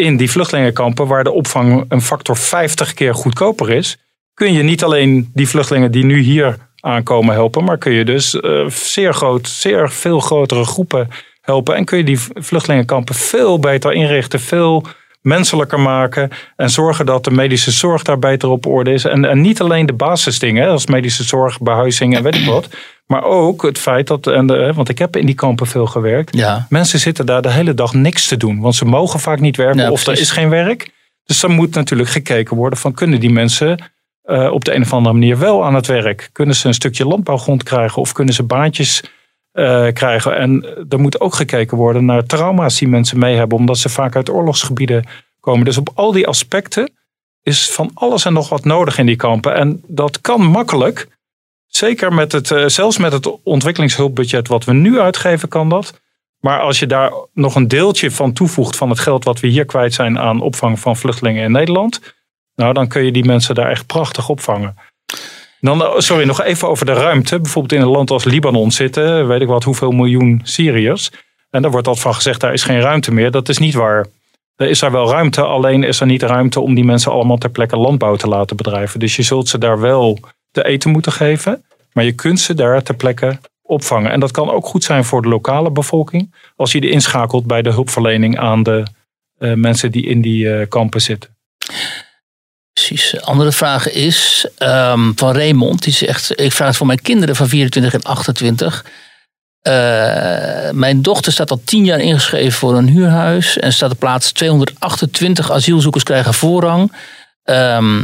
in 0.02 0.18
die 0.18 0.32
vluchtelingenkampen. 0.32 1.08
Waar 1.08 1.24
de 1.24 1.32
opvang 1.32 1.86
een 1.89 2.02
factor 2.02 2.38
50 2.38 2.93
keer 2.93 3.16
goedkoper 3.16 3.70
is. 3.70 3.97
Kun 4.34 4.54
je 4.54 4.64
niet 4.64 4.84
alleen 4.84 5.30
die 5.34 5.47
vluchtelingen 5.47 5.91
die 5.91 6.06
nu 6.06 6.20
hier 6.20 6.58
aankomen 6.80 7.34
helpen. 7.34 7.64
Maar 7.64 7.78
kun 7.78 7.91
je 7.91 8.06
dus 8.06 8.39
eh, 8.39 8.68
zeer, 8.68 9.14
groot, 9.14 9.47
zeer 9.47 9.91
veel 9.91 10.20
grotere 10.20 10.64
groepen 10.64 11.08
helpen. 11.41 11.76
En 11.76 11.86
kun 11.86 11.97
je 11.97 12.04
die 12.04 12.20
vluchtelingenkampen 12.34 13.16
veel 13.16 13.60
beter 13.60 13.93
inrichten. 13.93 14.39
Veel 14.39 14.86
menselijker 15.22 15.80
maken. 15.80 16.30
En 16.55 16.69
zorgen 16.69 17.05
dat 17.05 17.24
de 17.24 17.32
medische 17.32 17.72
zorg 17.72 18.03
daar 18.03 18.19
beter 18.19 18.49
op 18.49 18.65
orde 18.65 18.93
is. 18.93 19.05
En, 19.05 19.26
en 19.26 19.41
niet 19.41 19.61
alleen 19.61 19.86
de 19.86 19.93
basisdingen. 19.93 20.69
Als 20.69 20.86
medische 20.86 21.24
zorg, 21.24 21.59
behuizing 21.59 22.15
en 22.15 22.24
weet 22.24 22.36
ik 22.36 22.45
wat. 22.45 22.67
Maar 23.05 23.24
ook 23.24 23.61
het 23.61 23.78
feit 23.78 24.07
dat, 24.07 24.28
en 24.28 24.47
de, 24.47 24.72
want 24.76 24.89
ik 24.89 24.97
heb 24.97 25.15
in 25.15 25.26
die 25.26 25.36
kampen 25.36 25.67
veel 25.67 25.86
gewerkt. 25.86 26.36
ja. 26.36 26.65
Mensen 26.69 26.99
zitten 26.99 27.26
daar 27.26 27.41
de 27.41 27.51
hele 27.51 27.74
dag 27.74 27.93
niks 27.93 28.28
te 28.28 28.38
doen. 28.38 28.59
Want 28.59 28.76
ze 28.76 28.86
mogen 28.86 29.19
vaak 29.19 29.39
niet 29.39 29.57
werken 29.57 29.82
Ja, 29.82 29.91
of 29.91 30.07
er 30.07 30.19
is 30.19 30.32
geen 30.32 30.49
werk. 30.49 30.89
Dus 31.26 31.39
dan 31.39 31.51
moet 31.51 31.76
natuurlijk 31.76 32.09
gekeken 32.09 32.57
worden 32.57 32.80
van 32.80 32.93
kunnen 32.93 33.19
die 33.19 33.32
mensen 33.32 33.91
eh, 34.22 34.51
op 34.51 34.65
de 34.65 34.76
een 34.76 34.82
of 34.82 34.93
andere 34.93 35.13
manier 35.13 35.38
wel 35.38 35.65
aan 35.65 35.76
het 35.76 35.88
werk? 35.88 36.30
Kunnen 36.32 36.55
ze 36.55 36.67
een 36.67 36.74
stukje 36.74 37.05
landbouwgrond 37.05 37.63
krijgen 37.63 38.01
of 38.01 38.11
kunnen 38.11 38.34
ze 38.34 38.43
baantjes 38.43 39.03
eh, 39.52 39.88
krijgen? 39.93 40.38
En 40.38 40.66
er 40.89 40.99
moet 40.99 41.20
ook 41.20 41.36
gekeken 41.36 41.78
worden 41.78 42.06
naar 42.06 42.26
trauma's 42.26 42.80
die 42.80 42.88
mensen 42.88 43.20
mee 43.20 43.36
hebben. 43.36 43.58
Omdat 43.58 43.78
ze 43.78 43.89
vaak 43.89 44.16
uit 44.16 44.30
oorlogsgebieden 44.30 45.06
komen. 45.39 45.66
Dus 45.66 45.78
op 45.78 45.89
al 45.93 46.12
die 46.12 46.28
aspecten 46.28 46.91
is 47.41 47.72
van 47.72 47.91
alles 47.93 48.26
en 48.26 48.34
nog 48.34 48.49
wat 48.49 48.66
nodig 48.66 48.97
in 48.97 49.06
die 49.06 49.16
kampen. 49.16 49.56
En 49.56 49.84
dat 49.88 50.22
kan 50.22 50.41
makkelijk. 50.41 51.08
Zeker 51.68 52.14
met 52.14 52.32
het, 52.32 52.52
eh, 52.52 52.68
zelfs 52.68 52.97
met 52.97 53.12
het 53.12 53.41
ontwikkelingshulpbudget 53.43 54.47
wat 54.47 54.64
we 54.64 54.74
nu 54.74 54.99
uitgeven, 54.99 55.49
kan 55.49 55.70
dat. 55.70 56.02
Maar 56.39 56.60
als 56.60 56.80
je 56.80 56.88
daar 56.88 57.12
nog 57.34 57.56
een 57.56 57.68
deeltje 57.68 58.12
van 58.12 58.34
toevoegt 58.34 58.76
van 58.76 58.89
het 58.89 58.99
geld 58.99 59.24
wat 59.24 59.39
we 59.39 59.47
hier 59.47 59.66
kwijt 59.66 59.93
zijn 59.93 60.20
aan 60.20 60.41
opvang 60.41 60.80
van 60.80 60.97
vluchtelingen 60.97 61.43
in 61.43 61.52
Nederland. 61.52 62.16
Nou, 62.56 62.74
dan 62.74 62.88
kun 62.88 63.04
je 63.04 63.12
die 63.12 63.26
mensen 63.26 63.56
daar 63.56 63.70
echt 63.70 63.86
prachtig 63.86 64.30
opvangen. 64.30 64.76
Dan, 65.62 65.84
eh, 65.84 65.93
sorry, 65.97 66.26
nog 66.26 66.41
even 66.41 66.68
over 66.68 66.86
de 66.86 66.93
ruimte. 66.93 67.39
Bijvoorbeeld 67.39 67.82
in 67.82 67.88
een 67.88 67.93
land 67.93 68.12
als 68.12 68.24
Libanon 68.24 68.72
zitten, 68.72 69.28
weet 69.28 69.41
ik 69.41 69.47
wat, 69.47 69.64
hoeveel 69.64 69.91
miljoen 69.91 70.41
Syriërs. 70.43 71.12
En 71.49 71.62
daar 71.62 71.72
wordt 71.72 71.88
altijd 71.88 72.05
van 72.05 72.16
gezegd, 72.16 72.41
daar 72.41 72.53
is 72.53 72.64
geen 72.64 72.82
ruimte 72.82 73.14
meer. 73.14 73.32
Dat 73.32 73.49
is 73.49 73.57
niet 73.57 73.74
waar. 73.74 74.05
Er 74.55 74.70
is 74.70 74.80
daar 74.80 74.91
wel 74.91 75.09
ruimte, 75.09 75.41
alleen 75.41 75.84
is 75.84 75.99
er 75.99 76.05
niet 76.05 76.22
ruimte 76.22 76.59
om 76.59 76.76
die 76.76 76.84
mensen 76.84 77.12
allemaal 77.12 77.38
ter 77.38 77.49
plekke 77.49 77.78
landbouw 77.78 78.16
te 78.16 78.28
laten 78.28 78.55
bedrijven. 78.55 78.99
Dus 78.99 79.16
je 79.16 79.22
zult 79.22 79.47
ze 79.47 79.57
daar 79.57 79.80
wel 79.80 80.20
te 80.51 80.66
eten 80.66 80.89
moeten 80.89 81.12
geven, 81.12 81.64
maar 81.93 82.03
je 82.03 82.12
kunt 82.12 82.39
ze 82.39 82.53
daar 82.53 82.84
ter 82.84 82.95
plekke 82.95 83.39
opvangen. 83.62 84.12
En 84.12 84.20
dat 84.20 84.32
kan 84.32 84.49
ook 84.49 84.66
goed 84.66 84.84
zijn 84.84 85.05
voor 85.05 85.22
de 85.22 85.28
lokale 85.28 85.72
bevolking, 85.72 86.36
als 86.55 86.72
je 86.72 86.82
die 86.82 86.89
inschakelt 86.89 87.45
bij 87.45 87.62
de 87.62 87.72
hulpverlening 87.72 88.39
aan 88.39 88.64
de 88.64 88.84
eh, 89.38 89.53
mensen 89.53 89.91
die 89.91 90.05
in 90.05 90.22
die 90.22 90.53
eh, 90.53 90.68
kampen 90.68 91.01
zitten. 91.01 91.36
Precies. 92.88 93.22
Andere 93.22 93.52
vraag 93.52 93.92
is 93.92 94.46
ehm, 94.58 95.12
van 95.16 95.34
Raymond. 95.36 95.84
Die 95.84 95.94
zegt, 95.94 96.40
ik 96.40 96.52
vraag 96.52 96.68
het 96.68 96.78
voor 96.78 96.88
mijn 96.88 97.02
kinderen 97.02 97.36
van 97.36 97.48
24 97.48 97.94
en 97.94 98.04
28. 98.04 98.86
Eh, 99.62 100.70
mijn 100.72 101.02
dochter 101.02 101.32
staat 101.32 101.52
al 101.52 101.62
tien 101.64 101.86
jaar 101.86 102.00
ingeschreven 102.00 102.52
voor 102.52 102.78
een 102.78 102.88
huurhuis. 102.88 103.58
En 103.58 103.74
staat 103.74 103.92
op 103.92 104.00
plaats 104.00 104.32
228 104.32 105.52
asielzoekers 105.52 106.04
krijgen 106.04 106.34
voorrang. 106.34 106.92
Ehm, 107.44 108.04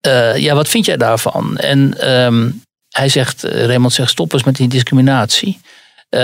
eh, 0.00 0.36
ja, 0.36 0.54
wat 0.54 0.68
vind 0.68 0.84
jij 0.86 0.96
daarvan? 0.96 1.56
En 1.56 2.00
ehm, 2.00 2.50
hij 2.88 3.08
zegt, 3.08 3.44
eh, 3.44 3.64
Raymond 3.64 3.92
zegt, 3.92 4.10
stop 4.10 4.32
eens 4.32 4.44
met 4.44 4.56
die 4.56 4.68
discriminatie. 4.68 5.60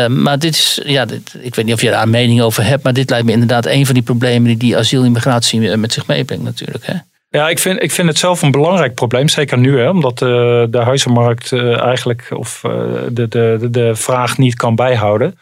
Maar 0.08 0.38
dit 0.38 0.54
is, 0.54 0.80
ja, 0.84 1.06
ik 1.38 1.54
weet 1.54 1.64
niet 1.64 1.74
of 1.74 1.80
je 1.80 1.90
daar 1.90 2.02
een 2.02 2.10
mening 2.10 2.40
over 2.40 2.64
hebt. 2.64 2.82
Maar 2.82 2.92
dit 2.92 3.10
lijkt 3.10 3.26
me 3.26 3.32
inderdaad 3.32 3.66
een 3.66 3.86
van 3.86 3.94
die 3.94 4.02
problemen 4.02 4.48
die 4.48 4.56
die 4.56 4.76
asiel-immigratie 4.76 5.76
met 5.76 5.92
zich 5.92 6.06
meebrengt 6.06 6.44
natuurlijk. 6.44 6.86
Hè? 6.86 6.94
Ja, 7.30 7.48
ik 7.48 7.58
vind, 7.58 7.82
ik 7.82 7.90
vind 7.90 8.08
het 8.08 8.18
zelf 8.18 8.42
een 8.42 8.50
belangrijk 8.50 8.94
probleem. 8.94 9.28
Zeker 9.28 9.58
nu, 9.58 9.78
hè, 9.78 9.88
omdat 9.88 10.22
eh, 10.22 10.28
de 10.68 10.80
huizenmarkt 10.82 11.52
eh, 11.52 11.80
eigenlijk 11.80 12.28
of 12.34 12.64
eh, 12.64 12.72
de, 13.10 13.28
de, 13.28 13.68
de, 13.70 13.94
vraag 13.94 14.38
niet 14.38 14.54
kan 14.54 14.74
bijhouden. 14.74 15.38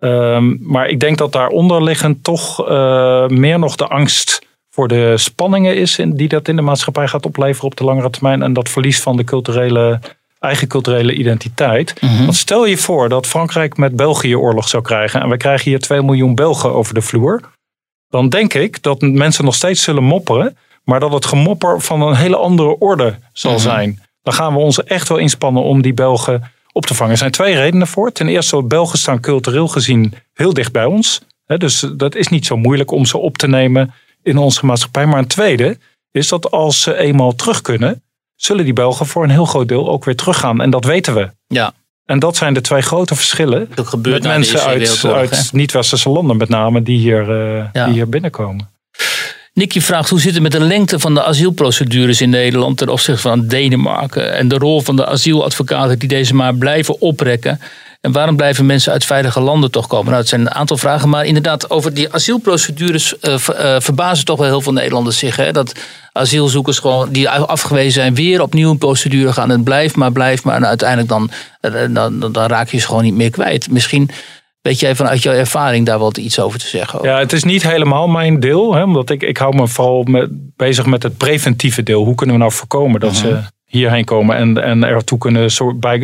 Ehm, 0.00 0.56
maar 0.60 0.88
ik 0.88 1.00
denk 1.00 1.18
dat 1.18 1.32
daaronder 1.32 1.82
liggend 1.82 2.24
toch 2.24 2.68
meer 3.28 3.58
nog 3.58 3.76
de 3.76 3.86
angst 3.86 4.46
voor 4.70 4.88
de 4.88 5.16
spanningen 5.16 5.76
is 5.76 5.98
in, 5.98 6.16
die 6.16 6.28
dat 6.28 6.48
in 6.48 6.56
de 6.56 6.62
maatschappij 6.62 7.08
gaat 7.08 7.26
opleveren 7.26 7.70
op 7.70 7.76
de 7.76 7.84
langere 7.84 8.10
termijn. 8.10 8.42
En 8.42 8.52
dat 8.52 8.68
verlies 8.68 9.00
van 9.00 9.16
de 9.16 9.24
culturele, 9.24 10.00
eigen 10.38 10.68
culturele 10.68 11.12
identiteit. 11.12 12.00
Want 12.00 12.36
stel 12.36 12.66
je 12.66 12.76
voor 12.76 13.08
dat 13.08 13.26
Frankrijk 13.26 13.76
met 13.76 13.96
België 13.96 14.36
oorlog 14.36 14.68
zou 14.68 14.82
krijgen. 14.82 15.20
En 15.20 15.28
we 15.28 15.36
krijgen 15.36 15.70
hier 15.70 15.80
2 15.80 16.02
miljoen 16.02 16.34
Belgen 16.34 16.74
over 16.74 16.94
de 16.94 17.02
vloer. 17.02 17.40
Dan 18.08 18.28
denk 18.28 18.54
ik 18.54 18.82
dat 18.82 19.00
mensen 19.00 19.44
nog 19.44 19.54
steeds 19.54 19.82
zullen 19.82 20.04
mopperen. 20.04 20.56
Maar 20.88 21.00
dat 21.00 21.12
het 21.12 21.26
gemopper 21.26 21.80
van 21.80 22.02
een 22.02 22.14
hele 22.14 22.36
andere 22.36 22.78
orde 22.78 23.18
zal 23.32 23.58
zijn. 23.58 24.02
Dan 24.22 24.34
gaan 24.34 24.52
we 24.52 24.58
ons 24.58 24.84
echt 24.84 25.08
wel 25.08 25.18
inspannen 25.18 25.62
om 25.62 25.82
die 25.82 25.94
Belgen 25.94 26.50
op 26.72 26.86
te 26.86 26.94
vangen. 26.94 27.12
Er 27.12 27.18
zijn 27.18 27.30
twee 27.30 27.54
redenen 27.54 27.86
voor. 27.86 28.12
Ten 28.12 28.28
eerste, 28.28 28.62
Belgen 28.62 28.98
staan 28.98 29.20
cultureel 29.20 29.68
gezien 29.68 30.14
heel 30.34 30.52
dicht 30.52 30.72
bij 30.72 30.84
ons. 30.84 31.20
Dus 31.46 31.86
dat 31.96 32.14
is 32.14 32.28
niet 32.28 32.46
zo 32.46 32.56
moeilijk 32.56 32.90
om 32.90 33.04
ze 33.04 33.18
op 33.18 33.38
te 33.38 33.48
nemen 33.48 33.92
in 34.22 34.38
onze 34.38 34.66
maatschappij. 34.66 35.06
Maar 35.06 35.18
een 35.18 35.26
tweede 35.26 35.78
is 36.10 36.28
dat 36.28 36.50
als 36.50 36.82
ze 36.82 36.96
eenmaal 36.96 37.34
terug 37.34 37.60
kunnen, 37.60 38.02
zullen 38.36 38.64
die 38.64 38.72
Belgen 38.72 39.06
voor 39.06 39.24
een 39.24 39.30
heel 39.30 39.44
groot 39.46 39.68
deel 39.68 39.88
ook 39.88 40.04
weer 40.04 40.16
teruggaan. 40.16 40.60
En 40.60 40.70
dat 40.70 40.84
weten 40.84 41.14
we. 41.14 41.30
Ja. 41.46 41.72
En 42.04 42.18
dat 42.18 42.36
zijn 42.36 42.54
de 42.54 42.60
twee 42.60 42.82
grote 42.82 43.14
verschillen. 43.14 43.68
Dat 43.74 43.86
gebeurt 43.86 44.22
met 44.22 44.32
mensen 44.32 44.60
uit, 44.60 45.04
uit 45.04 45.52
niet-westerse 45.52 46.08
landen 46.08 46.36
met 46.36 46.48
name 46.48 46.82
die 46.82 46.98
hier, 46.98 47.20
eh, 47.30 47.64
Ja. 47.72 47.84
die 47.84 47.94
hier 47.94 48.08
binnenkomen. 48.08 48.76
Nicky 49.58 49.80
vraagt 49.80 50.10
hoe 50.10 50.20
zit 50.20 50.34
het 50.34 50.42
met 50.42 50.52
de 50.52 50.60
lengte 50.60 50.98
van 50.98 51.14
de 51.14 51.24
asielprocedures 51.24 52.20
in 52.20 52.30
Nederland 52.30 52.76
ten 52.78 52.88
opzichte 52.88 53.20
van 53.20 53.46
Denemarken 53.46 54.34
en 54.34 54.48
de 54.48 54.58
rol 54.58 54.80
van 54.80 54.96
de 54.96 55.06
asieladvocaten 55.06 55.98
die 55.98 56.08
deze 56.08 56.34
maar 56.34 56.54
blijven 56.54 57.00
oprekken. 57.00 57.60
En 58.00 58.12
waarom 58.12 58.36
blijven 58.36 58.66
mensen 58.66 58.92
uit 58.92 59.04
veilige 59.04 59.40
landen 59.40 59.70
toch 59.70 59.86
komen? 59.86 60.06
Nou, 60.06 60.18
het 60.18 60.28
zijn 60.28 60.40
een 60.40 60.54
aantal 60.54 60.76
vragen, 60.76 61.08
maar 61.08 61.26
inderdaad 61.26 61.70
over 61.70 61.94
die 61.94 62.12
asielprocedures 62.12 63.18
eh, 63.18 63.36
verbazen 63.78 64.24
toch 64.24 64.38
wel 64.38 64.46
heel 64.46 64.60
veel 64.60 64.72
Nederlanders 64.72 65.18
zich. 65.18 65.36
Hè? 65.36 65.52
Dat 65.52 65.72
asielzoekers 66.12 66.78
gewoon 66.78 67.12
die 67.12 67.28
afgewezen 67.28 67.92
zijn 67.92 68.14
weer 68.14 68.42
opnieuw 68.42 68.70
een 68.70 68.78
procedure 68.78 69.32
gaan. 69.32 69.50
En 69.50 69.56
het 69.56 69.64
blijft 69.64 69.96
maar, 69.96 70.12
blijft 70.12 70.44
maar. 70.44 70.56
En 70.56 70.66
uiteindelijk 70.66 71.08
dan, 71.08 71.30
eh, 71.60 71.72
dan, 71.90 72.20
dan, 72.20 72.32
dan 72.32 72.46
raak 72.46 72.68
je 72.68 72.78
ze 72.78 72.86
gewoon 72.86 73.04
niet 73.04 73.14
meer 73.14 73.30
kwijt. 73.30 73.70
Misschien 73.70 74.10
weet 74.68 74.80
jij 74.80 74.94
vanuit 74.94 75.22
jouw 75.22 75.34
ervaring 75.34 75.86
daar 75.86 75.98
wat 75.98 76.16
iets 76.16 76.40
over 76.40 76.58
te 76.58 76.66
zeggen. 76.66 77.02
Ja, 77.02 77.18
het 77.18 77.32
is 77.32 77.44
niet 77.44 77.62
helemaal 77.62 78.08
mijn 78.08 78.40
deel. 78.40 78.74
Hè, 78.74 78.82
omdat 78.82 79.10
ik, 79.10 79.22
ik 79.22 79.36
hou 79.36 79.56
me 79.56 79.68
vooral 79.68 80.02
met, 80.02 80.28
bezig 80.56 80.86
met 80.86 81.02
het 81.02 81.16
preventieve 81.16 81.82
deel. 81.82 82.04
Hoe 82.04 82.14
kunnen 82.14 82.34
we 82.34 82.40
nou 82.40 82.52
voorkomen 82.54 83.00
dat 83.00 83.16
ze 83.16 83.40
hierheen 83.64 84.04
komen 84.04 84.36
en, 84.36 84.62
en 84.62 84.84
ertoe 84.84 85.18
kunnen 85.18 85.50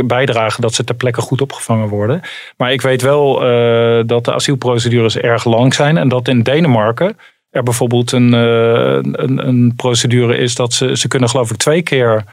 bijdragen 0.07 0.63
dat 0.63 0.75
ze 0.75 0.85
ter 0.85 0.95
plekke 0.95 1.21
goed 1.21 1.41
opgevangen 1.41 1.89
worden. 1.89 2.21
Maar 2.57 2.73
ik 2.73 2.81
weet 2.81 3.03
wel 3.03 3.45
eh, 3.45 4.03
dat 4.07 4.25
de 4.25 4.35
asielprocedures 4.35 5.17
erg 5.17 5.45
lang 5.45 5.75
zijn. 5.75 5.97
En 5.97 6.09
dat 6.09 6.29
in 6.29 6.43
Denemarken 6.43 7.17
er 7.51 7.63
bijvoorbeeld 7.63 8.13
een, 8.13 8.35
eh, 8.35 8.99
een, 9.13 9.47
een 9.49 9.73
procedure 9.77 10.37
is 10.37 10.55
dat 10.55 10.73
ze, 10.73 10.97
ze 10.97 11.09
kunnen 11.09 11.29
geloof 11.29 11.51
ik 11.51 11.57
twee 11.57 11.83
keer 11.83 12.25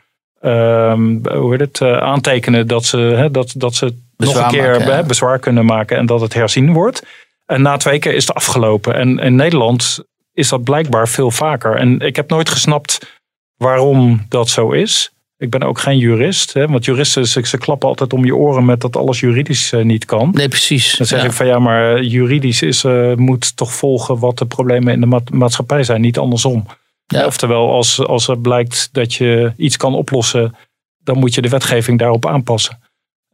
ehm, 0.41 1.17
hoe 1.37 1.51
heet 1.51 1.59
het, 1.59 1.81
eh, 1.81 1.97
aantekenen 1.97 2.67
dat 2.67 2.85
ze, 2.85 2.97
hè, 2.97 3.31
dat, 3.31 3.53
dat 3.57 3.75
ze 3.75 3.93
nog 4.25 4.35
een 4.43 4.47
keer 4.47 4.69
maken, 4.71 4.87
ja. 4.87 4.95
hè, 4.95 5.03
bezwaar 5.03 5.39
kunnen 5.39 5.65
maken 5.65 5.97
en 5.97 6.05
dat 6.05 6.21
het 6.21 6.33
herzien 6.33 6.73
wordt. 6.73 7.03
En 7.45 7.61
na 7.61 7.77
twee 7.77 7.99
keer 7.99 8.13
is 8.13 8.27
het 8.27 8.35
afgelopen. 8.35 8.93
En 8.95 9.19
in 9.19 9.35
Nederland 9.35 9.99
is 10.33 10.49
dat 10.49 10.63
blijkbaar 10.63 11.07
veel 11.07 11.31
vaker. 11.31 11.75
En 11.75 11.99
ik 11.99 12.15
heb 12.15 12.29
nooit 12.29 12.49
gesnapt 12.49 13.19
waarom 13.57 14.25
dat 14.29 14.49
zo 14.49 14.71
is. 14.71 15.11
Ik 15.37 15.49
ben 15.49 15.63
ook 15.63 15.79
geen 15.79 15.97
jurist. 15.97 16.53
Hè, 16.53 16.67
want 16.67 16.85
juristen, 16.85 17.27
ze, 17.27 17.47
ze 17.47 17.57
klappen 17.57 17.87
altijd 17.87 18.13
om 18.13 18.25
je 18.25 18.35
oren 18.35 18.65
met 18.65 18.81
dat 18.81 18.95
alles 18.95 19.19
juridisch 19.19 19.71
eh, 19.71 19.83
niet 19.83 20.05
kan. 20.05 20.29
Nee, 20.33 20.47
precies. 20.47 20.97
Dan 20.97 21.07
zeg 21.07 21.19
Ja. 21.19 21.25
ik 21.25 21.31
van 21.31 21.45
ja, 21.47 21.59
maar 21.59 21.95
eh, 21.95 22.03
juridisch 22.11 22.61
is, 22.61 22.83
eh, 22.83 23.13
moet 23.15 23.55
toch 23.57 23.73
volgen 23.73 24.19
wat 24.19 24.37
de 24.37 24.45
problemen 24.45 24.93
in 24.93 24.99
de 24.99 25.05
ma- 25.05 25.21
maatschappij 25.31 25.83
zijn, 25.83 26.01
niet 26.01 26.17
andersom. 26.17 26.65
Ja. 27.05 27.25
Oftewel, 27.25 27.71
als, 27.71 28.05
als 28.05 28.27
er 28.27 28.39
blijkt 28.39 28.89
dat 28.91 29.13
je 29.13 29.53
iets 29.57 29.77
kan 29.77 29.93
oplossen, 29.95 30.55
dan 31.03 31.17
moet 31.17 31.33
je 31.35 31.41
de 31.41 31.49
wetgeving 31.49 31.99
daarop 31.99 32.25
aanpassen. 32.25 32.79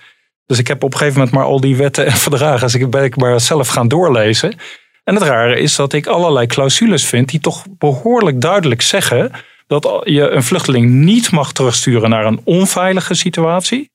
Dus 0.46 0.60
ik 0.60 0.68
heb 0.68 0.84
op 0.84 0.92
een 0.92 0.98
gegeven 0.98 1.20
moment 1.20 1.38
maar 1.38 1.46
al 1.46 1.60
die 1.60 1.76
wetten 1.76 2.06
en 2.06 2.18
verdragen, 2.28 2.60
dus 2.60 2.76
ik 2.76 2.90
ben 2.90 3.04
ik 3.04 3.16
maar 3.16 3.40
zelf 3.40 3.68
gaan 3.68 3.88
doorlezen. 3.88 4.56
En 5.04 5.14
het 5.14 5.24
rare 5.24 5.60
is 5.60 5.76
dat 5.76 5.94
ik 5.94 6.08
allerlei 6.08 6.46
clausules 6.46 7.06
vind 7.06 7.30
die 7.30 7.40
toch 7.40 7.66
behoorlijk 7.78 8.42
duidelijk 8.42 8.82
zeggen 8.82 9.32
dat 9.68 10.02
je 10.04 10.30
een 10.30 10.44
vluchteling 10.44 10.90
niet 10.92 11.32
mag 11.32 11.54
terugsturen 11.54 12.10
naar 12.10 12.26
een 12.26 12.42
onveilige 12.44 13.14
situatie. 13.14 13.94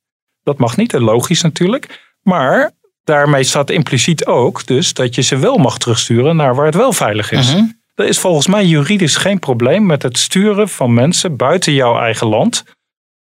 Dat 0.50 0.58
mag 0.58 0.76
niet, 0.76 0.94
en 0.94 1.02
logisch 1.02 1.42
natuurlijk. 1.42 2.00
Maar 2.22 2.70
daarmee 3.04 3.42
staat 3.42 3.70
impliciet 3.70 4.26
ook 4.26 4.66
dus 4.66 4.94
dat 4.94 5.14
je 5.14 5.22
ze 5.22 5.36
wel 5.36 5.56
mag 5.56 5.78
terugsturen 5.78 6.36
naar 6.36 6.54
waar 6.54 6.66
het 6.66 6.74
wel 6.74 6.92
veilig 6.92 7.30
is. 7.30 7.54
Mhm. 7.54 7.64
Er 7.94 8.06
is 8.06 8.18
volgens 8.18 8.46
mij 8.46 8.64
juridisch 8.64 9.16
geen 9.16 9.38
probleem 9.38 9.86
met 9.86 10.02
het 10.02 10.18
sturen 10.18 10.68
van 10.68 10.94
mensen 10.94 11.36
buiten 11.36 11.72
jouw 11.72 11.98
eigen 11.98 12.26
land 12.26 12.64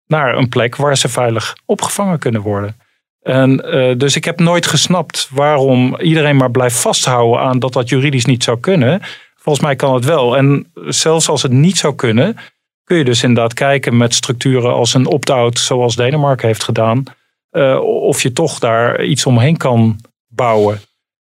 naar 0.08 0.38
een 0.38 0.50
plek 0.50 0.76
waar 0.76 0.98
ze 0.98 1.10
veilig 1.10 1.56
opgevangen 1.66 2.20
kunnen 2.20 2.42
worden. 2.42 2.76
En, 3.22 3.72
eh, 3.72 3.98
dus 3.98 4.16
ik 4.16 4.26
heb 4.26 4.40
nooit 4.40 4.66
gesnapt 4.66 5.30
waarom 5.32 6.00
iedereen 6.00 6.36
maar 6.36 6.52
blijft 6.52 6.78
vasthouden 6.78 7.40
aan 7.40 7.60
dat 7.60 7.74
dat 7.74 7.90
juridisch 7.90 8.26
niet 8.26 8.44
zou 8.44 8.60
kunnen. 8.60 9.02
Volgens 9.36 9.66
mij 9.66 9.76
kan 9.76 9.94
het 9.94 10.06
wel. 10.06 10.38
En 10.38 10.72
zelfs 10.88 11.30
als 11.30 11.42
het 11.42 11.52
niet 11.52 11.78
zou 11.78 11.96
kunnen, 11.96 12.38
kun 12.86 12.98
je 12.98 13.04
dus 13.04 13.24
inderdaad 13.24 13.54
kijken 13.54 13.98
met 13.98 14.14
structuren 14.14 14.74
als 14.74 14.94
een 14.94 15.08
opt-out, 15.08 15.60
zoals 15.60 15.96
Denemarken 15.96 16.48
heeft 16.48 16.64
gedaan, 16.64 17.04
eh, 17.50 17.80
of 17.84 18.22
je 18.22 18.32
toch 18.32 18.60
daar 18.60 19.04
iets 19.04 19.26
omheen 19.26 19.58
kan 19.58 20.00
bouwen. 20.28 20.82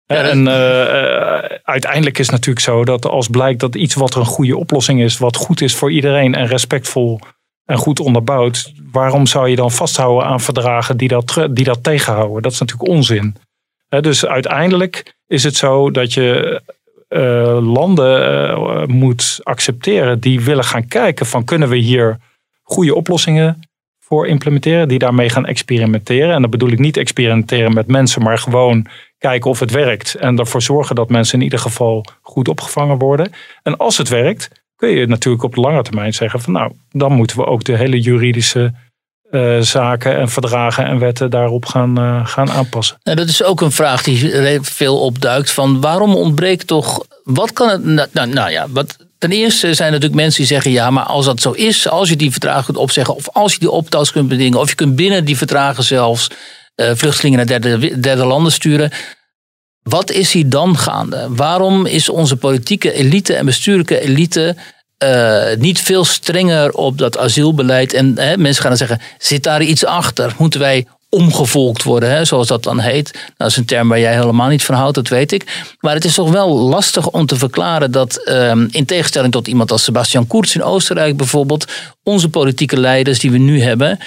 Ja, 0.06 0.16
En 0.16 0.48
eh, 0.48 0.82
eh, 0.82 1.60
uiteindelijk 1.64 2.18
is 2.18 2.26
het 2.26 2.36
natuurlijk 2.36 2.66
zo 2.66 2.84
dat 2.84 3.06
als 3.06 3.28
blijkt 3.28 3.60
dat 3.60 3.76
iets 3.76 3.96
wat 3.96 4.16
een 4.16 4.26
goede 4.26 4.58
oplossing 4.58 5.02
is, 5.02 5.18
wat 5.18 5.36
goed 5.36 5.62
is 5.62 5.76
voor 5.76 5.92
iedereen 5.92 6.36
en 6.36 6.48
respectvol 6.48 7.20
en 7.66 7.78
goed 7.78 8.00
onderbouwd, 8.00 8.74
waarom 8.92 9.28
zou 9.28 9.50
je 9.50 9.56
dan 9.56 9.72
vasthouden 9.72 10.28
aan 10.28 10.40
verdragen 10.40 10.98
die 10.98 11.08
dat, 11.08 11.48
die 11.52 11.66
dat 11.66 11.84
tegenhouden? 11.84 12.42
Dat 12.42 12.52
is 12.52 12.60
natuurlijk 12.60 12.90
onzin. 12.90 13.36
Dus 14.00 14.26
uiteindelijk 14.26 15.16
is 15.28 15.44
het 15.44 15.56
zo 15.56 15.92
dat 15.92 16.14
je 16.14 16.62
eh, 17.12 17.58
landen 17.74 18.40
eh, 18.48 18.86
moet 18.86 19.40
accepteren 19.44 20.20
die 20.20 20.42
willen 20.42 20.64
gaan 20.64 20.88
kijken 20.88 21.26
van 21.26 21.44
kunnen 21.44 21.70
we 21.70 21.78
hier 21.78 22.20
goede 22.62 22.96
oplossingen 22.96 23.60
voor 24.00 24.28
implementeren, 24.28 24.88
die 24.88 25.00
daarmee 25.00 25.30
gaan 25.30 25.46
experimenteren. 25.46 26.34
En 26.36 26.42
dan 26.42 26.50
bedoel 26.50 26.72
ik 26.72 26.80
niet 26.80 26.98
experimenteren 26.98 27.74
met 27.74 27.88
mensen, 27.88 28.22
maar 28.22 28.38
gewoon 28.38 28.86
kijken 29.18 29.50
of 29.50 29.60
het 29.60 29.72
werkt 29.72 30.16
en 30.16 30.40
ervoor 30.40 30.62
zorgen 30.62 30.96
dat 30.96 31.10
mensen 31.10 31.38
in 31.38 31.44
ieder 31.44 31.60
geval 31.60 32.06
goed 32.22 32.48
opgevangen 32.48 32.98
worden. 32.98 33.32
En 33.64 33.78
als 33.78 33.98
het 33.98 34.10
werkt, 34.10 34.50
kun 34.76 34.90
je 34.90 35.08
natuurlijk 35.08 35.44
op 35.44 35.56
de 35.56 35.62
lange 35.62 35.82
termijn 35.82 36.14
zeggen 36.14 36.42
van 36.42 36.54
nou, 36.54 36.72
dan 36.90 37.12
moeten 37.12 37.38
we 37.38 37.46
ook 37.46 37.64
de 37.64 37.78
hele 37.78 38.00
juridische 38.00 38.74
eh, 39.32 39.60
zaken 39.60 40.18
en 40.18 40.30
verdragen 40.30 40.86
en 40.86 41.00
wetten 41.00 41.30
daarop 41.30 41.66
gaan, 41.66 41.98
eh, 41.98 42.26
gaan 42.26 42.52
aanpassen. 42.52 42.98
Nou, 43.04 43.18
dat 43.18 43.28
is 43.28 43.44
ook 43.44 43.62
een 43.62 43.72
vraag 43.72 44.04
die 44.04 44.60
veel 44.62 45.00
opduikt. 45.00 45.52
Van 45.52 45.82
waarom 45.82 46.16
ontbreekt 46.16 46.68
toch. 46.68 47.06
Wat 47.24 47.54
kan 47.54 47.70
het. 47.70 47.84
Nou, 47.84 48.08
nou, 48.12 48.28
nou 48.28 48.52
ja, 48.52 48.68
wat, 48.70 48.98
ten 49.18 49.32
eerste 49.32 49.74
zijn 49.74 49.88
er 49.88 49.94
natuurlijk 49.94 50.22
mensen 50.22 50.40
die 50.40 50.52
zeggen: 50.52 50.72
ja, 50.72 50.90
maar 50.90 51.04
als 51.04 51.26
dat 51.26 51.42
zo 51.42 51.52
is, 51.52 51.88
als 51.88 52.10
je 52.10 52.16
die 52.16 52.32
verdragen 52.32 52.66
kunt 52.66 52.78
opzeggen, 52.78 53.16
of 53.16 53.30
als 53.30 53.54
je 53.54 53.60
die 53.60 53.72
optouws 53.72 54.12
kunt 54.12 54.28
bedingen, 54.28 54.60
of 54.60 54.70
je 54.70 54.76
kunt 54.76 54.96
binnen 54.96 55.26
die 55.26 55.38
verdragen 55.38 55.84
zelfs 55.84 56.30
eh, 56.76 56.92
vluchtelingen 56.94 57.38
naar 57.38 57.60
derde, 57.60 58.00
derde 58.00 58.26
landen 58.26 58.52
sturen. 58.52 58.92
Wat 59.84 60.12
is 60.12 60.34
hier 60.34 60.50
dan 60.50 60.78
gaande? 60.78 61.28
Waarom 61.30 61.86
is 61.86 62.10
onze 62.10 62.36
politieke 62.36 62.94
elite 62.94 63.34
en 63.34 63.46
bestuurlijke 63.46 64.00
elite 64.00 64.56
eh, 65.02 65.58
niet 65.58 65.82
veel 65.82 66.06
strenger 66.06 66.72
op 66.72 66.98
dat 66.98 67.18
asielbeleid? 67.18 67.94
En 67.94 68.14
hè, 68.16 68.38
mensen 68.38 68.62
gaan 68.62 68.78
dan 68.78 68.88
zeggen: 68.88 69.02
zit 69.18 69.44
daar 69.44 69.62
iets 69.62 69.86
achter? 69.86 70.36
Moeten 70.38 70.60
wij 70.60 70.86
omgevolkt 71.10 71.84
worden, 71.84 72.10
hè, 72.10 72.26
zoals 72.26 72.48
dat 72.48 72.64
dan 72.64 72.80
heet? 72.80 73.14
Nou, 73.14 73.26
dat 73.38 73.48
is 73.48 73.58
een 73.58 73.66
term 73.66 73.88
waar 73.88 74.00
jij 74.00 74.14
helemaal 74.14 74.48
niet 74.48 74.64
van 74.64 74.76
houdt, 74.76 74.96
dat 74.96 75.08
weet 75.08 75.32
ik. 75.32 75.76
Maar 75.80 75.94
het 75.94 76.06
is 76.06 76.14
toch 76.14 76.32
wel 76.32 76.58
lastig 76.58 77.10
om 77.10 77.26
te 77.26 77.36
verklaren 77.36 77.92
dat, 77.92 78.16
ehm, 78.16 78.68
in 78.72 78.86
tegenstelling 78.86 79.32
tot 79.32 79.48
iemand 79.48 79.72
als 79.72 79.84
Sebastian 79.84 80.28
Kurz 80.28 80.56
in 80.56 80.64
Oostenrijk 80.64 81.18
bijvoorbeeld, 81.18 81.66
onze 82.04 82.30
politieke 82.30 82.80
leiders 82.80 83.20
die 83.20 83.32
we 83.32 83.38
nu 83.38 83.62
hebben, 83.62 84.00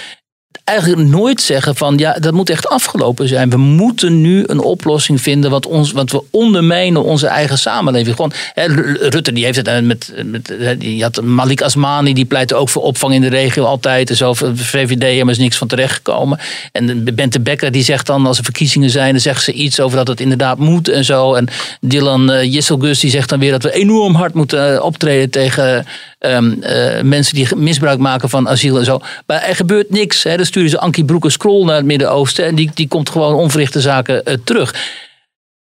eigenlijk 0.64 1.08
nooit 1.08 1.40
zeggen 1.40 1.76
van 1.76 1.96
ja, 1.98 2.12
dat 2.12 2.32
moet 2.32 2.50
echt 2.50 2.68
afgelopen 2.68 3.28
zijn. 3.28 3.50
We 3.50 3.56
moeten 3.56 4.20
nu 4.20 4.44
een 4.46 4.60
oplossing 4.60 5.20
vinden, 5.20 5.50
want, 5.50 5.66
ons, 5.66 5.92
want 5.92 6.10
we 6.10 6.22
ondermijnen 6.30 7.02
onze 7.02 7.26
eigen 7.26 7.58
samenleving. 7.58 8.16
Gewoon, 8.16 8.32
hè, 8.54 8.64
Rutte 9.08 9.32
die 9.32 9.44
heeft 9.44 9.56
het 9.56 9.68
eh, 9.68 9.80
met, 9.80 10.12
met 10.24 10.54
hè, 10.58 10.76
die 10.76 11.02
had 11.02 11.22
Malik 11.22 11.62
Asmani, 11.62 12.14
die 12.14 12.24
pleitte 12.24 12.54
ook 12.54 12.68
voor 12.68 12.82
opvang 12.82 13.14
in 13.14 13.20
de 13.20 13.28
regio 13.28 13.64
altijd. 13.64 14.10
En 14.10 14.16
zo, 14.16 14.34
VVD 14.34 15.02
helemaal 15.02 15.32
is 15.32 15.38
niks 15.38 15.56
van 15.56 15.68
terechtgekomen. 15.68 16.38
En 16.72 17.04
Bente 17.14 17.40
Becker 17.40 17.72
die 17.72 17.84
zegt 17.84 18.06
dan 18.06 18.26
als 18.26 18.38
er 18.38 18.44
verkiezingen 18.44 18.90
zijn, 18.90 19.12
dan 19.12 19.20
zegt 19.20 19.42
ze 19.42 19.52
iets 19.52 19.80
over 19.80 19.96
dat 19.96 20.08
het 20.08 20.20
inderdaad 20.20 20.58
moet 20.58 20.88
en 20.88 21.04
zo. 21.04 21.34
En 21.34 21.48
Dylan 21.80 22.48
Jisselgus 22.50 23.00
die 23.00 23.10
zegt 23.10 23.28
dan 23.28 23.38
weer 23.38 23.50
dat 23.50 23.62
we 23.62 23.72
enorm 23.72 24.14
hard 24.14 24.34
moeten 24.34 24.82
optreden 24.82 25.30
tegen 25.30 25.86
um, 26.25 26.57
uh, 26.61 27.01
mensen 27.03 27.35
die 27.35 27.57
misbruik 27.57 27.99
maken 27.99 28.29
van 28.29 28.49
asiel 28.49 28.79
en 28.79 28.85
zo. 28.85 29.01
Maar 29.27 29.43
er 29.43 29.57
gebeurt 29.57 29.91
niks. 29.91 30.22
Hè. 30.22 30.37
Dan 30.37 30.47
sturen 30.47 30.70
ze 30.70 30.81
Ankie 30.81 31.05
Broekers 31.05 31.37
Krol 31.37 31.64
naar 31.64 31.77
het 31.77 31.85
Midden-Oosten 31.85 32.45
en 32.45 32.55
die, 32.55 32.70
die 32.75 32.89
komt 32.89 33.11
gewoon 33.11 33.35
onverrichte 33.35 33.81
zaken 33.81 34.22
uh, 34.25 34.35
terug. 34.45 34.75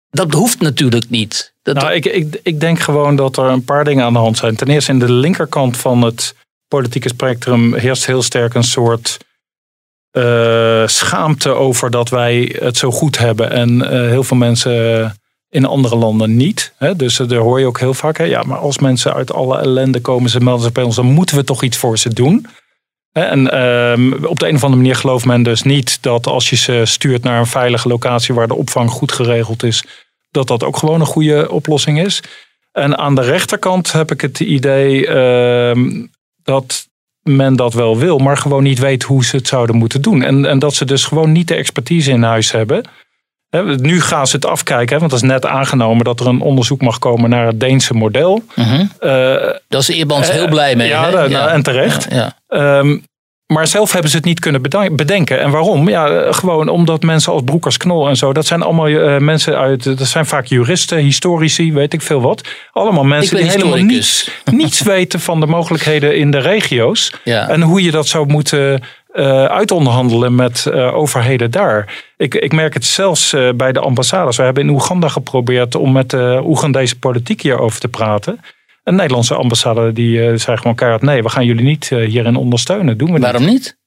dat 0.10 0.34
hoeft 0.34 0.62
natuurlijk 0.62 1.10
niet. 1.10 1.54
Dat 1.62 1.76
Nou, 1.76 1.94
ik, 1.94 2.06
ik, 2.06 2.40
ik 2.44 2.60
denk 2.60 2.80
gewoon 2.80 3.16
dat 3.16 3.38
er 3.38 3.46
een 3.46 3.64
paar 3.64 3.84
dingen 3.84 4.06
aan 4.06 4.14
de 4.14 4.20
hand 4.20 4.38
zijn. 4.38 4.56
Ten 4.56 4.68
eerste, 4.68 4.92
in 4.92 5.00
de 5.00 5.12
linkerkant 5.12 5.78
van 5.78 6.02
het 6.02 6.36
politieke 6.68 7.10
spectrum 7.10 7.74
heerst 7.74 8.06
heel 8.06 8.22
sterk 8.22 8.54
een 8.54 8.64
soort 8.64 9.18
eh, 10.12 10.88
schaamte 10.88 11.50
over 11.50 11.92
dat 11.92 12.10
wij 12.10 12.56
het 12.60 12.78
zo 12.78 12.92
goed 12.92 13.18
hebben. 13.18 13.52
En 13.52 13.92
eh, 13.92 14.10
heel 14.10 14.24
veel 14.24 14.38
mensen 14.38 15.16
in 15.56 15.66
andere 15.66 15.96
landen 15.96 16.36
niet. 16.36 16.74
Hè? 16.78 16.96
Dus 16.96 17.20
eh, 17.20 17.28
daar 17.28 17.40
hoor 17.40 17.60
je 17.60 17.66
ook 17.66 17.80
heel 17.80 17.94
vaak. 17.94 18.18
Hè? 18.18 18.24
Ja, 18.24 18.44
maar 18.44 18.58
als 18.58 18.80
mensen 18.80 19.14
uit 19.14 19.34
alle 19.34 19.58
ellende 19.58 20.00
komen, 20.02 20.30
ze 20.30 20.40
melden 20.40 20.64
zich 20.64 20.72
bij 20.72 20.84
ons, 20.84 20.96
dan 20.96 21.06
moeten 21.06 21.36
we 21.36 21.44
toch 21.44 21.64
iets 21.64 21.78
voor 21.78 21.98
ze 21.98 22.14
doen. 22.14 22.48
En 23.12 23.52
ehm, 23.52 24.26
op 24.26 24.40
de 24.40 24.48
een 24.48 24.56
of 24.56 24.64
andere 24.64 24.82
manier 24.82 24.96
gelooft 24.96 25.26
men 25.26 25.44
dus 25.44 25.64
niet 25.64 26.02
dat 26.02 26.28
als 26.28 26.50
je 26.50 26.56
ze 26.56 26.82
stuurt 26.84 27.24
naar 27.24 27.40
een 27.40 27.46
veilige 27.46 27.88
locatie 27.88 28.36
waar 28.36 28.48
de 28.48 28.56
opvang 28.56 28.90
goed 28.90 29.12
geregeld 29.12 29.64
is, 29.64 29.84
dat 30.32 30.48
dat 30.48 30.64
ook 30.64 30.78
gewoon 30.78 31.00
een 31.00 31.06
goede 31.06 31.52
oplossing 31.52 32.02
is. 32.02 32.24
En 32.72 32.98
aan 32.98 33.16
de 33.16 33.22
rechterkant 33.22 33.92
heb 33.92 34.12
ik 34.12 34.22
het 34.22 34.40
idee 34.40 35.08
ehm, 35.08 36.06
dat 36.44 36.88
men 37.22 37.56
dat 37.56 37.74
wel 37.74 37.98
wil, 37.98 38.18
maar 38.18 38.38
gewoon 38.38 38.64
niet 38.64 38.80
weet 38.80 39.04
hoe 39.04 39.26
ze 39.26 39.36
het 39.36 39.48
zouden 39.48 39.76
moeten 39.76 40.02
doen. 40.02 40.24
En, 40.24 40.46
en 40.46 40.60
dat 40.60 40.74
ze 40.74 40.86
dus 40.86 41.04
gewoon 41.04 41.32
niet 41.32 41.48
de 41.48 41.56
expertise 41.56 42.12
in 42.12 42.24
huis 42.24 42.52
hebben. 42.52 42.84
Nu 43.64 44.02
gaan 44.02 44.28
ze 44.28 44.36
het 44.36 44.46
afkijken, 44.46 45.00
want 45.00 45.12
dat 45.12 45.22
is 45.22 45.28
net 45.28 45.46
aangenomen 45.46 46.06
dat 46.06 46.20
er 46.20 46.28
een 46.28 46.42
onderzoek 46.42 46.82
mag 46.82 47.00
komen 47.00 47.30
naar 47.30 47.46
het 47.46 47.60
Deense 47.60 47.94
model. 47.94 48.44
Mhm. 48.56 48.86
Eh, 49.00 49.10
Daar 49.68 49.80
is 49.80 49.88
Eerbans 49.88 50.32
heel 50.32 50.48
blij 50.48 50.76
mee. 50.76 50.88
ja, 50.88 51.10
nou, 51.10 51.50
en 51.50 51.64
terecht. 51.64 52.08
Ja, 52.10 52.16
ja. 52.16 52.36
Ehm, 52.48 52.98
maar 53.46 53.68
zelf 53.68 53.92
hebben 53.92 54.12
ze 54.12 54.18
het 54.18 54.26
niet 54.26 54.40
kunnen 54.40 54.62
bedenken. 54.96 55.40
En 55.40 55.52
waarom? 55.52 55.90
Ja, 55.90 56.08
eh, 56.08 56.34
gewoon 56.34 56.70
omdat 56.70 57.02
mensen 57.04 57.32
als 57.32 57.42
Broekers 57.46 57.78
Knol 57.78 58.08
en 58.08 58.16
zo, 58.16 58.34
dat 58.34 58.46
zijn 58.46 58.62
allemaal 58.62 58.88
eh, 58.88 59.18
mensen 59.18 59.58
uit, 59.58 59.84
dat 59.84 60.08
zijn 60.08 60.26
vaak 60.26 60.46
juristen, 60.46 60.98
historici, 60.98 61.74
weet 61.74 61.94
ik 61.94 62.02
veel 62.02 62.22
wat. 62.22 62.42
Allemaal 62.72 63.04
mensen 63.04 63.38
die 63.38 63.46
helemaal 63.46 63.78
niets, 63.78 64.30
niets 64.52 64.82
weten 64.94 65.20
van 65.20 65.40
de 65.40 65.46
mogelijkheden 65.46 66.18
in 66.18 66.32
de 66.32 66.40
regio's. 66.40 67.14
Ja. 67.24 67.50
En 67.50 67.62
hoe 67.62 67.84
je 67.84 67.92
dat 67.92 68.08
zou 68.08 68.28
moeten 68.28 68.82
eh 69.16 69.46
uitonderhandelen 69.46 70.36
met 70.36 70.66
eh, 70.66 70.96
overheden 70.96 71.52
daar. 71.52 72.04
Ik, 72.18 72.36
ik 72.36 72.52
merk 72.52 72.74
het 72.74 72.86
zelfs 72.86 73.34
eh, 73.34 73.50
bij 73.56 73.72
de 73.72 73.80
ambassades. 73.80 74.38
We 74.38 74.44
hebben 74.44 74.64
in 74.64 74.70
Oeganda 74.70 75.08
geprobeerd 75.08 75.76
om 75.76 75.92
met 75.92 76.10
de 76.10 76.42
Oegandese 76.46 77.00
politiek 77.00 77.42
hierover 77.42 77.80
te 77.80 77.88
praten. 77.88 78.40
Een 78.84 78.96
Nederlandse 78.96 79.36
ambassade 79.36 79.94
die 79.94 80.38
zei 80.38 80.58
gewoon 80.58 80.76
keihard... 80.76 81.02
nee, 81.02 81.24
we 81.24 81.30
gaan 81.30 81.46
jullie 81.46 81.66
niet 81.66 81.90
hierin 81.90 82.36
ondersteunen. 82.36 82.98
Doen 82.98 83.08
we 83.08 83.14
niet. 83.14 83.22
Waarom 83.22 83.46
niet? 83.46 83.78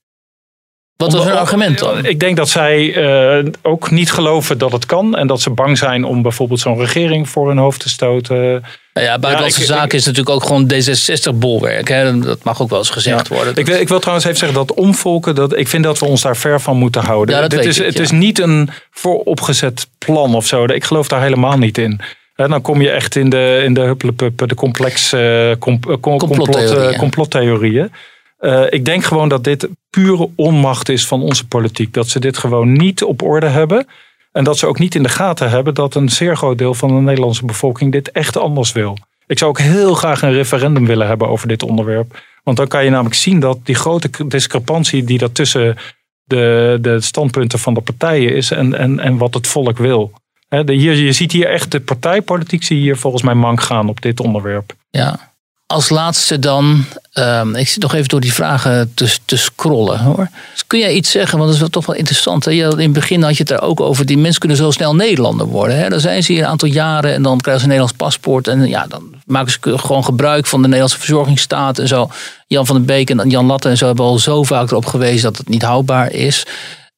Wat 0.97 1.12
was 1.12 1.24
hun 1.24 1.37
argument 1.37 1.79
dan? 1.79 2.05
Ik 2.05 2.20
denk 2.20 2.37
dat 2.37 2.49
zij 2.49 3.53
ook 3.62 3.91
niet 3.91 4.12
geloven 4.12 4.59
dat 4.59 4.72
het 4.72 4.87
kan. 4.87 5.16
En 5.16 5.26
dat 5.26 5.41
ze 5.41 5.51
bang 5.51 5.79
zijn 5.79 6.05
om 6.05 6.22
bijvoorbeeld 6.22 6.61
zo'n 6.61 6.79
regering 6.79 7.29
voor 7.29 7.49
hun 7.49 7.59
hoofd 7.59 7.81
te 7.81 7.89
stoten. 7.89 8.64
Nou 8.99 9.11
ja, 9.11 9.18
buitenlandse 9.18 9.61
ik- 9.61 9.66
zaken 9.66 9.99
is 9.99 10.05
natuurlijk 10.07 10.34
ook 10.36 10.44
gewoon 10.44 10.70
D66-bolwerk. 10.72 11.88
hè. 11.88 12.18
Dat 12.18 12.44
mag 12.44 12.62
ook 12.62 12.68
wel 12.70 12.78
eens 12.78 12.90
gezegd 12.90 13.28
worden. 13.28 13.57
Ik, 13.57 13.66
wil- 13.66 13.80
ik 13.80 13.88
wil 13.88 13.99
trouwens 13.99 14.26
even 14.26 14.38
zeggen 14.38 14.59
dat 14.59 14.74
omvolken, 14.76 15.34
dat, 15.34 15.57
ik 15.57 15.68
vind 15.68 15.84
dat 15.84 15.99
we 15.99 16.07
ons 16.07 16.22
daar 16.22 16.36
ver 16.36 16.61
van 16.61 16.76
moeten 16.76 17.03
houden. 17.03 17.34
Ja, 17.34 17.40
dat 17.40 17.51
Dit 17.51 17.59
weet 17.59 17.68
is, 17.68 17.78
ik, 17.78 17.84
het 17.86 17.96
ja. 17.96 18.03
is 18.03 18.11
niet 18.11 18.38
een 18.40 18.68
vooropgezet 18.90 19.86
plan 19.99 20.34
of 20.34 20.46
zo. 20.46 20.64
Ik 20.64 20.84
geloof 20.84 21.09
daar 21.09 21.22
helemaal 21.22 21.59
niet 21.59 21.78
in. 21.78 22.01
Dan 22.34 22.62
kom 22.62 22.80
je 22.82 22.90
echt 22.90 23.16
in 23.16 23.28
de, 23.30 23.61
in 23.64 23.74
de 23.74 23.80
huppelepup, 23.80 24.49
de 24.49 24.55
complex 24.55 25.12
eh, 25.12 25.51
com- 25.59 25.80
com- 25.80 26.01
complot, 26.01 26.18
Complottheorieën. 26.18 26.92
eh, 26.92 26.99
complottheorieën. 26.99 27.92
Eh, 28.38 28.62
ik 28.70 28.84
denk 28.84 29.05
gewoon 29.05 29.28
dat 29.28 29.44
dit 29.44 29.68
pure 29.90 30.28
onmacht 30.36 30.88
is 30.88 31.07
van 31.07 31.22
onze 31.22 31.46
politiek. 31.46 31.94
Dat 31.94 32.09
ze 32.09 32.20
dit 32.20 32.38
gewoon 32.38 32.72
niet 32.72 33.03
op 33.03 33.22
orde 33.22 33.46
hebben. 33.46 33.86
En 34.33 34.45
dat 34.45 34.59
ze 34.59 34.66
ook 34.66 34.79
niet 34.79 34.95
in 34.95 35.03
de 35.03 35.09
gaten 35.09 35.51
hebben 35.51 35.74
dat 35.74 35.95
een 35.95 36.09
zeer 36.09 36.37
groot 36.37 36.59
deel 36.59 36.74
van 36.74 36.89
de 36.89 37.01
Nederlandse 37.01 37.45
bevolking 37.45 37.93
dit 37.93 38.11
echt 38.11 38.37
anders 38.37 38.72
wil. 38.72 38.97
Ik 39.26 39.39
zou 39.39 39.51
ook 39.51 39.59
heel 39.59 39.95
graag 39.95 40.22
een 40.22 40.33
referendum 40.33 40.87
willen 40.87 41.07
hebben 41.07 41.29
over 41.29 41.49
dit 41.49 41.62
onderwerp. 41.62 42.22
Want 42.45 42.57
dan 42.57 42.68
kan 42.68 42.85
je 42.85 42.91
namelijk 42.91 43.14
zien 43.14 43.41
dat 43.41 43.59
die 43.62 43.74
grote 43.74 44.11
discrepantie 44.26 45.05
die 45.05 45.20
er 45.20 45.33
tussen 45.33 45.76
de, 46.24 46.79
de 46.81 47.01
standpunten 47.01 47.59
van 47.59 47.74
de 47.74 47.81
partijen 47.81 48.35
is 48.35 48.51
en, 48.51 48.74
en, 48.74 49.01
en 49.01 49.16
wat 49.16 49.35
het 49.35 49.47
volk 49.47 49.79
wil. 49.79 50.12
Hier, 50.49 50.95
je 50.95 51.12
ziet 51.12 51.33
hier 51.33 51.47
echt 51.47 51.70
de 51.70 51.81
partijpolitiek 51.81 52.64
hier 52.64 52.97
volgens 52.97 53.22
mij 53.22 53.35
mank 53.35 53.61
gaan 53.61 53.89
op 53.89 54.01
dit 54.01 54.20
onderwerp. 54.20 54.72
Ja. 54.91 55.33
Als 55.73 55.89
laatste 55.89 56.39
dan, 56.39 56.85
ehm, 57.12 57.55
ik 57.55 57.69
zit 57.69 57.83
nog 57.83 57.95
even 57.95 58.09
door 58.09 58.21
die 58.21 58.33
vragen 58.33 58.93
te, 58.95 59.16
te 59.25 59.37
scrollen 59.37 59.99
hoor. 59.99 60.29
Dus 60.53 60.66
kun 60.66 60.79
jij 60.79 60.93
iets 60.93 61.11
zeggen, 61.11 61.33
want 61.33 61.45
dat 61.45 61.55
is 61.55 61.61
wel 61.61 61.71
toch 61.71 61.87
wel 61.87 61.97
interessant. 61.97 62.45
Hè? 62.45 62.51
In 62.51 62.79
het 62.79 62.93
begin 62.93 63.23
had 63.23 63.33
je 63.33 63.39
het 63.39 63.49
daar 63.49 63.62
ook 63.62 63.81
over, 63.81 64.07
die 64.07 64.19
mensen 64.19 64.41
kunnen 64.41 64.59
zo 64.59 64.71
snel 64.71 64.95
Nederlander 64.95 65.47
worden. 65.47 65.79
Hè? 65.79 65.89
Dan 65.89 66.01
zijn 66.01 66.23
ze 66.23 66.33
hier 66.33 66.43
een 66.43 66.49
aantal 66.49 66.69
jaren 66.69 67.14
en 67.14 67.23
dan 67.23 67.41
krijgen 67.41 67.62
ze 67.62 67.69
een 67.69 67.79
Nederlands 67.79 68.05
paspoort. 68.05 68.49
En 68.49 68.69
ja, 68.69 68.87
dan 68.87 69.14
maken 69.27 69.53
ze 69.53 69.79
gewoon 69.79 70.05
gebruik 70.05 70.47
van 70.47 70.59
de 70.59 70.66
Nederlandse 70.66 70.99
verzorgingsstaat 70.99 71.79
en 71.79 71.89
zo. 71.89 72.11
Jan 72.47 72.66
van 72.66 72.77
den 72.77 72.85
Beek 72.85 73.11
en 73.11 73.31
Jan 73.31 73.47
Latte 73.47 73.69
en 73.69 73.77
zo 73.77 73.87
hebben 73.87 74.05
al 74.05 74.19
zo 74.19 74.43
vaak 74.43 74.71
erop 74.71 74.87
gewezen 74.87 75.23
dat 75.23 75.37
het 75.37 75.49
niet 75.49 75.62
houdbaar 75.62 76.12
is. 76.12 76.47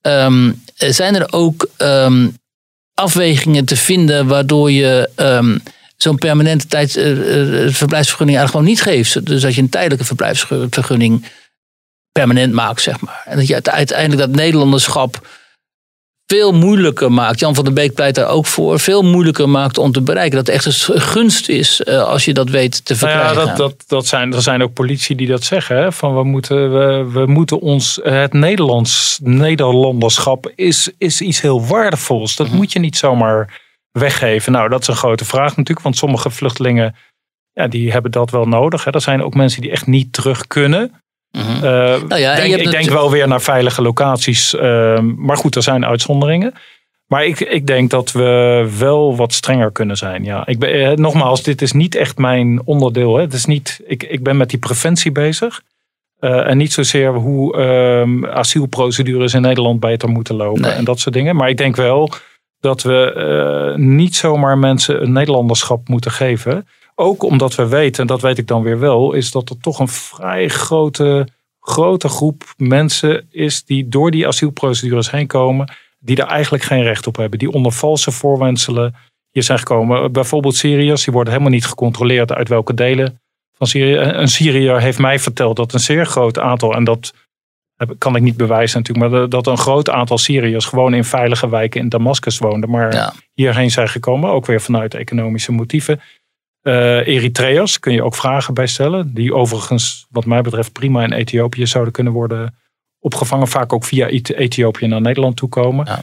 Ehm, 0.00 0.52
zijn 0.74 1.14
er 1.14 1.32
ook 1.32 1.68
ehm, 1.76 2.28
afwegingen 2.94 3.64
te 3.64 3.76
vinden 3.76 4.26
waardoor 4.26 4.70
je 4.70 5.08
zo'n 6.02 6.16
permanente 6.18 6.66
tijd, 6.66 6.96
eh, 6.96 7.10
eh, 7.10 7.72
verblijfsvergunning 7.72 8.38
eigenlijk 8.38 8.50
gewoon 8.50 8.64
niet 8.64 8.82
geeft. 8.82 9.26
Dus 9.26 9.42
dat 9.42 9.54
je 9.54 9.60
een 9.62 9.68
tijdelijke 9.68 10.04
verblijfsvergunning 10.04 11.24
permanent 12.12 12.52
maakt, 12.52 12.82
zeg 12.82 13.00
maar. 13.00 13.22
En 13.24 13.36
dat 13.36 13.46
je 13.46 13.54
uite- 13.54 13.70
uiteindelijk 13.70 14.20
dat 14.20 14.36
Nederlanderschap 14.36 15.26
veel 16.26 16.52
moeilijker 16.52 17.12
maakt. 17.12 17.40
Jan 17.40 17.54
van 17.54 17.64
der 17.64 17.72
Beek 17.72 17.94
pleit 17.94 18.14
daar 18.14 18.28
ook 18.28 18.46
voor. 18.46 18.80
Veel 18.80 19.02
moeilijker 19.02 19.48
maakt 19.48 19.78
om 19.78 19.92
te 19.92 20.00
bereiken. 20.02 20.36
Dat 20.36 20.46
het 20.46 20.56
echt 20.56 20.88
een 20.88 21.00
gunst 21.00 21.48
is 21.48 21.82
eh, 21.82 22.02
als 22.02 22.24
je 22.24 22.34
dat 22.34 22.48
weet 22.50 22.84
te 22.84 22.96
Nou 23.00 23.12
ja, 23.12 23.24
verkrijgen. 23.24 23.56
dat, 23.56 23.56
dat, 23.56 23.84
dat 23.88 24.06
zijn, 24.06 24.34
er 24.34 24.42
zijn 24.42 24.62
ook 24.62 24.72
politici 24.72 25.14
die 25.14 25.26
dat 25.26 25.44
zeggen. 25.44 25.76
Hè? 25.76 25.92
Van 25.92 26.14
we 26.14 26.24
moeten, 26.24 26.72
we, 26.72 27.10
we 27.12 27.26
moeten 27.26 27.60
ons, 27.60 27.98
het 28.02 28.32
Nederlands, 28.32 29.18
Nederlanderschap 29.22 30.52
is, 30.54 30.90
is 30.98 31.20
iets 31.20 31.40
heel 31.40 31.66
waardevols. 31.66 32.36
Dat 32.36 32.48
moet 32.48 32.72
je 32.72 32.78
niet 32.78 32.96
zomaar 32.96 33.60
weggeven. 33.92 34.52
Nou, 34.52 34.68
dat 34.68 34.80
is 34.80 34.88
een 34.88 34.94
grote 34.96 35.24
vraag 35.24 35.48
natuurlijk. 35.56 35.80
Want 35.80 35.96
sommige 35.96 36.30
vluchtelingen, 36.30 36.94
ja, 37.52 37.66
die 37.68 37.92
hebben 37.92 38.10
dat 38.10 38.30
wel 38.30 38.46
nodig. 38.46 38.84
Hè? 38.84 38.90
Er 38.90 39.00
zijn 39.00 39.22
ook 39.22 39.34
mensen 39.34 39.60
die 39.62 39.70
echt 39.70 39.86
niet 39.86 40.12
terug 40.12 40.46
kunnen. 40.46 40.94
Mhm. 41.30 41.54
Eh, 41.54 41.60
Nou 42.08 42.16
ja, 42.16 42.34
denk- 42.34 42.54
ik 42.56 42.70
denk 42.70 42.88
wel 42.90 43.10
weer 43.10 43.28
naar 43.28 43.40
veilige 43.40 43.82
locaties. 43.82 44.54
ehm, 44.54 45.14
maar 45.16 45.36
goed, 45.36 45.56
er 45.56 45.62
zijn 45.62 45.86
uitzonderingen. 45.86 46.54
Maar 47.06 47.24
ik, 47.24 47.40
ik 47.40 47.66
denk 47.66 47.90
dat 47.90 48.12
we 48.12 48.68
wel 48.78 49.16
wat 49.16 49.32
strenger 49.32 49.72
kunnen 49.72 49.96
zijn. 49.96 50.24
Ja, 50.24 50.46
ik 50.46 50.58
ben, 50.58 50.72
eh, 50.90 50.96
nogmaals, 50.96 51.42
dit 51.42 51.62
is 51.62 51.72
niet 51.72 51.94
echt 51.94 52.18
mijn 52.18 52.66
onderdeel. 52.66 53.14
Hè. 53.16 53.20
Het 53.22 53.32
is 53.32 53.44
niet, 53.44 53.80
ik, 53.86 54.02
ik 54.02 54.22
ben 54.22 54.36
met 54.36 54.50
die 54.50 54.58
preventie 54.58 55.12
bezig. 55.12 55.62
Eh, 56.18 56.46
en 56.48 56.56
niet 56.56 56.72
zozeer 56.72 57.12
hoe 57.12 57.56
ehm, 57.56 58.26
asielprocedures 58.26 59.34
in 59.34 59.40
Nederland 59.42 59.80
beter 59.80 60.08
moeten 60.08 60.34
lopen 60.34 60.60
Nee. 60.62 60.70
en 60.72 60.84
dat 60.84 61.00
soort 61.00 61.14
dingen. 61.14 61.36
Maar 61.36 61.48
ik 61.48 61.56
denk 61.56 61.76
wel 61.76 62.10
dat 62.60 62.82
we 62.82 63.12
eh, 63.12 63.78
niet 63.78 64.16
zomaar 64.16 64.58
mensen 64.58 65.02
een 65.02 65.12
Nederlanderschap 65.12 65.88
moeten 65.88 66.10
geven. 66.10 66.66
Ook 66.94 67.22
omdat 67.22 67.54
we 67.54 67.68
weten, 67.68 68.00
en 68.00 68.06
dat 68.06 68.20
weet 68.20 68.38
ik 68.38 68.46
dan 68.46 68.62
weer 68.62 68.78
wel, 68.78 69.12
is 69.12 69.30
dat 69.30 69.50
er 69.50 69.58
toch 69.60 69.78
een 69.78 69.88
vrij 69.88 70.48
grote, 70.48 71.28
grote 71.60 72.08
groep 72.08 72.44
mensen 72.56 73.26
is 73.30 73.64
die 73.64 73.88
door 73.88 74.10
die 74.10 74.26
asielprocedures 74.26 75.10
heen 75.10 75.26
komen, 75.26 75.72
die 75.98 76.16
daar 76.16 76.28
eigenlijk 76.28 76.62
geen 76.62 76.82
recht 76.82 77.06
op 77.06 77.16
hebben. 77.16 77.38
Die 77.38 77.50
onder 77.50 77.72
valse 77.72 78.10
voorwendselen 78.10 78.94
hier 79.30 79.42
zijn 79.42 79.58
gekomen. 79.58 80.12
Bijvoorbeeld 80.12 80.54
Syriërs, 80.54 81.04
die 81.04 81.12
worden 81.12 81.32
helemaal 81.32 81.52
niet 81.52 81.66
gecontroleerd 81.66 82.32
uit 82.32 82.48
welke 82.48 82.74
delen 82.74 83.20
van 83.52 83.66
Syrië. 83.66 83.96
Een 83.96 84.28
Syriër 84.28 84.80
heeft 84.80 84.98
mij 84.98 85.18
verteld 85.18 85.56
dat 85.56 85.72
een 85.72 85.80
zeer 85.80 86.06
groot 86.06 86.38
aantal, 86.38 86.74
en 86.74 86.84
dat 86.84 87.14
kan 87.98 88.16
ik 88.16 88.22
niet 88.22 88.36
bewijzen 88.36 88.78
natuurlijk, 88.78 89.12
maar 89.12 89.28
dat 89.28 89.46
een 89.46 89.58
groot 89.58 89.90
aantal 89.90 90.18
Syriërs 90.18 90.64
gewoon 90.64 90.94
in 90.94 91.04
veilige 91.04 91.48
wijken 91.48 91.80
in 91.80 91.88
Damascus 91.88 92.38
woonden. 92.38 92.70
Maar 92.70 92.92
Ja. 92.94 93.12
hierheen 93.32 93.70
zijn 93.70 93.88
gekomen, 93.88 94.30
ook 94.30 94.46
weer 94.46 94.60
vanuit 94.60 94.94
economische 94.94 95.52
motieven. 95.52 96.00
Eh 96.62 97.06
Eritreërs 97.06 97.78
kun 97.78 97.92
je 97.92 98.02
ook 98.02 98.14
vragen 98.14 98.54
bij 98.54 98.66
stellen. 98.66 99.14
Die 99.14 99.34
overigens, 99.34 100.06
wat 100.10 100.24
mij 100.26 100.40
betreft, 100.42 100.72
prima 100.72 101.02
in 101.04 101.12
Ethiopië 101.12 101.66
zouden 101.66 101.92
kunnen 101.92 102.12
worden 102.12 102.54
opgevangen. 102.98 103.48
Vaak 103.48 103.72
ook 103.72 103.84
via 103.84 104.06
Eth- 104.06 104.32
Ethiopië 104.32 104.86
naar 104.86 105.00
Nederland 105.00 105.36
toe 105.36 105.48
komen. 105.48 105.86
Ja. 105.86 106.02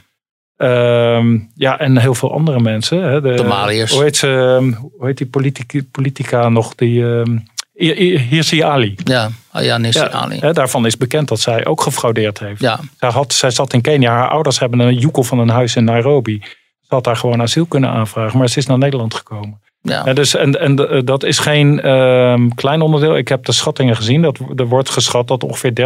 Ehm, 0.56 1.38
ja, 1.54 1.78
en 1.78 1.98
heel 1.98 2.14
veel 2.14 2.32
andere 2.32 2.60
mensen. 2.60 3.02
Hè. 3.02 3.20
De, 3.20 3.36
Somaliërs. 3.36 3.92
Hoe 3.92 4.02
heet, 4.02 4.16
ze, 4.16 4.56
ehm, 4.58 4.72
hoe 4.72 5.06
heet 5.06 5.16
die 5.18 5.26
politica, 5.26 5.80
politica 5.90 6.48
nog? 6.48 6.74
Die, 6.74 7.04
ehm 7.06 7.38
Hirsi 7.78 8.62
Ali. 8.62 8.94
Ja, 9.04 9.30
oh 9.52 9.62
ja, 9.62 9.78
Nissi 9.78 10.00
Ja, 10.00 10.10
Ali. 10.10 10.52
daarvan 10.52 10.86
is 10.86 10.96
bekend 10.96 11.28
dat 11.28 11.40
zij 11.40 11.66
ook 11.66 11.80
gefraudeerd 11.80 12.38
heeft. 12.38 12.60
Ja, 12.60 12.80
Zij, 12.98 13.08
had, 13.10 13.32
zij 13.32 13.50
zat 13.50 13.72
in 13.72 13.80
Kenia. 13.80 14.10
Haar 14.12 14.28
ouders 14.28 14.58
hebben 14.58 14.78
een 14.78 14.94
joekel 14.98 15.22
van 15.22 15.38
een 15.38 15.48
huis 15.48 15.76
in 15.76 15.84
Nairobi. 15.84 16.40
Ze 16.80 16.94
had 16.94 17.04
daar 17.04 17.16
gewoon 17.16 17.42
asiel 17.42 17.66
kunnen 17.66 17.90
aanvragen. 17.90 18.38
Maar 18.38 18.48
ze 18.48 18.58
is 18.58 18.66
naar 18.66 18.78
Nederland 18.78 19.14
gekomen. 19.14 19.60
ja. 19.82 20.02
Ja, 20.06 20.12
dus, 20.12 20.34
en, 20.34 20.60
en 20.60 20.88
eh, 20.88 21.00
dat 21.04 21.22
is 21.22 21.38
geen 21.38 21.80
ehm, 21.80 22.48
klein 22.48 22.80
onderdeel. 22.80 23.16
Ik 23.16 23.28
heb 23.28 23.44
de 23.44 23.52
schattingen 23.52 23.96
gezien. 23.96 24.22
Dat, 24.22 24.38
er 24.56 24.66
wordt 24.68 24.90
geschat 24.90 25.28
dat 25.28 25.44
ongeveer 25.44 25.72
30% 25.72 25.84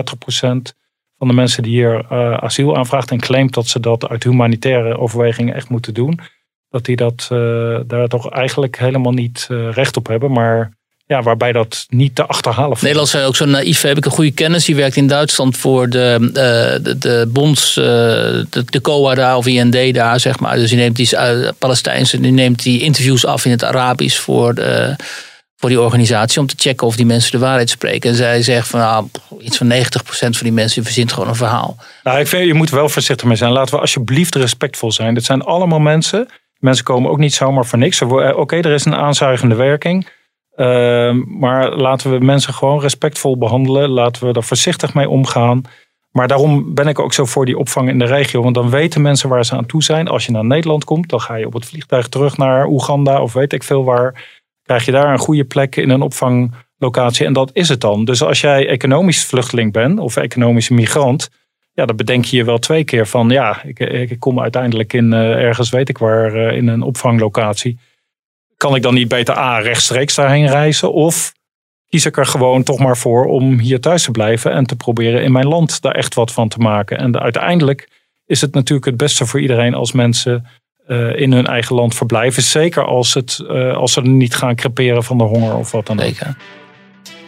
van 1.18 1.28
de 1.28 1.34
mensen 1.34 1.62
die 1.62 1.72
hier 1.72 2.04
eh, 2.10 2.32
asiel 2.34 2.76
aanvraagt 2.76 3.10
en 3.10 3.20
claimt 3.20 3.54
dat 3.54 3.66
ze 3.66 3.80
dat 3.80 4.08
uit 4.08 4.24
humanitaire 4.24 4.98
overwegingen 4.98 5.54
echt 5.54 5.68
moeten 5.68 5.94
doen. 5.94 6.20
dat 6.68 6.84
die 6.84 6.96
dat, 6.96 7.26
daar 7.86 8.08
toch 8.08 8.30
eigenlijk 8.30 8.78
helemaal 8.78 9.12
niet 9.12 9.46
recht 9.50 9.96
op 9.96 10.06
hebben. 10.06 10.32
Maar 10.32 10.72
ja, 11.12 11.22
waarbij 11.22 11.52
dat 11.52 11.86
niet 11.88 12.14
te 12.14 12.26
achterhalen 12.26 12.68
valt. 12.68 12.82
Nederland 12.82 13.08
zijn 13.08 13.24
ook 13.24 13.36
zo 13.36 13.44
naïef. 13.44 13.82
Heb 13.82 13.96
ik 13.96 14.04
een 14.04 14.10
goede 14.10 14.30
kennis. 14.30 14.64
Die 14.64 14.76
werkt 14.76 14.96
in 14.96 15.06
Duitsland 15.06 15.56
voor 15.56 15.88
de, 15.88 16.18
uh, 16.20 16.84
de, 16.84 16.98
de 16.98 17.28
bonds, 17.28 17.76
uh, 17.76 17.84
de, 17.84 18.64
de 18.64 18.80
COA 18.80 19.14
daar 19.14 19.36
of 19.36 19.46
IND 19.46 19.94
daar, 19.94 20.20
zeg 20.20 20.38
maar. 20.38 20.56
Dus 20.56 20.68
die 20.68 20.78
neemt 20.78 20.96
die 20.96 21.08
uh, 21.12 21.48
Palestijnse, 21.58 22.20
die 22.20 22.32
neemt 22.32 22.62
die 22.62 22.80
interviews 22.80 23.26
af 23.26 23.44
in 23.44 23.50
het 23.50 23.64
Arabisch 23.64 24.18
voor, 24.18 24.54
de, 24.54 24.96
voor 25.56 25.68
die 25.68 25.80
organisatie. 25.80 26.40
Om 26.40 26.46
te 26.46 26.54
checken 26.58 26.86
of 26.86 26.96
die 26.96 27.06
mensen 27.06 27.32
de 27.32 27.38
waarheid 27.38 27.70
spreken. 27.70 28.10
En 28.10 28.16
zij 28.16 28.42
zegt 28.42 28.68
van 28.68 28.80
nou, 28.80 29.06
iets 29.40 29.56
van 29.56 29.72
90% 29.72 29.76
van 30.10 30.32
die 30.42 30.52
mensen 30.52 30.84
verzint 30.84 31.12
gewoon 31.12 31.28
een 31.28 31.34
verhaal. 31.34 31.76
Nou, 32.02 32.18
ik 32.18 32.26
vind, 32.26 32.46
je 32.46 32.54
moet 32.54 32.70
wel 32.70 32.88
voorzichtig 32.88 33.26
mee 33.26 33.36
zijn. 33.36 33.52
Laten 33.52 33.74
we 33.74 33.80
alsjeblieft 33.80 34.34
respectvol 34.34 34.92
zijn. 34.92 35.14
Dit 35.14 35.24
zijn 35.24 35.42
allemaal 35.42 35.80
mensen. 35.80 36.28
Mensen 36.58 36.84
komen 36.84 37.10
ook 37.10 37.18
niet 37.18 37.34
zomaar 37.34 37.66
voor 37.66 37.78
niks. 37.78 38.02
Oké, 38.02 38.56
er 38.56 38.72
is 38.72 38.84
een 38.84 38.94
aanzuigende 38.94 39.54
werking. 39.54 40.06
Ehm, 40.62 41.22
maar 41.26 41.76
laten 41.76 42.10
we 42.10 42.24
mensen 42.24 42.54
gewoon 42.54 42.80
respectvol 42.80 43.38
behandelen. 43.38 43.90
Laten 43.90 44.26
we 44.26 44.32
er 44.32 44.42
voorzichtig 44.42 44.94
mee 44.94 45.08
omgaan. 45.08 45.62
Maar 46.10 46.28
daarom 46.28 46.74
ben 46.74 46.88
ik 46.88 46.98
ook 46.98 47.12
zo 47.12 47.24
voor 47.24 47.46
die 47.46 47.58
opvang 47.58 47.88
in 47.88 47.98
de 47.98 48.04
regio. 48.04 48.42
Want 48.42 48.54
dan 48.54 48.70
weten 48.70 49.02
mensen 49.02 49.28
waar 49.28 49.44
ze 49.44 49.56
aan 49.56 49.66
toe 49.66 49.82
zijn. 49.82 50.08
Als 50.08 50.26
je 50.26 50.32
naar 50.32 50.44
Nederland 50.44 50.84
komt, 50.84 51.08
dan 51.08 51.20
ga 51.20 51.34
je 51.34 51.46
op 51.46 51.52
het 51.52 51.64
vliegtuig 51.64 52.08
terug 52.08 52.36
naar 52.36 52.66
Oeganda 52.66 53.22
of 53.22 53.32
weet 53.32 53.52
ik 53.52 53.62
veel 53.62 53.84
waar. 53.84 54.24
Krijg 54.62 54.84
je 54.84 54.92
daar 54.92 55.12
een 55.12 55.18
goede 55.18 55.44
plek 55.44 55.76
in 55.76 55.90
een 55.90 56.02
opvanglocatie. 56.02 57.26
En 57.26 57.32
dat 57.32 57.50
is 57.52 57.68
het 57.68 57.80
dan. 57.80 58.04
Dus 58.04 58.22
als 58.22 58.40
jij 58.40 58.68
economisch 58.68 59.24
vluchteling 59.24 59.72
bent 59.72 59.98
of 59.98 60.16
economische 60.16 60.74
migrant. 60.74 61.30
Ja, 61.72 61.86
dan 61.86 61.96
bedenk 61.96 62.24
je 62.24 62.36
je 62.36 62.44
wel 62.44 62.58
twee 62.58 62.84
keer 62.84 63.06
van 63.06 63.28
ja, 63.28 63.62
ik, 63.62 63.78
ik 63.78 64.20
kom 64.20 64.40
uiteindelijk 64.40 64.92
in 64.92 65.12
uh, 65.12 65.18
ergens 65.18 65.70
weet 65.70 65.88
ik 65.88 65.98
waar 65.98 66.36
uh, 66.36 66.56
in 66.56 66.68
een 66.68 66.82
opvanglocatie 66.82 67.78
kan 68.62 68.74
ik 68.74 68.82
dan 68.82 68.94
niet 68.94 69.08
beter 69.08 69.36
A, 69.38 69.58
rechtstreeks 69.58 70.14
daarheen 70.14 70.46
reizen? 70.46 70.92
Of 70.92 71.32
kies 71.88 72.06
ik 72.06 72.16
er 72.16 72.26
gewoon 72.26 72.62
toch 72.62 72.78
maar 72.78 72.96
voor 72.96 73.24
om 73.24 73.58
hier 73.58 73.80
thuis 73.80 74.02
te 74.02 74.10
blijven 74.10 74.52
en 74.52 74.66
te 74.66 74.76
proberen 74.76 75.22
in 75.22 75.32
mijn 75.32 75.46
land 75.46 75.80
daar 75.80 75.94
echt 75.94 76.14
wat 76.14 76.32
van 76.32 76.48
te 76.48 76.58
maken? 76.58 76.98
En 76.98 77.20
uiteindelijk 77.20 77.88
is 78.26 78.40
het 78.40 78.54
natuurlijk 78.54 78.86
het 78.86 78.96
beste 78.96 79.26
voor 79.26 79.40
iedereen 79.40 79.74
als 79.74 79.92
mensen 79.92 80.46
uh, 80.88 81.20
in 81.20 81.32
hun 81.32 81.46
eigen 81.46 81.74
land 81.74 81.94
verblijven. 81.94 82.42
Zeker 82.42 82.84
als, 82.84 83.14
het, 83.14 83.38
uh, 83.42 83.76
als 83.76 83.92
ze 83.92 84.00
niet 84.00 84.34
gaan 84.34 84.56
creperen 84.56 85.04
van 85.04 85.18
de 85.18 85.24
honger 85.24 85.56
of 85.56 85.70
wat 85.70 85.86
dan 85.86 86.00
ook. 86.00 86.14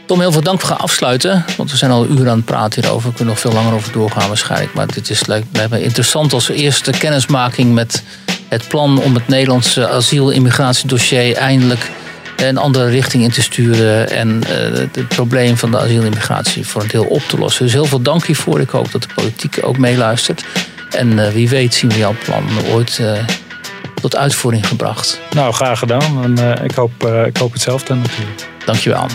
Tom, 0.06 0.20
heel 0.20 0.32
veel 0.32 0.42
dank. 0.42 0.60
We 0.60 0.66
gaan 0.66 0.78
afsluiten. 0.78 1.44
Want 1.56 1.70
we 1.70 1.76
zijn 1.76 1.90
al 1.90 2.06
uren 2.06 2.30
aan 2.30 2.36
het 2.36 2.44
praten 2.44 2.82
hierover. 2.82 3.08
We 3.08 3.14
kunnen 3.14 3.34
nog 3.34 3.42
veel 3.42 3.52
langer 3.52 3.74
over 3.74 3.92
doorgaan 3.92 4.28
waarschijnlijk. 4.28 4.74
Maar 4.74 4.86
dit 4.86 5.10
is, 5.10 5.26
lijkt 5.26 5.70
me 5.70 5.82
interessant 5.82 6.32
als 6.32 6.48
eerste 6.48 6.90
kennismaking 6.90 7.74
met 7.74 8.02
het 8.48 8.68
plan 8.68 9.02
om 9.02 9.14
het 9.14 9.28
Nederlandse 9.28 9.88
asiel-immigratiedossier 9.88 11.34
eindelijk 11.36 11.90
een 12.36 12.56
andere 12.56 12.88
richting 12.88 13.22
in 13.22 13.30
te 13.30 13.42
sturen. 13.42 14.10
En 14.10 14.42
uh, 14.42 14.78
het 14.92 15.08
probleem 15.08 15.56
van 15.56 15.70
de 15.70 15.78
asiel-immigratie 15.78 16.66
voor 16.66 16.82
een 16.82 16.88
deel 16.88 17.04
op 17.04 17.22
te 17.22 17.38
lossen. 17.38 17.64
Dus 17.64 17.74
heel 17.74 17.84
veel 17.84 18.02
dank 18.02 18.24
hiervoor. 18.24 18.60
Ik 18.60 18.70
hoop 18.70 18.92
dat 18.92 19.02
de 19.02 19.08
politiek 19.14 19.58
ook 19.62 19.78
meeluistert. 19.78 20.44
En 20.90 21.10
uh, 21.10 21.28
wie 21.28 21.48
weet 21.48 21.74
zien 21.74 21.90
we 21.90 21.98
jouw 21.98 22.14
plan 22.24 22.44
ooit 22.72 22.98
uh, 23.00 23.12
tot 24.00 24.16
uitvoering 24.16 24.66
gebracht. 24.66 25.20
Nou, 25.34 25.52
graag 25.52 25.78
gedaan. 25.78 26.38
En 26.38 26.64
ik, 26.64 26.74
hoop, 26.74 27.06
ik 27.26 27.36
hoop 27.36 27.52
hetzelfde 27.52 27.94
natuurlijk. 27.94 28.48
Dankjewel. 28.64 29.06